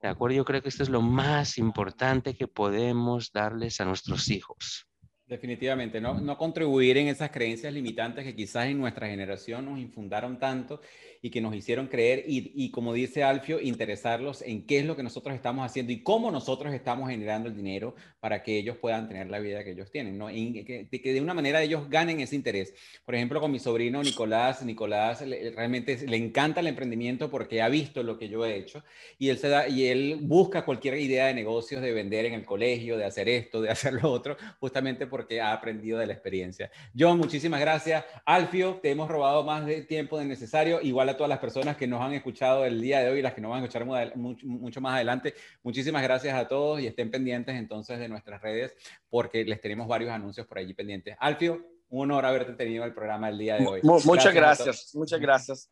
¿De 0.00 0.06
acuerdo? 0.06 0.36
Yo 0.36 0.44
creo 0.44 0.62
que 0.62 0.68
esto 0.68 0.84
es 0.84 0.90
lo 0.90 1.02
más 1.02 1.58
importante 1.58 2.36
que 2.36 2.46
podemos 2.46 3.32
darles 3.32 3.80
a 3.80 3.84
nuestros 3.84 4.30
hijos. 4.30 4.87
Definitivamente, 5.28 6.00
no, 6.00 6.18
no 6.20 6.38
contribuir 6.38 6.96
en 6.96 7.08
esas 7.08 7.30
creencias 7.30 7.70
limitantes 7.70 8.24
que 8.24 8.34
quizás 8.34 8.66
en 8.66 8.78
nuestra 8.78 9.08
generación 9.08 9.66
nos 9.66 9.78
infundaron 9.78 10.38
tanto 10.38 10.80
y 11.22 11.30
que 11.30 11.40
nos 11.40 11.54
hicieron 11.54 11.86
creer 11.88 12.24
y, 12.26 12.52
y, 12.54 12.70
como 12.70 12.92
dice 12.92 13.22
Alfio, 13.22 13.60
interesarlos 13.60 14.42
en 14.42 14.66
qué 14.66 14.78
es 14.78 14.86
lo 14.86 14.96
que 14.96 15.02
nosotros 15.02 15.34
estamos 15.34 15.64
haciendo 15.64 15.92
y 15.92 16.02
cómo 16.02 16.30
nosotros 16.30 16.72
estamos 16.74 17.10
generando 17.10 17.48
el 17.48 17.56
dinero 17.56 17.94
para 18.20 18.42
que 18.42 18.58
ellos 18.58 18.76
puedan 18.76 19.08
tener 19.08 19.28
la 19.28 19.38
vida 19.38 19.64
que 19.64 19.72
ellos 19.72 19.90
tienen, 19.90 20.18
¿no? 20.18 20.30
Y 20.30 20.64
que, 20.64 20.88
que 20.88 21.12
de 21.12 21.20
una 21.20 21.34
manera 21.34 21.62
ellos 21.62 21.88
ganen 21.88 22.20
ese 22.20 22.36
interés. 22.36 22.74
Por 23.04 23.14
ejemplo, 23.14 23.40
con 23.40 23.50
mi 23.50 23.58
sobrino 23.58 24.02
Nicolás, 24.02 24.62
Nicolás 24.64 25.22
realmente 25.54 26.06
le 26.06 26.16
encanta 26.16 26.60
el 26.60 26.66
emprendimiento 26.66 27.30
porque 27.30 27.62
ha 27.62 27.68
visto 27.68 28.02
lo 28.02 28.18
que 28.18 28.28
yo 28.28 28.44
he 28.44 28.56
hecho 28.56 28.84
y 29.18 29.28
él, 29.28 29.38
se 29.38 29.48
da, 29.48 29.68
y 29.68 29.86
él 29.86 30.18
busca 30.22 30.64
cualquier 30.64 30.98
idea 30.98 31.26
de 31.26 31.34
negocios, 31.34 31.82
de 31.82 31.92
vender 31.92 32.24
en 32.26 32.34
el 32.34 32.44
colegio, 32.44 32.96
de 32.96 33.04
hacer 33.04 33.28
esto, 33.28 33.60
de 33.60 33.70
hacer 33.70 33.94
lo 33.94 34.10
otro, 34.10 34.36
justamente 34.60 35.06
porque 35.06 35.40
ha 35.40 35.52
aprendido 35.52 35.98
de 35.98 36.06
la 36.06 36.12
experiencia. 36.12 36.70
John, 36.98 37.18
muchísimas 37.18 37.60
gracias. 37.60 38.04
Alfio, 38.24 38.78
te 38.82 38.90
hemos 38.90 39.08
robado 39.08 39.44
más 39.44 39.66
de 39.66 39.82
tiempo 39.82 40.18
de 40.18 40.24
necesario. 40.24 40.80
Igual 40.82 41.07
a 41.08 41.16
todas 41.16 41.28
las 41.28 41.38
personas 41.38 41.76
que 41.76 41.86
nos 41.86 42.00
han 42.00 42.12
escuchado 42.12 42.64
el 42.64 42.80
día 42.80 43.00
de 43.00 43.10
hoy 43.10 43.18
y 43.18 43.22
las 43.22 43.34
que 43.34 43.40
nos 43.40 43.50
van 43.50 43.62
a 43.62 43.64
escuchar 43.64 43.84
mucho, 44.16 44.46
mucho 44.46 44.80
más 44.80 44.94
adelante. 44.94 45.34
Muchísimas 45.62 46.02
gracias 46.02 46.34
a 46.34 46.46
todos 46.48 46.80
y 46.80 46.86
estén 46.86 47.10
pendientes 47.10 47.54
entonces 47.56 47.98
de 47.98 48.08
nuestras 48.08 48.40
redes 48.40 48.74
porque 49.08 49.44
les 49.44 49.60
tenemos 49.60 49.88
varios 49.88 50.10
anuncios 50.10 50.46
por 50.46 50.58
allí 50.58 50.74
pendientes. 50.74 51.16
Alfio, 51.18 51.64
un 51.90 52.02
honor 52.02 52.26
haberte 52.26 52.52
tenido 52.52 52.84
en 52.84 52.88
el 52.88 52.94
programa 52.94 53.28
el 53.28 53.38
día 53.38 53.56
de 53.56 53.66
hoy. 53.66 53.80
Muchas 53.82 54.34
gracias, 54.34 54.94
muchas 54.94 55.20
gracias. 55.20 55.70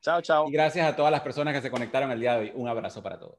Chao, 0.00 0.20
chao. 0.20 0.48
Y 0.48 0.52
gracias 0.52 0.86
a 0.86 0.96
todas 0.96 1.12
las 1.12 1.20
personas 1.20 1.54
que 1.54 1.60
se 1.60 1.70
conectaron 1.70 2.10
el 2.10 2.20
día 2.20 2.34
de 2.34 2.40
hoy. 2.40 2.52
Un 2.54 2.68
abrazo 2.68 3.02
para 3.02 3.18
todos. 3.18 3.38